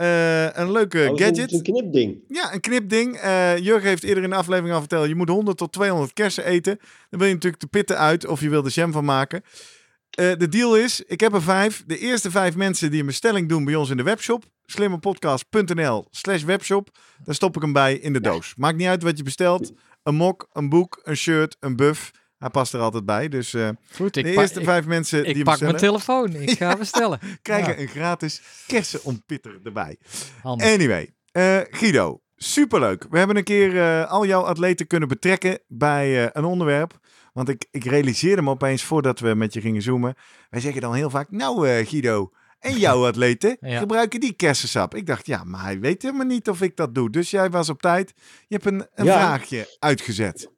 Eh, 0.00 0.44
een 0.52 0.72
leuke 0.72 1.08
Oh, 1.10 1.18
gadget. 1.18 1.50
Zo'n 1.50 1.62
knipding. 1.62 2.18
Ja, 2.28 2.54
een 2.54 2.60
knipding. 2.60 3.16
Eh 3.16 3.56
Jurgen 3.58 3.88
heeft 3.88 4.02
eerder 4.02 4.22
in 4.24 4.30
de 4.30 4.36
aflevering 4.36 4.72
al 4.74 4.80
verteld. 4.80 5.08
Je 5.08 5.14
moet 5.14 5.28
100 5.28 5.56
tot 5.56 5.72
200 5.72 6.12
kersen 6.12 6.44
eten. 6.44 6.78
Dan 7.10 7.18
wil 7.18 7.28
je 7.28 7.34
natuurlijk 7.34 7.62
de 7.62 7.68
pitten 7.68 7.98
uit 7.98 8.26
of 8.26 8.40
je 8.40 8.48
wil 8.48 8.62
de 8.62 8.70
jam 8.70 8.92
van 8.92 9.04
maken. 9.04 9.42
Eh, 10.10 10.32
de 10.38 10.48
deal 10.48 10.76
is, 10.76 11.02
ik 11.06 11.20
heb 11.20 11.32
er 11.34 11.42
vijf. 11.42 11.84
De 11.86 11.98
eerste 11.98 12.30
vijf 12.30 12.56
mensen 12.56 12.90
die 12.90 13.00
een 13.00 13.06
bestelling 13.06 13.48
doen 13.48 13.64
bij 13.64 13.74
ons 13.74 13.90
in 13.90 13.96
de 13.96 14.02
webshop. 14.02 14.44
slimmepodcast.nl 14.66 16.06
slash 16.10 16.42
webshop. 16.42 16.88
Daar 17.24 17.34
stop 17.34 17.56
ik 17.56 17.62
hem 17.62 17.72
bij 17.72 17.94
in 17.94 18.12
de 18.12 18.20
doos. 18.20 18.54
Maakt 18.56 18.76
niet 18.76 18.86
uit 18.86 19.02
wat 19.02 19.16
je 19.16 19.22
bestelt. 19.24 19.72
Een 20.02 20.14
mok, 20.14 20.48
een 20.52 20.68
boek, 20.68 21.00
een 21.02 21.16
shirt, 21.16 21.56
een 21.60 21.76
buff. 21.76 22.10
Hij 22.40 22.48
past 22.50 22.74
er 22.74 22.80
altijd 22.80 23.04
bij. 23.04 23.28
Dus 23.28 23.54
eh, 23.54 23.68
goed, 23.94 24.16
ik, 24.16 24.24
de 24.24 24.30
eerste 24.30 24.58
ik, 24.60 24.64
vijf 24.66 24.86
mensen 24.86 25.18
ik 25.18 25.24
die 25.24 25.34
hem 25.34 25.44
pak 25.44 25.60
mijn 25.60 25.76
telefoon. 25.76 26.34
Ik 26.34 26.50
ga 26.50 26.76
bestellen. 26.86 27.18
krijgen 27.42 27.72
Ja. 27.74 27.78
een 27.80 27.88
gratis 27.88 28.42
kersenontpitter 28.66 29.58
erbij. 29.64 29.96
Handig. 30.42 30.72
Anyway, 30.74 31.10
eh, 31.32 31.58
Guido, 31.70 32.20
superleuk. 32.36 33.06
We 33.10 33.18
hebben 33.18 33.36
een 33.36 33.44
keer 33.44 33.78
eh, 33.80 34.10
al 34.10 34.26
jouw 34.26 34.42
atleten 34.42 34.86
kunnen 34.86 35.08
betrekken 35.08 35.58
bij 35.68 36.24
eh, 36.24 36.30
een 36.32 36.44
onderwerp. 36.44 36.98
Want 37.32 37.48
ik, 37.48 37.66
ik 37.70 37.84
realiseerde 37.84 38.42
me 38.42 38.50
opeens 38.50 38.82
voordat 38.82 39.20
we 39.20 39.34
met 39.34 39.52
je 39.52 39.60
gingen 39.60 39.82
zoomen. 39.82 40.14
Wij 40.50 40.60
zeggen 40.60 40.80
dan 40.80 40.94
heel 40.94 41.10
vaak, 41.10 41.30
nou 41.30 41.68
eh, 41.68 41.86
Guido, 41.86 42.30
en 42.58 42.78
jouw 42.78 43.06
atleten 43.10 43.56
Ja. 43.60 43.78
gebruiken 43.78 44.20
die 44.20 44.32
kersensap. 44.32 44.94
Ik 44.94 45.06
dacht, 45.06 45.26
ja, 45.26 45.44
maar 45.44 45.62
hij 45.62 45.80
weet 45.80 46.02
helemaal 46.02 46.26
niet 46.26 46.48
of 46.48 46.62
ik 46.62 46.76
dat 46.76 46.94
doe. 46.94 47.10
Dus 47.10 47.30
jij 47.30 47.50
was 47.50 47.68
op 47.68 47.80
tijd. 47.82 48.12
Je 48.48 48.54
hebt 48.54 48.66
een, 48.66 48.86
een 48.94 49.04
Ja. 49.04 49.12
vraagje 49.12 49.76
uitgezet. 49.78 50.50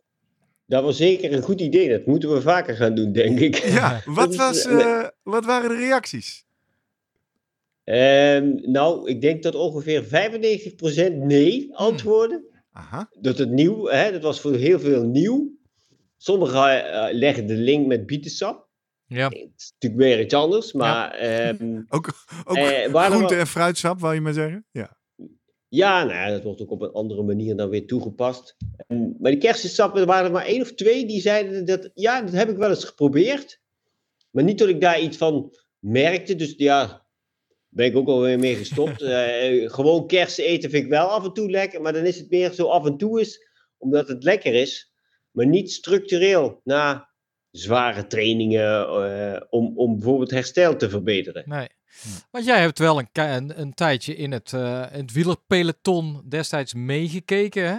Dat 0.72 0.82
was 0.82 0.96
zeker 0.96 1.32
een 1.32 1.42
goed 1.42 1.60
idee. 1.60 1.88
Dat 1.88 2.06
moeten 2.06 2.32
we 2.32 2.40
vaker 2.40 2.76
gaan 2.76 2.94
doen, 2.94 3.12
denk 3.12 3.40
ik. 3.40 3.56
Ja, 3.56 4.02
wat, 4.04 4.34
was, 4.34 4.64
eh, 4.66 5.06
wat 5.22 5.44
waren 5.44 5.68
de 5.68 5.76
reacties? 5.76 6.46
Ehm, 7.84 8.70
nou, 8.70 9.08
ik 9.08 9.20
denk 9.20 9.42
dat 9.42 9.54
ongeveer 9.54 10.04
95% 10.04 11.12
nee 11.16 11.76
antwoorden. 11.76 12.44
Aha. 12.72 13.08
Dat 13.20 13.38
het 13.38 13.50
nieuw, 13.50 13.86
hè, 13.86 14.12
dat 14.12 14.22
was 14.22 14.40
voor 14.40 14.54
heel 14.54 14.80
veel 14.80 15.04
nieuw. 15.04 15.50
Sommigen 16.16 16.92
eh, 16.92 17.14
leggen 17.14 17.46
de 17.46 17.54
link 17.56 17.86
met 17.86 18.06
bietensap. 18.06 18.68
Ja. 19.06 19.24
Het 19.24 19.52
is 19.56 19.72
natuurlijk 19.78 20.02
weer 20.02 20.20
iets 20.20 20.34
anders, 20.34 20.72
maar 20.72 21.10
ehm, 21.10 21.82
Ook, 21.88 22.12
ook 22.44 22.56
Eh, 22.56 23.04
groente- 23.04 23.36
en 23.36 23.46
fruitsap, 23.46 24.00
wou 24.00 24.14
je 24.14 24.20
maar 24.20 24.32
zeggen? 24.32 24.66
Ja. 24.70 24.96
Ja, 25.74 26.04
nou, 26.04 26.18
ja, 26.18 26.30
dat 26.30 26.42
wordt 26.42 26.60
ook 26.60 26.70
op 26.70 26.82
een 26.82 26.92
andere 26.92 27.22
manier 27.22 27.56
dan 27.56 27.68
weer 27.68 27.86
toegepast. 27.86 28.56
En, 28.86 29.16
maar 29.18 29.30
die 29.30 29.40
kersensappen, 29.40 30.00
er 30.00 30.06
waren 30.06 30.24
er 30.24 30.32
maar 30.32 30.46
één 30.46 30.60
of 30.60 30.72
twee 30.72 31.06
die 31.06 31.20
zeiden 31.20 31.64
dat, 31.64 31.90
ja, 31.94 32.22
dat 32.22 32.32
heb 32.32 32.48
ik 32.48 32.56
wel 32.56 32.70
eens 32.70 32.84
geprobeerd. 32.84 33.60
Maar 34.30 34.44
niet 34.44 34.58
dat 34.58 34.68
ik 34.68 34.80
daar 34.80 35.00
iets 35.00 35.16
van 35.16 35.56
merkte, 35.78 36.34
dus 36.34 36.54
ja, 36.56 37.06
ben 37.68 37.86
ik 37.86 37.96
ook 37.96 38.08
alweer 38.08 38.38
mee 38.38 38.56
gestopt. 38.56 39.02
Eh, 39.12 39.70
gewoon 39.70 40.06
kersen 40.06 40.44
eten 40.44 40.70
vind 40.70 40.84
ik 40.84 40.90
wel 40.90 41.06
af 41.06 41.24
en 41.24 41.32
toe 41.32 41.50
lekker, 41.50 41.80
maar 41.80 41.92
dan 41.92 42.04
is 42.04 42.18
het 42.18 42.30
meer 42.30 42.52
zo 42.52 42.66
af 42.66 42.86
en 42.86 42.96
toe 42.96 43.20
is, 43.20 43.46
omdat 43.78 44.08
het 44.08 44.22
lekker 44.22 44.54
is, 44.54 44.92
maar 45.30 45.46
niet 45.46 45.72
structureel 45.72 46.60
na 46.64 47.08
zware 47.50 48.06
trainingen 48.06 48.86
eh, 48.86 49.40
om, 49.50 49.78
om 49.78 49.94
bijvoorbeeld 49.94 50.30
herstel 50.30 50.76
te 50.76 50.90
verbeteren. 50.90 51.44
Nee. 51.46 51.68
Want 52.30 52.44
jij 52.44 52.60
hebt 52.60 52.78
wel 52.78 52.98
een, 52.98 53.08
een, 53.12 53.60
een 53.60 53.74
tijdje 53.74 54.16
in 54.16 54.32
het, 54.32 54.52
in 54.52 54.60
het 55.00 55.12
wielerpeloton 55.12 56.22
destijds 56.28 56.74
meegekeken, 56.74 57.64
hè? 57.68 57.78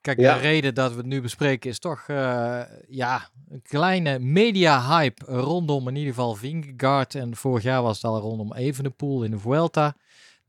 Kijk, 0.00 0.18
Ja. 0.20 0.34
de 0.34 0.40
reden 0.40 0.74
dat 0.74 0.90
we 0.90 0.96
het 0.96 1.06
nu 1.06 1.20
bespreken 1.20 1.70
is 1.70 1.78
toch 1.78 2.04
eh, 2.08 2.62
ja, 2.88 3.28
een 3.48 3.62
kleine 3.62 4.18
media-hype 4.18 5.24
rondom 5.24 5.88
in 5.88 5.96
ieder 5.96 6.14
geval 6.14 6.34
Vingegaard. 6.34 7.14
En 7.14 7.36
vorig 7.36 7.62
jaar 7.62 7.82
was 7.82 7.96
het 7.96 8.04
al 8.04 8.18
rondom 8.20 8.54
Evenepoel 8.54 9.22
in 9.24 9.30
de 9.30 9.38
Vuelta. 9.38 9.96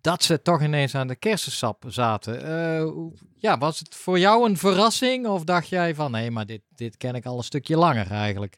Dat 0.01 0.23
ze 0.23 0.41
toch 0.41 0.61
ineens 0.61 0.95
aan 0.95 1.07
de 1.07 1.15
kersensap 1.15 1.83
zaten. 1.87 2.43
Eh, 2.43 2.87
ja, 3.35 3.57
was 3.57 3.79
het 3.79 3.95
voor 3.95 4.19
jou 4.19 4.49
een 4.49 4.57
verrassing? 4.57 5.27
Of 5.27 5.43
dacht 5.43 5.67
jij 5.67 5.95
van, 5.95 6.11
nee, 6.11 6.31
maar 6.31 6.45
dit, 6.45 6.61
dit 6.69 6.97
ken 6.97 7.15
ik 7.15 7.25
al 7.25 7.37
een 7.37 7.43
stukje 7.43 7.77
langer 7.77 8.11
eigenlijk? 8.11 8.57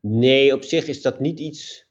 Nee, 0.00 0.54
op 0.54 0.62
zich 0.62 0.86
is 0.86 1.02
dat 1.02 1.20
niet 1.20 1.38
iets 1.38 1.83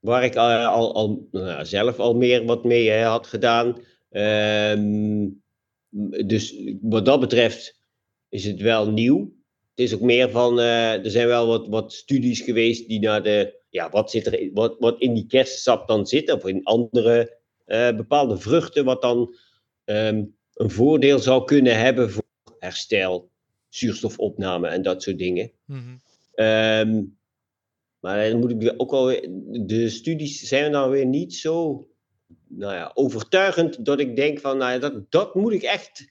waar 0.00 0.24
ik 0.24 0.34
eh, 0.34 0.66
al, 0.68 0.94
al 0.94 1.28
nou 1.30 1.64
zelf 1.64 1.98
al 1.98 2.14
meer 2.14 2.44
wat 2.44 2.64
mee 2.64 3.02
had 3.02 3.26
gedaan. 3.26 3.76
Ehm, 4.10 5.28
dus 6.26 6.54
wat 6.80 7.04
dat 7.04 7.20
betreft 7.20 7.80
is 8.28 8.44
het 8.44 8.60
wel 8.60 8.90
nieuw. 8.90 9.34
Het 9.74 9.84
is 9.84 9.94
ook 9.94 10.00
meer 10.00 10.30
van, 10.30 10.60
eh, 10.60 11.04
er 11.04 11.10
zijn 11.10 11.26
wel 11.26 11.46
wat, 11.46 11.66
wat 11.68 11.92
studies 11.92 12.40
geweest 12.40 12.88
die 12.88 13.00
naar 13.00 13.22
de, 13.22 13.60
ja, 13.70 13.90
wat, 13.90 14.10
zit 14.10 14.26
er, 14.26 14.40
in- 14.40 14.50
wat, 14.54 14.76
wat 14.78 15.00
in 15.00 15.14
die 15.14 15.26
kersensap 15.26 15.88
dan 15.88 16.06
zit, 16.06 16.32
of 16.32 16.46
in 16.46 16.64
andere 16.64 17.38
eh, 17.64 17.96
bepaalde 17.96 18.38
vruchten, 18.38 18.84
wat 18.84 19.02
dan 19.02 19.34
ehm, 19.84 20.24
een 20.54 20.70
voordeel 20.70 21.18
zou 21.18 21.44
kunnen 21.44 21.78
hebben 21.78 22.10
voor 22.10 22.24
herstel, 22.58 23.30
zuurstofopname 23.68 24.68
en 24.68 24.82
dat 24.82 25.02
soort 25.02 25.18
dingen. 25.18 25.52
Ehm, 26.34 27.02
maar 28.00 28.30
dan 28.30 28.38
moet 28.38 28.62
ik 28.62 28.74
ook 28.76 28.90
wel 28.90 29.06
weer- 29.06 29.28
de 29.66 29.88
studies 29.88 30.40
zijn 30.40 30.72
dan 30.72 30.90
weer 30.90 31.06
niet 31.06 31.34
zo 31.34 31.86
nou 32.48 32.74
ja, 32.74 32.90
overtuigend 32.94 33.84
dat 33.84 34.00
ik 34.00 34.16
denk 34.16 34.40
van, 34.40 34.58
nou 34.58 34.72
ja, 34.72 34.78
dat, 34.78 35.10
dat 35.10 35.34
moet 35.34 35.52
ik 35.52 35.62
echt 35.62 36.08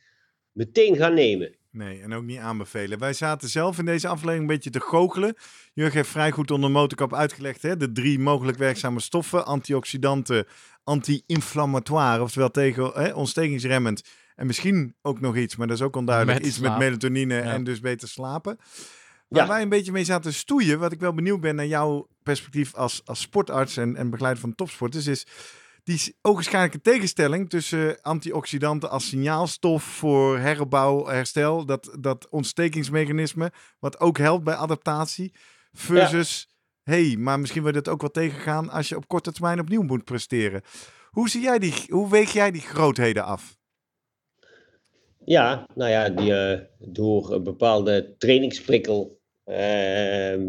meteen 0.52 0.96
gaan 0.96 1.14
nemen. 1.14 1.56
Nee, 1.72 2.02
en 2.02 2.14
ook 2.14 2.24
niet 2.24 2.38
aanbevelen. 2.40 3.00
Wij 3.00 3.14
zaten 3.14 3.50
zelf 3.50 3.78
in 3.80 3.86
deze 3.86 4.08
aflevering 4.08 4.42
een 4.42 4.56
beetje 4.56 4.70
te 4.70 4.80
goochelen. 4.80 5.36
Jurgen 5.74 5.96
heeft 5.96 6.10
vrij 6.10 6.32
goed 6.32 6.52
onder 6.52 6.70
de 6.70 6.76
motorkap 6.76 7.14
uitgelegd. 7.14 7.62
Hè? 7.62 7.78
De 7.78 7.92
drie 7.92 8.20
mogelijk 8.20 8.58
werkzame 8.58 9.00
stoffen. 9.00 9.46
Antioxidanten, 9.46 10.46
anti-inflammatoire. 10.84 12.22
Oftewel 12.24 12.52
tegen 12.52 12.92
hè, 12.94 13.14
ontstekingsremmend. 13.14 14.04
En 14.36 14.48
misschien 14.48 14.96
ook 15.02 15.20
nog 15.20 15.38
iets, 15.38 15.56
maar 15.56 15.68
dat 15.68 15.78
is 15.78 15.84
ook 15.84 15.96
onduidelijk. 15.96 16.38
Met 16.38 16.48
iets 16.48 16.60
met 16.60 16.78
melatonine 16.78 17.34
Ja. 17.36 17.42
en 17.42 17.64
dus 17.64 17.80
beter 17.80 18.08
slapen. 18.08 18.58
Waar 19.28 19.42
Ja. 19.44 19.48
wij 19.48 19.62
een 19.62 19.70
beetje 19.70 19.92
mee 19.92 20.04
zaten 20.04 20.32
te 20.32 20.38
stoeien, 20.38 20.80
wat 20.80 20.92
ik 20.92 21.00
wel 21.00 21.14
benieuwd 21.14 21.42
ben 21.42 21.56
naar 21.56 21.66
jouw 21.66 22.08
perspectief 22.24 22.74
als, 22.76 23.02
als 23.06 23.22
sportarts 23.22 23.78
en, 23.78 23.96
en 23.96 24.10
begeleider 24.10 24.42
van 24.42 24.56
topsporters, 24.56 25.08
is 25.08 25.26
die 25.84 26.18
ogenschijnlijke 26.22 26.82
tegenstelling 26.82 27.50
tussen 27.50 28.02
antioxidanten 28.02 28.90
als 28.90 29.08
signaalstof 29.08 29.84
voor 29.84 30.38
heropbouw, 30.40 31.06
herstel, 31.06 31.66
dat, 31.66 31.96
dat 32.00 32.30
ontstekingsmechanisme, 32.30 33.52
wat 33.80 34.00
ook 34.00 34.18
helpt 34.18 34.44
bij 34.44 34.56
adaptatie, 34.56 35.34
versus, 35.72 36.48
hey, 36.84 37.16
maar 37.20 37.40
misschien 37.40 37.62
wordt 37.62 37.78
het 37.78 37.88
ook 37.90 38.02
wel 38.02 38.12
tegengaan 38.12 38.70
als 38.70 38.90
je 38.90 38.96
op 38.96 39.08
korte 39.08 39.32
termijn 39.32 39.60
opnieuw 39.60 39.82
moet 39.82 40.04
presteren. 40.04 40.62
Hoe, 41.10 41.30
zie 41.30 41.42
jij 41.42 41.60
die, 41.60 41.74
hoe 41.90 42.10
weeg 42.10 42.32
jij 42.34 42.52
die 42.52 42.62
grootheden 42.62 43.26
af? 43.26 43.58
Ja, 45.26 45.68
nou 45.76 45.92
ja, 45.92 46.10
die, 46.10 46.34
eh, 46.34 46.60
door 46.80 47.34
een 47.34 47.44
bepaalde 47.44 48.16
trainingsprikkel 48.18 49.20
ehm, 49.44 50.48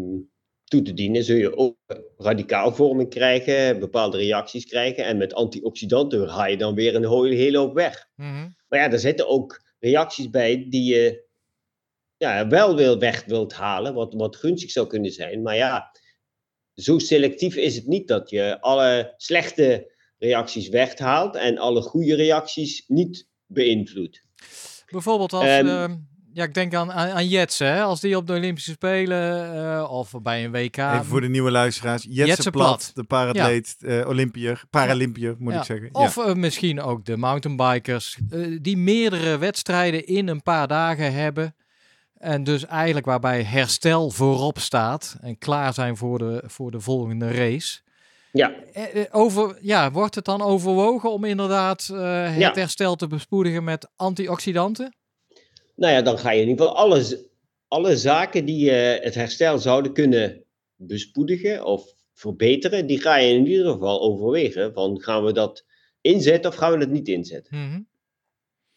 toe 0.63 0.81
te 0.81 0.93
dienen, 0.93 1.23
zul 1.23 1.35
je 1.35 1.57
ook 1.57 1.77
radicaalvorming 2.17 3.09
krijgen, 3.09 3.79
bepaalde 3.79 4.17
reacties 4.17 4.65
krijgen. 4.65 5.05
En 5.05 5.17
met 5.17 5.33
antioxidanten 5.33 6.29
ga 6.29 6.45
je 6.45 6.57
dan 6.57 6.75
weer 6.75 6.95
een 6.95 7.31
hele 7.31 7.57
hoop 7.57 7.73
weg. 7.73 8.09
Mhm. 8.15 8.49
Maar 8.67 8.79
ja, 8.79 8.91
er 8.91 8.99
zitten 8.99 9.27
ook 9.27 9.61
reacties 9.79 10.29
bij 10.29 10.65
die 10.69 10.93
je 10.93 11.25
ja, 12.17 12.47
wel 12.47 12.75
wil 12.75 12.99
weg 12.99 13.25
wilt 13.25 13.53
halen, 13.53 13.93
wat, 13.93 14.13
wat 14.13 14.35
gunstig 14.35 14.71
zou 14.71 14.87
kunnen 14.87 15.11
zijn. 15.11 15.41
Maar 15.41 15.55
ja, 15.55 15.91
zo 16.73 16.99
selectief 16.99 17.55
is 17.55 17.75
het 17.75 17.87
niet 17.87 18.07
dat 18.07 18.29
je 18.29 18.61
alle 18.61 19.13
slechte 19.17 19.91
reacties 20.17 20.69
weghaalt 20.69 21.35
en 21.35 21.57
alle 21.57 21.81
goede 21.81 22.15
reacties 22.15 22.83
niet 22.87 23.27
beïnvloedt. 23.45 24.25
Bijvoorbeeld 24.89 25.33
als, 25.33 25.45
Ehm, 25.45 25.67
ehm, 25.67 25.95
ja, 26.33 26.43
ik 26.43 26.53
denk 26.53 26.73
aan, 26.73 26.91
aan, 26.91 27.09
aan 27.09 27.27
hè? 27.57 27.81
als 27.81 27.99
die 27.99 28.17
op 28.17 28.27
de 28.27 28.33
Olympische 28.33 28.71
Spelen 28.71 29.53
eh, 29.65 29.91
of 29.91 30.11
bij 30.21 30.45
een 30.45 30.51
WK. 30.51 30.77
Even 30.77 31.05
voor 31.05 31.21
de 31.21 31.29
nieuwe 31.29 31.51
luisteraars. 31.51 32.03
Jetse, 32.03 32.25
Jetse 32.25 32.49
Plat, 32.51 32.67
Plat. 32.67 32.91
de 32.93 33.03
paratleet, 33.03 33.75
eh 33.79 34.07
Olympiër, 34.07 34.63
Paralympiër 34.69 35.35
moet 35.39 35.53
Ja. 35.53 35.59
ik 35.59 35.65
zeggen. 35.65 35.89
Of 35.95 36.17
eh, 36.17 36.33
misschien 36.33 36.81
ook 36.81 37.05
de 37.05 37.17
mountainbikers, 37.17 38.17
die 38.61 38.77
meerdere 38.77 39.37
wedstrijden 39.37 40.05
in 40.05 40.27
een 40.27 40.41
paar 40.43 40.67
dagen 40.67 41.13
hebben. 41.13 41.55
En 42.17 42.43
dus 42.43 42.65
eigenlijk 42.65 43.05
waarbij 43.05 43.43
herstel 43.43 44.09
voorop 44.09 44.59
staat 44.59 45.17
en 45.21 45.37
klaar 45.37 45.73
zijn 45.73 45.97
voor 45.97 46.17
de, 46.17 46.43
voor 46.45 46.71
de 46.71 46.79
volgende 46.79 47.31
race. 47.31 47.79
Ja, 48.37 48.53
Eh, 48.73 49.01
eh, 49.01 49.05
over, 49.11 49.57
ja, 49.61 49.91
wordt 49.91 50.15
het 50.15 50.25
dan 50.25 50.41
overwogen 50.41 51.11
om 51.11 51.23
inderdaad 51.23 51.89
eh, 51.93 52.25
het 52.31 52.39
Ja. 52.39 52.51
herstel 52.53 52.95
te 52.95 53.07
bespoedigen 53.07 53.63
met 53.63 53.89
antioxidanten? 53.95 54.95
nou 55.75 55.93
ja, 55.93 56.01
dan 56.01 56.17
ga 56.19 56.31
je 56.31 56.41
in 56.41 56.47
ieder 56.47 56.65
geval 56.67 56.79
alle, 56.81 57.25
alle 57.67 57.97
zaken 57.97 58.45
die 58.45 58.69
het 58.71 59.15
herstel 59.15 59.59
zouden 59.59 59.93
kunnen 59.93 60.43
bespoedigen 60.75 61.65
of 61.65 61.93
verbeteren, 62.13 62.87
die 62.87 63.01
ga 63.01 63.15
je 63.17 63.33
in 63.33 63.47
ieder 63.47 63.71
geval 63.71 64.01
overwegen. 64.01 64.73
Van 64.73 65.01
gaan 65.01 65.23
we 65.23 65.31
dat 65.33 65.65
inzetten 66.01 66.51
of 66.51 66.57
gaan 66.57 66.71
we 66.71 66.77
dat 66.77 66.89
niet 66.89 67.07
inzetten? 67.07 67.57
Mhm. 67.57 67.81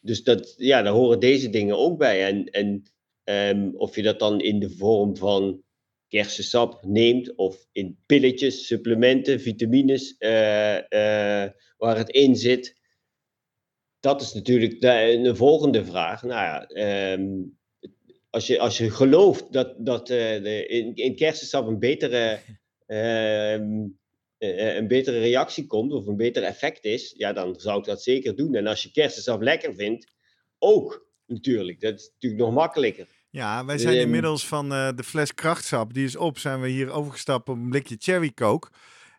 Dus 0.00 0.22
dat, 0.22 0.54
ja, 0.56 0.82
daar 0.82 0.92
horen 0.92 1.20
deze 1.20 1.50
dingen 1.50 1.78
ook 1.78 1.98
bij. 1.98 2.24
En, 2.26 2.44
en 2.44 2.82
ehm, 3.24 3.70
of 3.74 3.96
je 3.96 4.02
dat 4.02 4.18
dan 4.18 4.40
in 4.40 4.58
de 4.58 4.70
vorm 4.70 5.16
van 5.16 5.62
kersensap 6.10 6.84
neemt, 6.84 7.34
of 7.34 7.66
in 7.72 7.98
pilletjes, 8.06 8.66
supplementen, 8.66 9.40
vitamines, 9.40 10.16
eh, 10.18 10.76
eh, 10.76 11.50
waar 11.76 11.96
het 11.96 12.10
in 12.10 12.36
zit. 12.36 12.78
Dat 14.00 14.20
is 14.20 14.32
natuurlijk 14.32 14.80
de, 14.80 15.12
een 15.12 15.36
volgende 15.36 15.84
vraag. 15.84 16.22
Nou 16.22 16.40
ja, 16.40 16.66
ehm, 16.66 17.28
als, 18.30 18.46
je, 18.46 18.58
als 18.58 18.78
je 18.78 18.90
gelooft 18.90 19.52
dat, 19.52 19.74
dat 19.78 20.10
eh, 20.10 20.42
de, 20.42 20.66
in, 20.66 20.94
in 20.94 21.16
kersensap 21.16 21.66
een 21.66 21.78
betere, 21.78 22.38
ehm, 22.86 23.86
eh, 24.38 24.74
een 24.76 24.88
betere 24.88 25.18
reactie 25.18 25.66
komt, 25.66 25.92
of 25.92 26.06
een 26.06 26.16
beter 26.16 26.42
effect 26.42 26.84
is, 26.84 27.14
ja, 27.16 27.32
dan 27.32 27.60
zou 27.60 27.78
ik 27.78 27.84
dat 27.84 28.02
zeker 28.02 28.36
doen. 28.36 28.54
En 28.54 28.66
als 28.66 28.82
je 28.82 28.90
kersensap 28.90 29.42
lekker 29.42 29.74
vindt, 29.74 30.12
ook 30.58 31.08
natuurlijk. 31.26 31.80
Dat 31.80 31.98
is 31.98 32.10
natuurlijk 32.12 32.42
nog 32.42 32.54
makkelijker. 32.54 33.08
Ja, 33.30 33.64
wij 33.64 33.78
zijn 33.78 33.94
Ehm. 33.94 34.02
inmiddels 34.04 34.46
van 34.46 34.72
eh, 34.72 34.88
de 34.96 35.02
fles 35.04 35.34
krachtsap, 35.34 35.94
die 35.94 36.04
is 36.04 36.16
op, 36.16 36.38
zijn 36.38 36.60
we 36.60 36.68
hier 36.68 36.90
overgestapt 36.90 37.48
op 37.48 37.56
een 37.56 37.68
blikje 37.68 37.96
cherry 37.98 38.32
coke. 38.34 38.68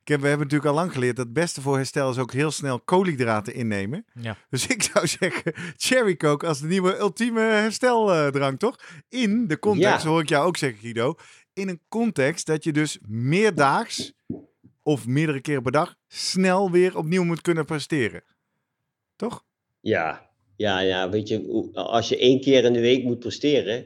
Ik 0.01 0.07
heb, 0.07 0.21
we 0.21 0.27
hebben 0.27 0.45
natuurlijk 0.47 0.71
al 0.75 0.79
lang 0.81 0.91
geleerd 0.93 1.15
dat 1.15 1.25
het 1.25 1.33
beste 1.33 1.61
voor 1.61 1.75
herstel 1.75 2.09
is 2.09 2.17
ook 2.17 2.31
heel 2.33 2.51
snel 2.51 2.79
koolhydraten 2.79 3.53
innemen. 3.53 4.05
Ja. 4.21 4.37
Dus 4.49 4.67
ik 4.67 4.83
zou 4.83 5.07
zeggen, 5.19 5.53
cherry 5.77 6.15
coke 6.17 6.47
als 6.47 6.59
de 6.59 6.67
nieuwe 6.67 6.97
ultieme 6.97 7.39
hersteldrank, 7.41 8.59
toch? 8.59 8.79
In 9.09 9.47
de 9.47 9.59
context, 9.59 10.03
Ja. 10.03 10.09
hoor 10.09 10.21
ik 10.21 10.29
jou 10.29 10.45
ook 10.47 10.57
zeggen 10.57 10.79
Guido, 10.79 11.15
in 11.53 11.69
een 11.69 11.79
context 11.89 12.45
dat 12.45 12.63
je 12.63 12.71
dus 12.71 12.97
meerdaags 13.07 14.13
of 14.83 15.07
meerdere 15.07 15.41
keren 15.41 15.61
per 15.63 15.71
dag 15.71 15.95
snel 16.07 16.71
weer 16.71 16.97
opnieuw 16.97 17.23
moet 17.23 17.41
kunnen 17.41 17.65
presteren. 17.65 18.23
Toch? 19.15 19.43
Ja, 19.81 20.29
ja, 20.55 20.79
ja, 20.79 21.09
weet 21.09 21.27
je, 21.27 21.69
als 21.73 22.09
je 22.09 22.17
één 22.17 22.41
keer 22.41 22.63
in 22.63 22.73
de 22.73 22.79
week 22.79 23.03
moet 23.03 23.19
presteren, 23.19 23.85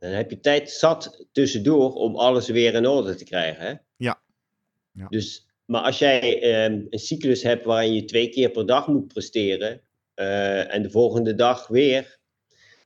dan 0.00 0.10
heb 0.10 0.30
je 0.30 0.40
tijd 0.40 0.70
zat 0.70 1.26
tussendoor 1.32 1.92
om 1.94 2.16
alles 2.16 2.48
weer 2.48 2.74
in 2.74 2.86
orde 2.86 3.14
te 3.14 3.24
krijgen. 3.24 3.64
Hè? 3.66 3.74
Ja. 3.96 4.22
Ja. 4.92 5.08
Dus, 5.08 5.46
maar 5.64 5.82
als 5.82 5.98
jij 5.98 6.42
ehm, 6.42 6.82
een 6.88 6.98
cyclus 6.98 7.42
hebt 7.42 7.64
waarin 7.64 7.94
je 7.94 8.04
twee 8.04 8.28
keer 8.28 8.50
per 8.50 8.66
dag 8.66 8.86
moet 8.88 9.06
presteren, 9.08 9.82
eh, 10.14 10.74
en 10.74 10.82
de 10.82 10.90
volgende 10.90 11.34
dag 11.34 11.66
weer, 11.66 12.18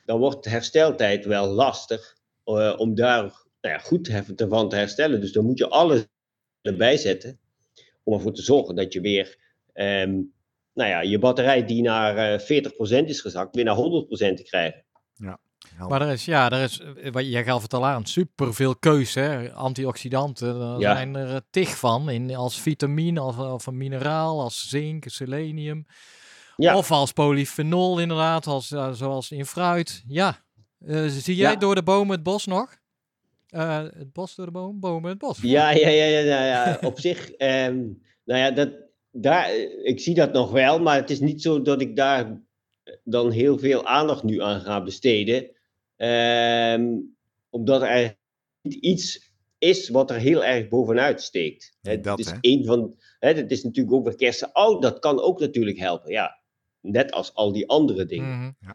dan 0.05 0.19
wordt 0.19 0.45
de 0.45 0.51
hersteltijd 0.51 1.25
wel 1.25 1.47
lastig 1.47 2.17
eh, 2.45 2.75
om 2.77 2.95
daar 2.95 3.23
nou 3.61 3.75
ja, 3.75 3.79
goed 3.79 4.05
te- 4.05 4.47
van 4.49 4.69
te 4.69 4.77
herstellen. 4.77 5.21
Dus 5.21 5.33
dan 5.33 5.45
moet 5.45 5.59
je 5.59 5.69
alles 5.69 6.07
erbij 6.63 6.97
zetten 6.97 7.39
om 8.03 8.15
ervoor 8.15 8.33
te 8.33 8.43
zorgen 8.43 8.75
dat 8.75 8.93
je 8.93 9.01
weer 9.01 9.37
ehm, 9.73 10.21
nou 10.73 10.91
ja, 10.91 11.01
je 11.01 11.19
batterij 11.19 11.65
die 11.65 11.83
naar 11.83 12.17
eh 12.17 12.41
40% 13.03 13.05
is 13.09 13.21
gezakt, 13.21 13.55
weer 13.55 13.65
naar 13.65 13.77
100% 13.77 14.37
te 14.37 14.43
krijgen. 14.43 14.85
Maar 15.79 16.03
er 16.03 16.13
is, 16.13 16.25
ja, 16.25 16.51
er 16.51 16.63
is, 16.63 16.81
eh, 16.81 17.13
wat 17.13 17.27
jij 17.27 17.45
gaf 17.45 17.63
het 17.63 17.75
al 17.75 17.87
aan, 17.87 18.07
superveel 18.07 18.77
keus, 18.77 19.15
hè. 19.15 19.53
Antioxidanten, 19.53 20.59
daar 20.59 20.79
Ja. 20.79 20.95
zijn 20.95 21.15
er 21.15 21.29
eh, 21.35 21.37
tig 21.51 21.77
van, 21.79 22.11
in, 22.11 22.35
als 22.37 22.61
vitamine, 22.61 23.23
of, 23.23 23.39
of 23.39 23.67
een 23.67 23.77
mineraal, 23.77 24.41
als 24.41 24.69
zink, 24.69 25.05
selenium. 25.07 25.87
Ja. 26.57 26.77
Of 26.77 26.91
als 26.91 27.13
polyfenol 27.13 27.99
inderdaad, 28.01 28.47
als, 28.47 28.71
eh, 28.71 28.93
zoals 28.93 29.31
in 29.31 29.47
fruit. 29.47 30.03
Ja, 30.07 30.43
Eh, 30.87 31.05
zie 31.07 31.37
jij 31.37 31.51
Ja. 31.51 31.57
door 31.59 31.75
de 31.75 31.83
bomen 31.83 32.15
het 32.15 32.23
bos 32.23 32.47
nog? 32.47 32.77
Eh, 33.49 33.79
het 33.83 34.13
bos 34.13 34.35
door 34.35 34.47
de 34.47 34.53
bomen, 34.53 34.81
bomen 34.81 35.11
het 35.11 35.19
bos. 35.19 35.39
Ja, 35.43 35.71
ja, 35.71 35.89
ja, 35.89 36.05
ja, 36.05 36.19
ja, 36.19 36.45
ja. 36.47 36.79
op 36.91 37.01
zich, 37.01 37.31
ehm, 37.31 37.77
nou 38.25 38.41
ja, 38.41 38.51
dat, 38.51 38.71
daar, 39.11 39.45
eh, 39.49 39.87
ik 39.87 40.01
zie 40.01 40.15
dat 40.15 40.33
nog 40.33 40.51
wel, 40.51 40.79
maar 40.81 40.97
het 40.97 41.11
is 41.11 41.21
niet 41.21 41.43
zo 41.43 41.63
dat 41.63 41.81
ik 41.81 41.97
daar 41.97 42.41
dan 43.05 43.31
heel 43.31 43.59
veel 43.59 43.87
aandacht 43.87 44.23
nu 44.23 44.41
aan 44.43 44.61
ga 44.61 44.83
besteden. 44.83 45.51
Ehm, 45.97 46.85
omdat 47.51 47.83
er 47.83 48.17
niet 48.63 48.75
iets 48.75 49.33
is 49.59 49.89
wat 49.89 50.11
er 50.11 50.17
heel 50.17 50.45
erg 50.45 50.69
bovenuit 50.69 51.23
steekt. 51.23 51.77
Nee, 51.83 51.95
Het 51.95 52.05
dat, 52.05 52.19
is 52.19 52.31
hè? 52.31 52.37
een 52.41 52.65
van, 52.65 52.95
hè, 53.19 53.35
dat 53.35 53.51
is 53.51 53.63
natuurlijk 53.65 53.97
ook 53.97 54.05
weer 54.05 54.17
kersen. 54.17 54.51
Oh, 54.53 54.81
dat 54.81 54.99
kan 54.99 55.21
ook 55.21 55.41
natuurlijk 55.41 55.79
helpen, 55.79 56.11
ja. 56.11 56.39
Net 56.81 57.13
als 57.13 57.35
al 57.35 57.53
die 57.53 57.69
andere 57.69 58.05
dingen. 58.05 58.39
Mhm. 58.39 58.73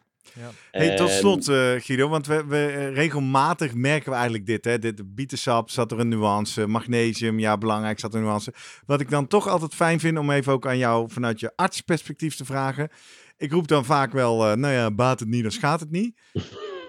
Hey, 0.71 0.95
tot 0.95 1.09
Ehm, 1.09 1.17
slot, 1.17 1.47
eh, 1.47 1.71
Guido, 1.77 2.07
want 2.07 2.27
we, 2.27 2.45
we, 2.45 2.65
eh, 2.65 2.93
regelmatig 2.93 3.73
merken 3.73 4.09
we 4.09 4.15
eigenlijk 4.15 4.45
dit. 4.45 4.65
Hè? 4.65 4.79
dit 4.79 5.15
bietensap 5.15 5.69
zat 5.69 5.91
er 5.91 5.99
een 5.99 6.07
nuance, 6.07 6.67
magnesium, 6.67 7.39
ja, 7.39 7.57
belangrijk 7.57 7.99
zat 7.99 8.13
er 8.13 8.19
een 8.19 8.25
nuance. 8.25 8.53
Wat 8.85 9.01
ik 9.01 9.09
dan 9.09 9.27
toch 9.27 9.47
altijd 9.47 9.73
fijn 9.73 9.99
vind 9.99 10.17
om 10.17 10.31
even 10.31 10.53
ook 10.53 10.67
aan 10.67 10.77
jou 10.77 11.09
vanuit 11.11 11.39
je 11.39 11.51
artsperspectief 11.55 12.35
te 12.35 12.45
vragen. 12.45 12.89
Ik 13.37 13.51
roep 13.51 13.67
dan 13.67 13.85
vaak 13.85 14.11
wel, 14.11 14.45
eh, 14.45 14.55
nou 14.55 14.73
ja, 14.73 14.91
baat 14.91 15.19
het 15.19 15.29
niet, 15.29 15.41
dan 15.41 15.51
schaadt 15.51 15.81
het 15.81 15.91
niet. 15.91 16.19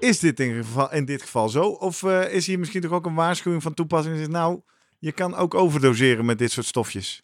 Is 0.01 0.19
dit 0.19 0.41
in, 0.41 0.55
geval, 0.55 0.93
in 0.93 1.05
dit 1.05 1.23
geval 1.23 1.49
zo? 1.49 1.63
Of 1.63 2.03
eh, 2.03 2.35
is 2.35 2.47
hier 2.47 2.59
misschien 2.59 2.81
toch 2.81 2.93
ook 2.93 3.07
een 3.07 3.15
waarschuwing 3.15 3.63
van 3.63 3.75
toepassing? 3.75 4.17
Zegt, 4.17 4.29
Nou, 4.31 4.61
je 4.99 5.13
kan 5.13 5.35
ook 5.35 5.55
overdoseren 5.55 6.25
met 6.25 6.39
dit 6.39 6.51
soort 6.51 6.67
stofjes. 6.67 7.23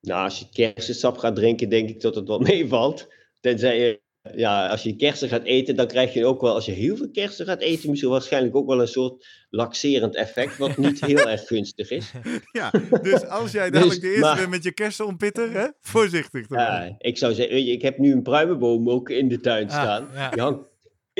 Nou, 0.00 0.24
als 0.24 0.38
je 0.38 0.72
kersensap 0.72 1.16
gaat 1.18 1.34
drinken, 1.36 1.68
denk 1.68 1.88
ik 1.88 2.00
dat 2.00 2.14
het 2.14 2.28
wel 2.28 2.38
meevalt. 2.50 3.08
Tenzij 3.40 3.78
je, 3.80 4.00
ja, 4.36 4.68
als 4.68 4.82
je 4.82 4.96
kersen 4.96 5.28
gaat 5.28 5.44
eten, 5.44 5.76
dan 5.76 5.86
krijg 5.86 6.12
je 6.14 6.26
ook 6.26 6.40
wel, 6.40 6.54
als 6.54 6.66
je 6.66 6.72
heel 6.72 6.96
veel 6.96 7.10
kersen 7.10 7.46
gaat 7.46 7.60
eten, 7.60 7.88
misschien 7.90 8.10
waarschijnlijk 8.10 8.56
ook 8.56 8.66
wel 8.66 8.80
een 8.80 8.88
soort 8.88 9.26
laxerend 9.50 10.16
effect, 10.16 10.56
wat 10.56 10.76
niet 10.76 11.04
heel 11.04 11.28
erg 11.28 11.46
gunstig 11.46 11.90
is. 11.90 12.12
Ja, 12.52 12.70
dus 13.02 13.26
als 13.26 13.52
jij 13.52 13.70
dadelijk 13.70 14.00
Dus, 14.00 14.00
de 14.00 14.06
eerste 14.08 14.24
maar- 14.26 14.36
bent 14.36 14.50
met 14.50 14.62
je 14.62 14.72
kersen 14.72 15.06
ontpitten, 15.06 15.52
hè? 15.52 15.66
voorzichtig. 15.80 16.46
toch? 16.46 16.58
Ja, 16.58 16.94
ik 16.98 17.18
zou 17.18 17.34
zeggen, 17.34 17.66
ik 17.66 17.82
heb 17.82 17.98
nu 17.98 18.12
een 18.12 18.22
pruimenboom 18.22 18.90
ook 18.90 19.10
in 19.10 19.28
de 19.28 19.40
tuin 19.40 19.68
Ah, 19.70 19.80
staan. 19.82 20.08
ja. 20.14 20.30
Die 20.30 20.42
hangt 20.42 20.68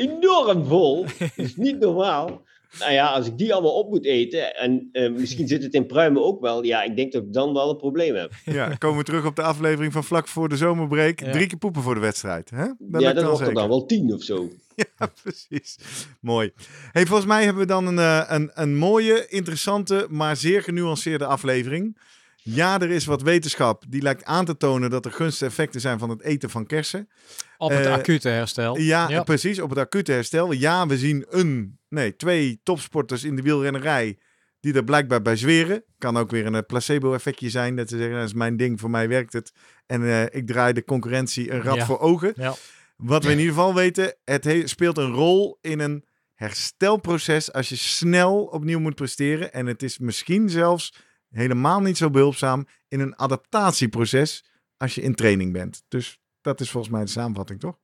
enorm 0.09 0.65
vol. 0.65 1.05
Dat 1.19 1.29
is 1.35 1.55
niet 1.55 1.79
normaal. 1.79 2.41
Nou 2.79 2.91
ja, 2.91 3.07
als 3.07 3.27
ik 3.27 3.37
die 3.37 3.53
allemaal 3.53 3.77
op 3.77 3.89
moet 3.89 4.05
eten, 4.05 4.55
en 4.55 4.89
eh, 4.91 5.11
misschien 5.11 5.47
zit 5.47 5.63
het 5.63 5.73
in 5.73 5.85
pruimen 5.85 6.23
ook 6.23 6.41
wel, 6.41 6.63
ja, 6.63 6.83
ik 6.83 6.95
denk 6.95 7.11
dat 7.11 7.23
ik 7.23 7.33
dan 7.33 7.53
wel 7.53 7.69
een 7.69 7.77
probleem 7.77 8.15
heb. 8.15 8.31
Ja, 8.45 8.75
komen 8.75 8.97
we 8.97 9.03
terug 9.03 9.25
op 9.25 9.35
de 9.35 9.41
aflevering 9.41 9.93
van 9.93 10.03
vlak 10.03 10.27
voor 10.27 10.49
de 10.49 10.57
zomerbreak. 10.57 11.19
Ja. 11.19 11.31
Drie 11.31 11.47
keer 11.47 11.57
poepen 11.57 11.81
voor 11.81 11.93
de 11.93 11.99
wedstrijd. 11.99 12.49
Hè? 12.49 12.65
Dat 12.79 13.01
ja, 13.01 13.13
dan 13.13 13.25
wordt 13.25 13.47
er 13.47 13.53
dan 13.53 13.69
wel 13.69 13.85
tien 13.85 14.13
of 14.13 14.23
zo. 14.23 14.49
Ja, 14.99 15.11
precies. 15.23 15.77
Mooi. 16.19 16.51
Hey, 16.91 17.05
volgens 17.05 17.27
mij 17.27 17.43
hebben 17.43 17.61
we 17.61 17.67
dan 17.67 17.87
een, 17.87 17.99
eh, 17.99 18.23
een, 18.27 18.51
een 18.53 18.77
mooie, 18.77 19.27
interessante, 19.27 20.07
maar 20.09 20.35
zeer 20.35 20.63
genuanceerde 20.63 21.25
aflevering. 21.25 21.97
Ja, 22.43 22.79
er 22.79 22.89
is 22.89 23.05
wat 23.05 23.21
wetenschap 23.21 23.83
die 23.87 24.01
lijkt 24.01 24.23
aan 24.25 24.45
te 24.45 24.57
tonen 24.57 24.89
dat 24.89 25.05
er 25.05 25.11
gunstige 25.11 25.45
effecten 25.45 25.81
zijn 25.81 25.99
van 25.99 26.09
het 26.09 26.21
eten 26.21 26.49
van 26.49 26.65
kersen. 26.65 27.09
Op 27.57 27.69
het 27.69 27.85
Eh, 27.85 27.93
acute 27.93 28.29
herstel. 28.29 28.77
Ja, 28.77 29.23
precies. 29.23 29.59
Op 29.59 29.69
het 29.69 29.79
acute 29.79 30.11
herstel. 30.11 30.51
Ja, 30.51 30.87
we 30.87 30.97
zien 30.97 31.25
een, 31.29 31.79
nee, 31.89 32.15
twee 32.15 32.59
topsporters 32.63 33.23
in 33.23 33.35
de 33.35 33.41
wielrennerij 33.41 34.17
die 34.59 34.73
er 34.73 34.83
blijkbaar 34.83 35.21
bij 35.21 35.35
zweren. 35.35 35.83
Kan 35.97 36.17
ook 36.17 36.31
weer 36.31 36.45
een 36.45 36.55
eh, 36.55 36.61
placebo-effectje 36.67 37.49
zijn. 37.49 37.75
Dat 37.75 37.89
ze 37.89 37.97
zeggen, 37.97 38.15
dat 38.17 38.27
is 38.27 38.33
mijn 38.33 38.57
ding, 38.57 38.79
voor 38.79 38.89
mij 38.89 39.07
werkt 39.07 39.33
het. 39.33 39.51
En 39.85 40.03
eh, 40.03 40.23
ik 40.39 40.47
draai 40.47 40.73
de 40.73 40.83
concurrentie 40.83 41.51
een 41.51 41.63
Ja. 41.75 41.85
voor 41.85 41.99
ogen. 41.99 42.33
Ja. 42.35 42.55
Wat 42.97 43.23
we 43.23 43.31
in 43.31 43.37
ieder 43.39 43.53
geval 43.53 43.73
weten, 43.75 44.15
het 44.23 44.43
he- 44.43 44.67
speelt 44.67 44.97
een 44.97 45.11
rol 45.11 45.57
in 45.61 45.79
een 45.79 46.05
herstelproces 46.33 47.53
als 47.53 47.69
je 47.69 47.75
snel 47.75 48.43
opnieuw 48.43 48.79
moet 48.79 48.95
presteren. 48.95 49.53
En 49.53 49.65
het 49.65 49.83
is 49.83 49.99
misschien 49.99 50.49
zelfs 50.49 50.93
helemaal 51.31 51.79
niet 51.79 51.97
zo 51.97 52.09
behulpzaam 52.09 52.67
in 52.87 52.99
een 52.99 53.15
adaptatieproces 53.15 54.43
als 54.77 54.95
je 54.95 55.01
in 55.01 55.15
training 55.15 55.53
bent. 55.53 55.83
Dus 55.87 56.19
dat 56.41 56.59
is 56.61 56.69
volgens 56.69 56.93
mij 56.93 57.03
de 57.03 57.09
samenvatting, 57.09 57.59
toch? 57.59 57.77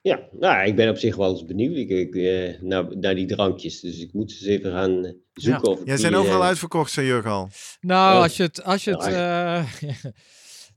Ja, 0.00 0.20
nou, 0.32 0.66
ik 0.66 0.76
ben 0.76 0.88
op 0.88 0.96
zich 0.96 1.16
wel 1.16 1.30
eens 1.30 1.44
benieuwd 1.44 1.76
ik, 1.76 1.88
ik, 1.88 2.14
eh, 2.14 2.60
naar, 2.62 2.96
naar 2.98 3.14
die 3.14 3.26
drankjes. 3.26 3.80
Dus 3.80 3.98
ik 4.00 4.12
moet 4.12 4.30
ze 4.32 4.36
eens 4.50 4.58
even 4.58 4.72
gaan 4.72 5.14
zoeken. 5.34 5.68
Of 5.70 5.80
Jij 5.84 5.96
zijn 5.96 6.14
overal 6.14 6.40
eh, 6.40 6.46
uitverkocht, 6.46 6.92
zei 6.92 7.06
Jurgen 7.06 7.30
al. 7.30 7.48
Nou, 7.80 8.16
Oh. 8.16 8.22
als 8.22 8.36
je 8.36 8.42
het, 8.42 8.62
als 8.64 8.84
je 8.84 8.90
het, 8.90 9.06
eh, 9.06 9.64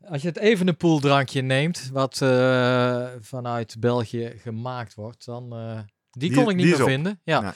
als 0.12 0.22
je 0.22 0.28
het 0.28 0.38
Evenepoel 0.38 1.00
drankje 1.00 1.42
neemt, 1.42 1.90
wat 1.94 2.22
eh, 2.22 3.08
vanuit 3.20 3.76
België 3.80 4.34
gemaakt 4.38 4.94
wordt, 4.94 5.26
dan 5.26 5.54
eh, 5.56 5.80
die 6.12 6.30
Die- 6.30 6.38
kon 6.38 6.50
ik 6.50 6.56
niet 6.56 6.66
die 6.66 6.74
meer 6.74 6.84
op. 6.84 6.90
vinden. 6.90 7.22
Ja. 7.24 7.42
Ja. 7.42 7.54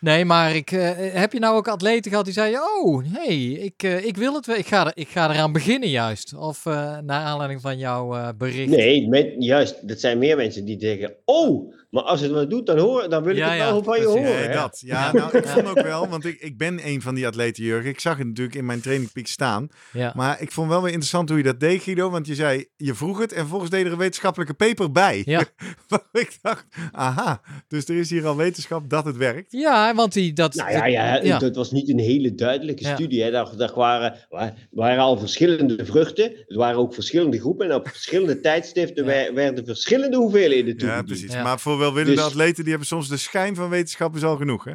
Nee, 0.00 0.24
maar 0.24 0.54
ik, 0.54 0.70
eh, 0.70 0.90
heb 0.96 1.32
je 1.32 1.38
nou 1.38 1.56
ook 1.56 1.68
atleten 1.68 2.10
gehad 2.10 2.24
die 2.24 2.34
zeiden, 2.34 2.60
oh, 2.60 3.02
hey, 3.12 3.36
ik, 3.50 3.82
eh, 3.82 4.06
ik 4.06 4.16
wil 4.16 4.34
het, 4.34 4.46
wel, 4.46 4.56
ik 4.56 4.66
ga, 4.66 4.86
er, 4.86 4.92
ik 4.94 5.08
ga 5.08 5.30
eraan 5.30 5.52
beginnen 5.52 5.88
juist. 5.88 6.34
Of 6.34 6.66
eh, 6.66 6.98
naar 6.98 7.24
aanleiding 7.24 7.60
van 7.60 7.78
jouw 7.78 8.14
eh, 8.14 8.28
bericht. 8.38 8.70
Nee, 8.70 9.34
juist, 9.38 9.88
dat 9.88 10.00
zijn 10.00 10.18
meer 10.18 10.36
mensen 10.36 10.64
die 10.64 10.80
zeggen: 10.80 11.14
Oh, 11.24 11.72
maar 11.90 12.02
als 12.02 12.20
het 12.20 12.30
wat 12.30 12.50
doet, 12.50 12.66
dan, 12.66 12.78
hoor, 12.78 13.08
dan 13.08 13.22
wil 13.22 13.32
ik 13.32 13.38
Ja, 13.38 13.48
het 13.48 13.58
ja, 13.58 13.70
wel 13.72 13.82
van 13.82 14.00
je 14.00 14.06
horen. 14.06 14.22
Nee, 14.22 14.32
hè? 14.32 14.52
dat. 14.52 14.82
Ja, 14.84 15.12
nou, 15.12 15.38
ik 15.38 15.46
vond 15.46 15.68
ook 15.68 15.82
wel, 15.82 16.08
want 16.08 16.24
ik, 16.24 16.40
ik 16.40 16.58
ben 16.58 16.86
een 16.86 17.02
van 17.02 17.14
die 17.14 17.26
atleten, 17.26 17.64
Jurgen. 17.64 17.90
Ik 17.90 18.00
zag 18.00 18.18
het 18.18 18.26
natuurlijk 18.26 18.56
in 18.56 18.66
mijn 18.66 18.80
trainingpiek 18.80 19.26
staan. 19.26 19.68
Ja. 19.92 20.12
Maar 20.16 20.40
ik 20.40 20.52
vond 20.52 20.68
wel 20.68 20.82
weer 20.82 20.90
interessant 20.92 21.28
hoe 21.28 21.38
je 21.38 21.44
dat 21.44 21.60
deed, 21.60 21.82
Guido. 21.82 22.10
Want 22.10 22.26
je 22.26 22.34
zei, 22.34 22.66
je 22.76 22.94
vroeg 22.94 23.18
het 23.18 23.32
en 23.32 23.46
volgens 23.46 23.70
deed 23.70 23.86
er 23.86 23.92
een 23.92 23.98
wetenschappelijke 23.98 24.54
paper 24.54 24.92
bij. 24.92 25.22
Ja. 25.24 25.44
Waar 25.88 26.08
ik 26.12 26.38
dacht, 26.42 26.66
aha, 26.92 27.40
dus 27.68 27.88
er 27.88 27.96
is 27.96 28.10
hier 28.10 28.26
al 28.26 28.36
wetenschap 28.36 28.90
dat 28.90 29.04
het 29.04 29.16
werkt. 29.16 29.52
ja, 29.52 29.87
want 29.94 30.12
die, 30.12 30.32
dat... 30.32 30.54
Nou 30.54 30.70
ja, 30.70 30.86
ja, 30.86 31.22
ja. 31.22 31.38
dat 31.38 31.56
was 31.56 31.70
niet 31.70 31.88
een 31.88 31.98
hele 31.98 32.34
duidelijke 32.34 32.82
Ja. 32.82 32.94
studie. 32.94 33.22
Hè. 33.22 33.30
Daar, 33.30 33.56
daar 33.56 33.72
waren, 33.74 34.14
wa- 34.28 34.54
waren 34.70 35.02
al 35.02 35.18
verschillende 35.18 35.84
vruchten. 35.84 36.24
Er 36.46 36.56
waren 36.56 36.78
ook 36.78 36.94
verschillende 36.94 37.40
groepen. 37.40 37.66
En 37.70 37.74
op 37.74 37.88
verschillende 37.88 38.40
tijdstipten 38.48 39.04
wer- 39.04 39.34
werden 39.34 39.64
verschillende 39.64 40.16
hoeveelheden 40.16 40.72
Ja, 40.72 40.74
toegediend. 40.78 41.06
precies. 41.06 41.32
Ja. 41.32 41.42
Maar 41.42 41.58
voor 41.60 41.78
welwillende 41.78 42.14
Dus- 42.14 42.24
atleten, 42.24 42.60
die 42.60 42.68
hebben 42.70 42.86
soms 42.88 43.08
de 43.08 43.16
schijn 43.16 43.54
van 43.54 43.68
wetenschap 43.68 44.16
is 44.16 44.24
al 44.24 44.36
genoeg, 44.36 44.64
hè? 44.64 44.72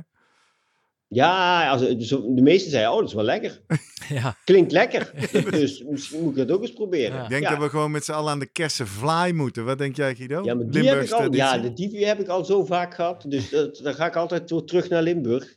Ja, 1.13 1.69
als, 1.69 1.81
dus 1.81 2.07
de 2.09 2.41
meesten 2.41 2.71
zeiden: 2.71 2.91
Oh, 2.91 2.99
dat 2.99 3.07
is 3.07 3.13
wel 3.13 3.23
lekker. 3.23 3.61
ja. 4.19 4.37
Klinkt 4.43 4.71
lekker. 4.71 5.11
dus 5.51 5.83
misschien 5.83 6.21
moet 6.21 6.37
ik 6.37 6.47
dat 6.47 6.57
ook 6.57 6.61
eens 6.61 6.73
proberen. 6.73 7.15
Ja. 7.15 7.23
Ik 7.23 7.29
denk 7.29 7.43
ja. 7.43 7.49
dat 7.49 7.59
we 7.59 7.69
gewoon 7.69 7.91
met 7.91 8.05
z'n 8.05 8.11
allen 8.11 8.31
aan 8.31 8.39
de 8.39 8.51
kersenvlaai 8.51 9.33
moeten. 9.33 9.65
Wat 9.65 9.77
denk 9.77 9.95
jij, 9.95 10.15
Guido? 10.15 10.43
Ja, 10.43 10.53
maar 10.53 10.65
die 10.65 10.83
heb 10.83 10.83
Limburgs 10.83 11.11
ik 11.11 11.17
al, 11.17 11.33
ja, 11.33 11.57
de, 11.57 11.73
die 11.73 12.05
heb 12.05 12.19
ik 12.19 12.27
al 12.27 12.45
zo 12.45 12.65
vaak 12.65 12.93
gehad. 12.93 13.25
Dus 13.27 13.49
dat, 13.49 13.79
dan 13.83 13.93
ga 13.93 14.05
ik 14.05 14.15
altijd 14.15 14.49
zo 14.49 14.63
terug 14.63 14.89
naar 14.89 15.03
Limburg. 15.03 15.55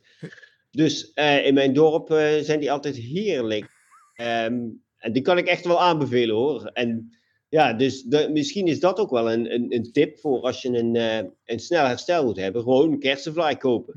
Dus 0.71 1.11
eh, 1.13 1.45
in 1.45 1.53
mijn 1.53 1.73
dorp 1.73 2.11
eh, 2.11 2.27
zijn 2.41 2.59
die 2.59 2.71
altijd 2.71 2.95
heerlijk. 2.95 3.69
Ehm, 4.13 4.59
en 4.97 5.11
die 5.11 5.21
kan 5.21 5.37
ik 5.37 5.47
echt 5.47 5.65
wel 5.65 5.81
aanbevelen 5.81 6.35
hoor. 6.35 6.65
En 6.73 7.17
ja, 7.49 7.73
dus 7.73 8.03
de- 8.03 8.29
misschien 8.31 8.67
is 8.67 8.79
dat 8.79 8.99
ook 8.99 9.09
wel 9.09 9.31
een, 9.31 9.53
een, 9.53 9.73
een 9.73 9.91
tip 9.91 10.19
voor 10.19 10.41
als 10.41 10.61
je 10.61 10.69
een, 10.69 10.95
eh, 10.95 11.29
een 11.45 11.59
snel 11.59 11.85
herstel 11.85 12.23
moet 12.23 12.37
hebben. 12.37 12.61
Gewoon 12.61 12.91
een 12.91 12.99
kersenvlaai 12.99 13.55
kopen. 13.55 13.93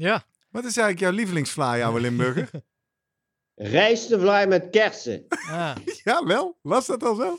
Wat 0.51 0.65
is 0.65 0.77
eigenlijk 0.77 0.99
jouw 1.01 1.11
lievelingsvlaai, 1.11 1.83
oude 1.83 2.01
Limburger? 2.07 2.51
Rijstenvlaai 3.55 4.47
met 4.47 4.71
kersen. 4.71 5.25
Ah. 5.29 5.77
ja, 6.05 6.25
wel? 6.25 6.59
Was 6.63 6.87
dat 6.87 7.03
al 7.03 7.15
zo? 7.15 7.39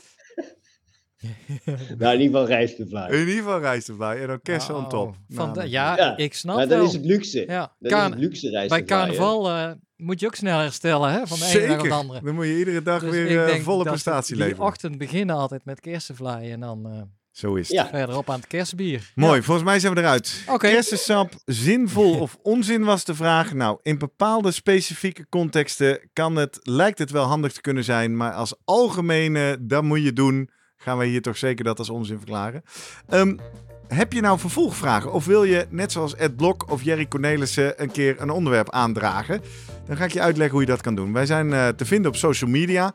nou, 1.98 2.14
in 2.14 2.20
ieder 2.20 2.22
geval 2.40 2.46
rijstenvlaai. 2.46 3.12
In 3.12 3.18
ieder 3.20 3.34
geval 3.34 3.60
rijstenvlaai 3.60 4.20
en 4.20 4.26
dan 4.26 4.40
kersen 4.42 4.76
on 4.76 4.88
top. 4.88 5.14
Van 5.28 5.36
Nou, 5.36 5.52
de- 5.52 5.58
nou, 5.58 5.70
ja, 5.70 5.96
Ja. 5.96 6.16
ik 6.16 6.34
snap 6.34 6.56
Maar 6.56 6.68
dan 6.68 6.78
wel. 6.78 6.86
is 6.86 6.92
het 6.92 7.04
luxe. 7.04 7.44
ja. 7.46 7.76
Dat 7.78 7.92
Kaan- 7.92 8.06
is 8.06 8.10
het 8.14 8.22
luxe 8.22 8.66
bij 8.68 8.84
carnaval 8.84 9.48
eh, 9.50 9.70
moet 9.96 10.20
je 10.20 10.26
ook 10.26 10.34
snel 10.34 10.58
herstellen, 10.58 11.12
hè? 11.12 11.26
Van 11.26 11.38
de 11.38 11.44
ene 11.44 11.62
op 11.62 11.68
de 11.68 11.74
Zeker. 11.82 11.92
andere. 11.92 12.20
Dan 12.24 12.34
moet 12.34 12.46
je 12.46 12.58
iedere 12.58 12.82
dag 12.82 13.00
Dus 13.00 13.10
weer 13.10 13.26
ik 13.30 13.36
eh, 13.38 13.46
denk 13.46 13.62
volle 13.62 13.84
dat 13.84 13.92
prestatie 13.92 14.34
die 14.36 14.44
leveren. 14.44 14.64
ochtend 14.66 14.98
beginnen 14.98 15.36
altijd 15.36 15.64
met 15.64 15.80
kersenvlaai 15.80 16.50
en 16.52 16.60
dan 16.60 16.86
eh, 16.90 17.02
Zo 17.32 17.54
is 17.54 17.68
het. 17.68 17.76
Ja. 17.76 17.88
verderop 17.88 18.30
aan 18.30 18.38
het 18.38 18.46
kersenbier. 18.46 19.12
Mooi, 19.14 19.42
volgens 19.42 19.66
mij 19.66 19.80
zijn 19.80 19.94
we 19.94 20.00
eruit. 20.00 20.42
Oké. 20.46 20.68
Kersensap, 20.68 21.32
zinvol 21.44 22.18
of 22.24 22.38
onzin 22.42 22.84
was 22.84 23.04
de 23.04 23.14
vraag. 23.14 23.52
Nou, 23.52 23.78
in 23.82 23.98
bepaalde 23.98 24.50
specifieke 24.50 25.26
contexten 25.28 26.10
kan 26.12 26.36
het, 26.36 26.58
lijkt 26.62 26.98
het 26.98 27.10
wel 27.10 27.24
handig 27.24 27.52
te 27.52 27.60
kunnen 27.60 27.84
zijn, 27.84 28.16
maar 28.16 28.32
als 28.32 28.54
algemene, 28.64 29.56
dat 29.60 29.82
moet 29.82 30.02
je 30.02 30.12
doen. 30.12 30.50
gaan 30.76 30.96
wij 30.96 31.06
hier 31.06 31.22
toch 31.22 31.36
zeker 31.36 31.64
dat 31.64 31.78
als 31.78 31.90
onzin 31.90 32.16
verklaren. 32.18 32.62
Ehm, 33.08 33.36
heb 33.92 34.12
je 34.12 34.20
nou 34.20 34.38
vervolgvragen? 34.38 35.12
Of 35.12 35.24
wil 35.24 35.44
je, 35.44 35.66
net 35.70 35.92
zoals 35.92 36.16
Ed 36.16 36.36
Blok 36.36 36.70
of 36.70 36.82
Jerry 36.82 37.08
Cornelissen, 37.08 37.82
een 37.82 37.90
keer 37.90 38.20
een 38.20 38.30
onderwerp 38.30 38.70
aandragen? 38.70 39.40
Dan 39.86 39.96
ga 39.96 40.04
ik 40.04 40.12
je 40.12 40.20
uitleggen 40.20 40.52
hoe 40.52 40.66
je 40.66 40.72
dat 40.72 40.80
kan 40.80 40.94
doen. 40.94 41.12
Wij 41.12 41.26
zijn 41.26 41.52
eh, 41.52 41.68
te 41.68 41.84
vinden 41.84 42.10
op 42.10 42.16
social 42.16 42.50
media. 42.50 42.94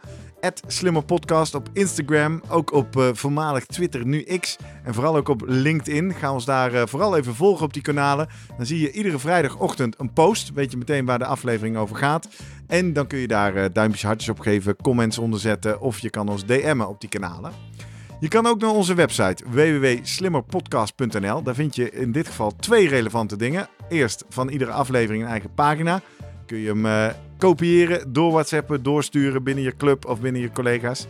Slimmer 0.67 1.03
Podcast 1.03 1.55
op 1.55 1.69
Instagram. 1.73 2.41
Ook 2.49 2.73
op 2.73 2.97
eh, 2.97 3.09
voormalig 3.13 3.65
Twitter, 3.65 4.05
nu 4.05 4.23
X. 4.23 4.57
En 4.83 4.93
vooral 4.93 5.15
ook 5.15 5.27
op 5.27 5.43
LinkedIn. 5.45 6.13
Ga 6.13 6.33
ons 6.33 6.45
daar 6.45 6.73
eh, 6.73 6.87
vooral 6.87 7.17
even 7.17 7.35
volgen 7.35 7.65
op 7.65 7.73
die 7.73 7.81
kanalen. 7.81 8.27
Dan 8.57 8.65
zie 8.65 8.79
je 8.79 8.91
iedere 8.91 9.19
vrijdagochtend 9.19 9.99
een 9.99 10.13
post. 10.13 10.51
Weet 10.53 10.71
je 10.71 10.77
meteen 10.77 11.05
waar 11.05 11.19
de 11.19 11.25
aflevering 11.25 11.77
over 11.77 11.95
gaat. 11.95 12.27
En 12.67 12.93
dan 12.93 13.07
kun 13.07 13.19
je 13.19 13.27
daar 13.27 13.73
duimpjes, 13.73 14.03
hartjes 14.03 14.29
op 14.29 14.39
geven, 14.39 14.75
comments 14.75 15.17
onderzetten. 15.17 15.79
Of 15.81 15.99
je 15.99 16.09
kan 16.09 16.29
ons 16.29 16.45
DM'en 16.45 16.87
op 16.87 17.01
die 17.01 17.09
kanalen. 17.09 17.51
Je 18.19 18.27
kan 18.27 18.45
ook 18.45 18.59
naar 18.59 18.69
onze 18.69 18.93
website 18.93 19.43
www.slimmerpodcast.nl. 19.47 21.43
Daar 21.43 21.55
vind 21.55 21.75
je 21.75 21.91
in 21.91 22.11
dit 22.11 22.27
geval 22.27 22.55
twee 22.55 22.87
relevante 22.87 23.35
dingen. 23.35 23.67
Eerst 23.89 24.25
van 24.29 24.49
iedere 24.49 24.71
aflevering 24.71 25.23
een 25.23 25.29
eigen 25.29 25.53
pagina. 25.53 26.01
Kun 26.45 26.57
je 26.57 26.67
hem 26.67 26.85
uh, 26.85 27.07
kopiëren, 27.37 28.13
door 28.13 28.31
WhatsAppen, 28.31 28.83
doorsturen 28.83 29.43
binnen 29.43 29.63
je 29.63 29.75
club 29.75 30.05
of 30.05 30.21
binnen 30.21 30.41
je 30.41 30.51
collega's. 30.51 31.07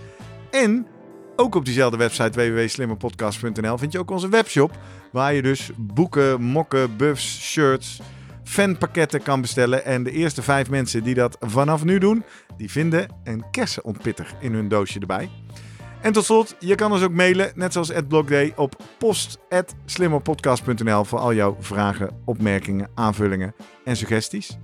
En 0.52 0.88
ook 1.36 1.56
op 1.56 1.66
diezelfde 1.66 1.98
website 1.98 2.50
www.slimmerpodcast.nl 2.50 3.78
vind 3.78 3.92
je 3.92 4.00
ook 4.00 4.12
onze 4.12 4.30
webshop. 4.30 4.72
Waar 5.12 5.34
je 5.34 5.42
dus 5.42 5.70
boeken, 5.78 6.42
mokken, 6.42 6.98
buffs, 6.98 7.52
shirts, 7.52 8.00
fanpakketten 8.44 9.24
kan 9.24 9.42
bestellen. 9.42 9.86
En 9.86 10.04
de 10.04 10.12
eerste 10.12 10.42
vijf 10.42 10.70
mensen 10.70 11.04
die 11.04 11.14
dat 11.14 11.38
vanaf 11.40 11.84
nu 11.84 11.98
doen, 11.98 12.24
die 12.58 12.72
vinden 12.72 13.08
een 13.24 13.44
kersenontpitter 13.52 14.34
in 14.40 14.54
hun 14.54 14.68
doosje 14.68 15.00
erbij. 15.00 15.30
En 16.02 16.14
tot 16.14 16.26
slot, 16.26 16.56
je 16.60 16.76
kan 16.76 16.92
ons 16.92 17.04
ook 17.04 17.12
mailen, 17.12 17.52
net 17.56 17.74
zoals 17.74 17.90
Ed 17.90 18.08
Blogday, 18.08 18.54
op 18.56 18.76
post.slimmerpodcast.nl 18.98 21.04
voor 21.04 21.20
al 21.20 21.34
jouw 21.34 21.58
vragen, 21.60 22.10
opmerkingen, 22.26 22.90
aanvullingen 22.96 23.56
en 23.86 23.98
suggesties. 23.98 24.58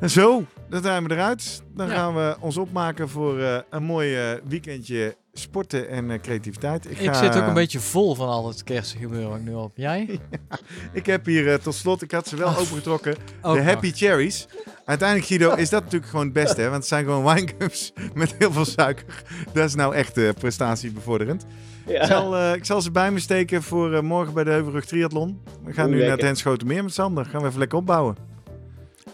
En 0.00 0.10
zo, 0.10 0.44
dan 0.68 0.82
zijn 0.82 1.04
we 1.04 1.10
eruit. 1.14 1.62
Dan 1.74 1.88
Ja. 1.88 1.94
gaan 1.94 2.14
we 2.14 2.36
ons 2.40 2.56
opmaken 2.56 3.08
voor 3.08 3.38
eh, 3.40 3.58
een 3.70 3.82
mooi 3.82 4.16
eh, 4.16 4.38
weekendje 4.48 5.16
sporten 5.34 5.88
en 5.88 6.10
eh, 6.10 6.20
creativiteit. 6.20 6.90
Ik 6.90 6.96
ga- 6.98 7.14
zit 7.14 7.36
ook 7.36 7.46
een 7.46 7.54
beetje 7.54 7.80
vol 7.80 8.14
van 8.14 8.28
al 8.28 8.48
het 8.48 8.62
kerstgebeuren 8.64 9.28
wat 9.28 9.38
ik 9.38 9.44
nu 9.44 9.54
op. 9.54 9.72
Jij? 9.76 10.20
Ik 10.92 11.06
heb 11.06 11.24
hier 11.26 11.52
eh, 11.52 11.58
tot 11.58 11.74
slot, 11.74 12.02
ik 12.02 12.10
had 12.10 12.28
ze 12.28 12.36
wel 12.36 12.48
Oh. 12.48 12.58
opengetrokken, 12.58 13.14
Ook 13.42 13.54
de 13.54 13.60
nog. 13.60 13.68
Happy 13.72 13.92
Cherries. 13.92 14.46
Uiteindelijk, 14.84 15.28
Guido, 15.28 15.54
is 15.54 15.70
dat 15.70 15.82
natuurlijk 15.82 16.10
gewoon 16.10 16.24
het 16.24 16.34
beste. 16.34 16.60
Hè? 16.60 16.64
Want 16.64 16.76
het 16.76 16.86
zijn 16.86 17.04
gewoon 17.04 17.34
winegums 17.34 17.92
met 18.14 18.34
heel 18.38 18.52
veel 18.52 18.64
suiker. 18.64 19.22
Dat 19.52 19.64
is 19.64 19.74
nou 19.74 19.94
echt 19.94 20.16
eh, 20.18 20.28
prestatiebevorderend. 20.38 21.46
Ik, 21.86 21.90
Ja. 21.96 22.06
zal, 22.06 22.36
eh, 22.36 22.54
ik 22.54 22.64
zal 22.64 22.82
ze 22.82 22.90
bij 22.90 23.10
me 23.10 23.18
steken 23.18 23.62
voor 23.62 23.94
eh, 23.94 24.00
morgen 24.02 24.34
bij 24.34 24.44
de 24.44 24.50
Heuvelrug 24.50 24.84
Triathlon. 24.84 25.40
We 25.64 25.72
gaan 25.72 25.84
Oeh, 25.84 25.92
nu 25.94 26.00
naar 26.00 26.00
het 26.00 26.08
lekker. 26.08 26.26
Henschotenmeer 26.26 26.82
met 26.82 26.94
Sander. 26.94 27.24
Gaan 27.24 27.40
we 27.42 27.46
even 27.46 27.58
lekker 27.58 27.78
opbouwen. 27.78 28.16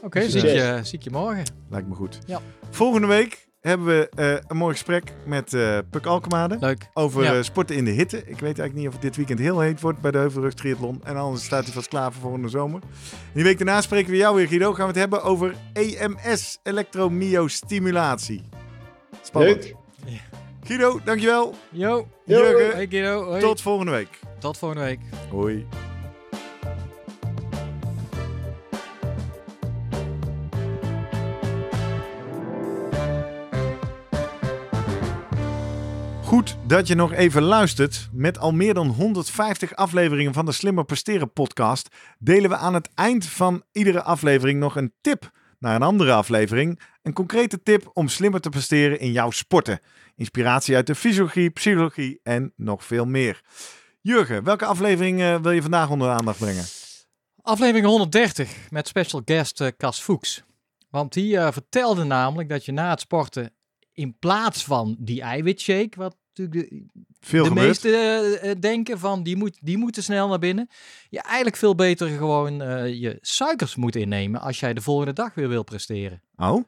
Oké, 0.03 0.29
zie, 0.31 0.41
ik 0.41 0.55
je- 0.55 0.81
zie 0.83 0.99
ik 0.99 1.05
je 1.05 1.11
morgen. 1.11 1.45
Lijkt 1.71 1.89
me 1.89 1.95
goed. 1.95 2.19
Ja. 2.27 2.41
Volgende 2.71 3.07
week 3.07 3.49
hebben 3.61 3.87
we 3.87 4.09
eh, 4.15 4.33
een 4.49 4.57
mooi 4.57 4.73
gesprek 4.73 5.13
met 5.27 5.55
eh 5.55 5.79
Puk 5.91 6.07
Alkemade. 6.07 6.57
Leuk. 6.61 6.89
Over 6.95 7.23
Ja. 7.23 7.35
eh, 7.35 7.43
sporten 7.43 7.77
in 7.77 7.85
de 7.85 7.91
hitte. 7.91 8.17
Ik 8.19 8.25
weet 8.27 8.43
eigenlijk 8.43 8.75
niet 8.75 8.87
of 8.87 8.93
het 8.93 9.03
dit 9.03 9.17
weekend 9.17 9.39
heel 9.39 9.61
heet 9.61 9.81
wordt 9.81 10.01
bij 10.01 10.11
de 10.11 10.19
Heuvelrug 10.19 10.55
Triathlon. 10.55 11.01
En 11.05 11.17
anders 11.17 11.45
staat 11.45 11.65
hij 11.65 11.73
vast 11.73 11.89
klaar 11.89 12.13
voor 12.13 12.23
volgende 12.23 12.49
zomer. 12.49 12.81
En 12.83 12.89
die 13.35 13.45
week 13.45 13.57
daarna 13.59 13.81
spreken 13.81 14.11
we 14.11 14.17
jou 14.17 14.37
weer, 14.37 14.47
Guido. 14.49 14.69
Gaan 14.73 14.83
we 14.87 14.91
het 14.91 15.01
hebben 15.01 15.23
over 15.23 15.55
EMS, 15.73 16.59
elektromyostimulatie. 16.63 18.43
Spannend. 19.23 19.65
Leuk. 19.65 19.77
Guido, 20.65 21.01
dankjewel. 21.05 21.55
Yo. 21.71 22.09
Jurgen, 22.25 22.75
Hey 22.77 22.87
Guido. 22.87 23.25
Hoi. 23.25 23.41
tot 23.41 23.61
volgende 23.63 23.93
week. 23.93 24.19
Tot 24.39 24.59
volgende 24.59 24.85
week. 24.85 25.01
Hoi. 25.31 25.67
Goed 36.41 36.57
dat 36.67 36.87
je 36.87 36.95
nog 36.95 37.13
even 37.13 37.43
luistert. 37.43 38.09
Met 38.13 38.39
al 38.39 38.53
meer 38.53 38.75
dan 38.75 38.87
150 38.87 39.75
afleveringen 39.75 40.33
van 40.33 40.45
de 40.45 40.53
Slimmer 40.53 40.85
Presteren 40.85 41.33
podcast 41.33 41.89
delen 42.19 42.51
we 42.51 42.57
aan 42.57 42.75
het 42.75 42.89
eind 42.95 43.27
van 43.27 43.63
iedere 43.73 44.03
aflevering 44.03 44.61
nog 44.61 44.77
een 44.77 44.93
tip 45.01 45.31
naar 45.59 45.75
een 45.75 45.83
andere 45.83 46.13
aflevering. 46.13 46.81
Een 47.03 47.13
concrete 47.13 47.63
tip 47.63 47.91
om 47.93 48.09
slimmer 48.09 48.41
te 48.41 48.49
presteren 48.49 49.01
in 49.01 49.13
jouw 49.13 49.31
sporten. 49.31 49.81
Inspiratie 50.17 50.77
uit 50.77 50.87
de 50.87 50.95
fysiologie, 50.95 51.51
psychologie 51.51 52.21
en 52.23 52.53
nog 52.57 52.85
veel 52.85 53.07
meer. 53.07 53.41
Jurgen, 54.01 54.45
welke 54.45 54.65
aflevering 54.65 55.21
eh, 55.21 55.41
wil 55.41 55.53
je 55.53 55.63
vandaag 55.63 55.91
onder 55.91 56.09
de 56.09 56.15
aandacht 56.15 56.39
brengen? 56.39 56.65
Aflevering 57.43 57.87
130 57.87 58.71
met 58.71 58.89
special 58.89 59.23
guest 59.25 59.61
eh, 59.61 59.69
Cas 59.77 60.01
Fuchs. 60.01 60.43
Want 60.91 61.13
die 61.13 61.39
eh, 61.39 61.53
vertelde 61.53 62.05
namelijk 62.05 62.49
dat 62.49 62.65
je 62.65 62.73
na 62.73 62.91
het 62.91 63.01
sporten 63.01 63.53
in 63.93 64.19
plaats 64.19 64.65
van 64.65 64.97
die 64.99 65.23
eiwitshake, 65.23 65.91
wat 65.97 66.17
natuurlijk 66.41 66.71
de, 66.71 67.03
Veel 67.21 67.45
de 67.45 67.55
meesten 67.55 67.93
eh, 67.93 68.51
eh, 68.51 68.61
denken 68.61 68.99
van 68.99 69.23
die, 69.23 69.37
moet, 69.37 69.59
die 69.61 69.79
moeten 69.79 70.03
snel 70.03 70.29
naar 70.29 70.39
binnen. 70.39 70.69
Je 71.09 71.23
eigenlijk 71.23 71.57
veel 71.57 71.75
beter 71.75 72.09
gewoon 72.09 72.63
eh, 72.63 73.01
je 73.01 73.19
suikers 73.21 73.77
moet 73.77 73.97
innemen 73.97 74.41
als 74.41 74.61
jij 74.61 74.75
de 74.75 74.81
volgende 74.81 75.13
dag 75.13 75.35
weer 75.35 75.49
wil 75.49 75.63
presteren. 75.63 76.23
Oh, 76.37 76.65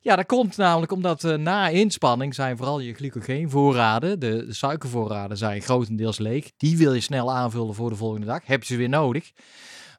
Ja, 0.00 0.16
dat 0.16 0.26
komt 0.26 0.56
namelijk 0.56 0.92
omdat 0.92 1.22
na 1.22 1.68
inspanning 1.68 2.34
zijn 2.34 2.56
vooral 2.56 2.80
je 2.80 2.94
glycogeenvoorraden, 2.94 4.20
de, 4.20 4.46
de 4.46 4.54
suikervoorraden 4.54 5.36
zijn 5.36 5.62
grotendeels 5.62 6.18
leeg. 6.18 6.50
Die 6.56 6.76
wil 6.76 6.92
je 6.92 7.00
snel 7.00 7.32
aanvullen 7.32 7.74
voor 7.74 7.90
de 7.90 7.96
volgende 7.96 8.26
dag. 8.26 8.46
Heb 8.46 8.60
je 8.60 8.72
ze 8.72 8.76
weer 8.76 8.88
nodig. 8.88 9.32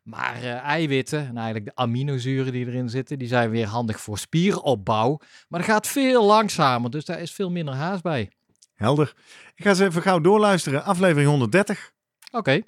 Maar 0.03 0.43
eiwitten 0.43 1.19
en 1.19 1.37
eigenlijk 1.37 1.65
de 1.65 1.75
aminozuren 1.75 2.51
die 2.51 2.67
erin 2.67 2.89
zitten, 2.89 3.19
die 3.19 3.27
zijn 3.27 3.49
weer 3.49 3.67
handig 3.67 3.99
voor 4.01 4.17
spieropbouw. 4.17 5.19
Maar 5.47 5.59
dat 5.59 5.69
gaat 5.69 5.87
veel 5.87 6.25
langzamer, 6.25 6.89
dus 6.89 7.05
daar 7.05 7.21
is 7.21 7.31
veel 7.31 7.51
minder 7.51 7.73
haast 7.73 8.03
bij. 8.03 8.31
Helder. 8.75 9.13
Ik 9.55 9.63
ga 9.63 9.69
eens 9.69 9.79
even 9.79 10.01
gauw 10.01 10.19
doorluisteren. 10.19 10.83
Aflevering 10.83 11.29
130. 11.29 11.91
Oké. 12.31 12.61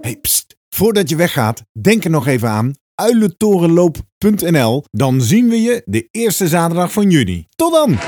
Hey, 0.00 0.16
pst. 0.20 0.56
Voordat 0.68 1.08
je 1.08 1.16
weggaat, 1.16 1.62
denk 1.72 2.04
er 2.04 2.10
nog 2.10 2.26
even 2.26 2.48
aan 2.48 2.74
uilentorenloop.nl. 2.94 4.84
Dan 4.90 5.20
zien 5.20 5.48
we 5.48 5.62
je 5.62 5.82
de 5.84 6.08
eerste 6.10 6.48
zaterdag 6.48 6.92
van 6.92 7.10
juni. 7.10 7.46
Tot 7.56 7.72
dan! 7.72 7.98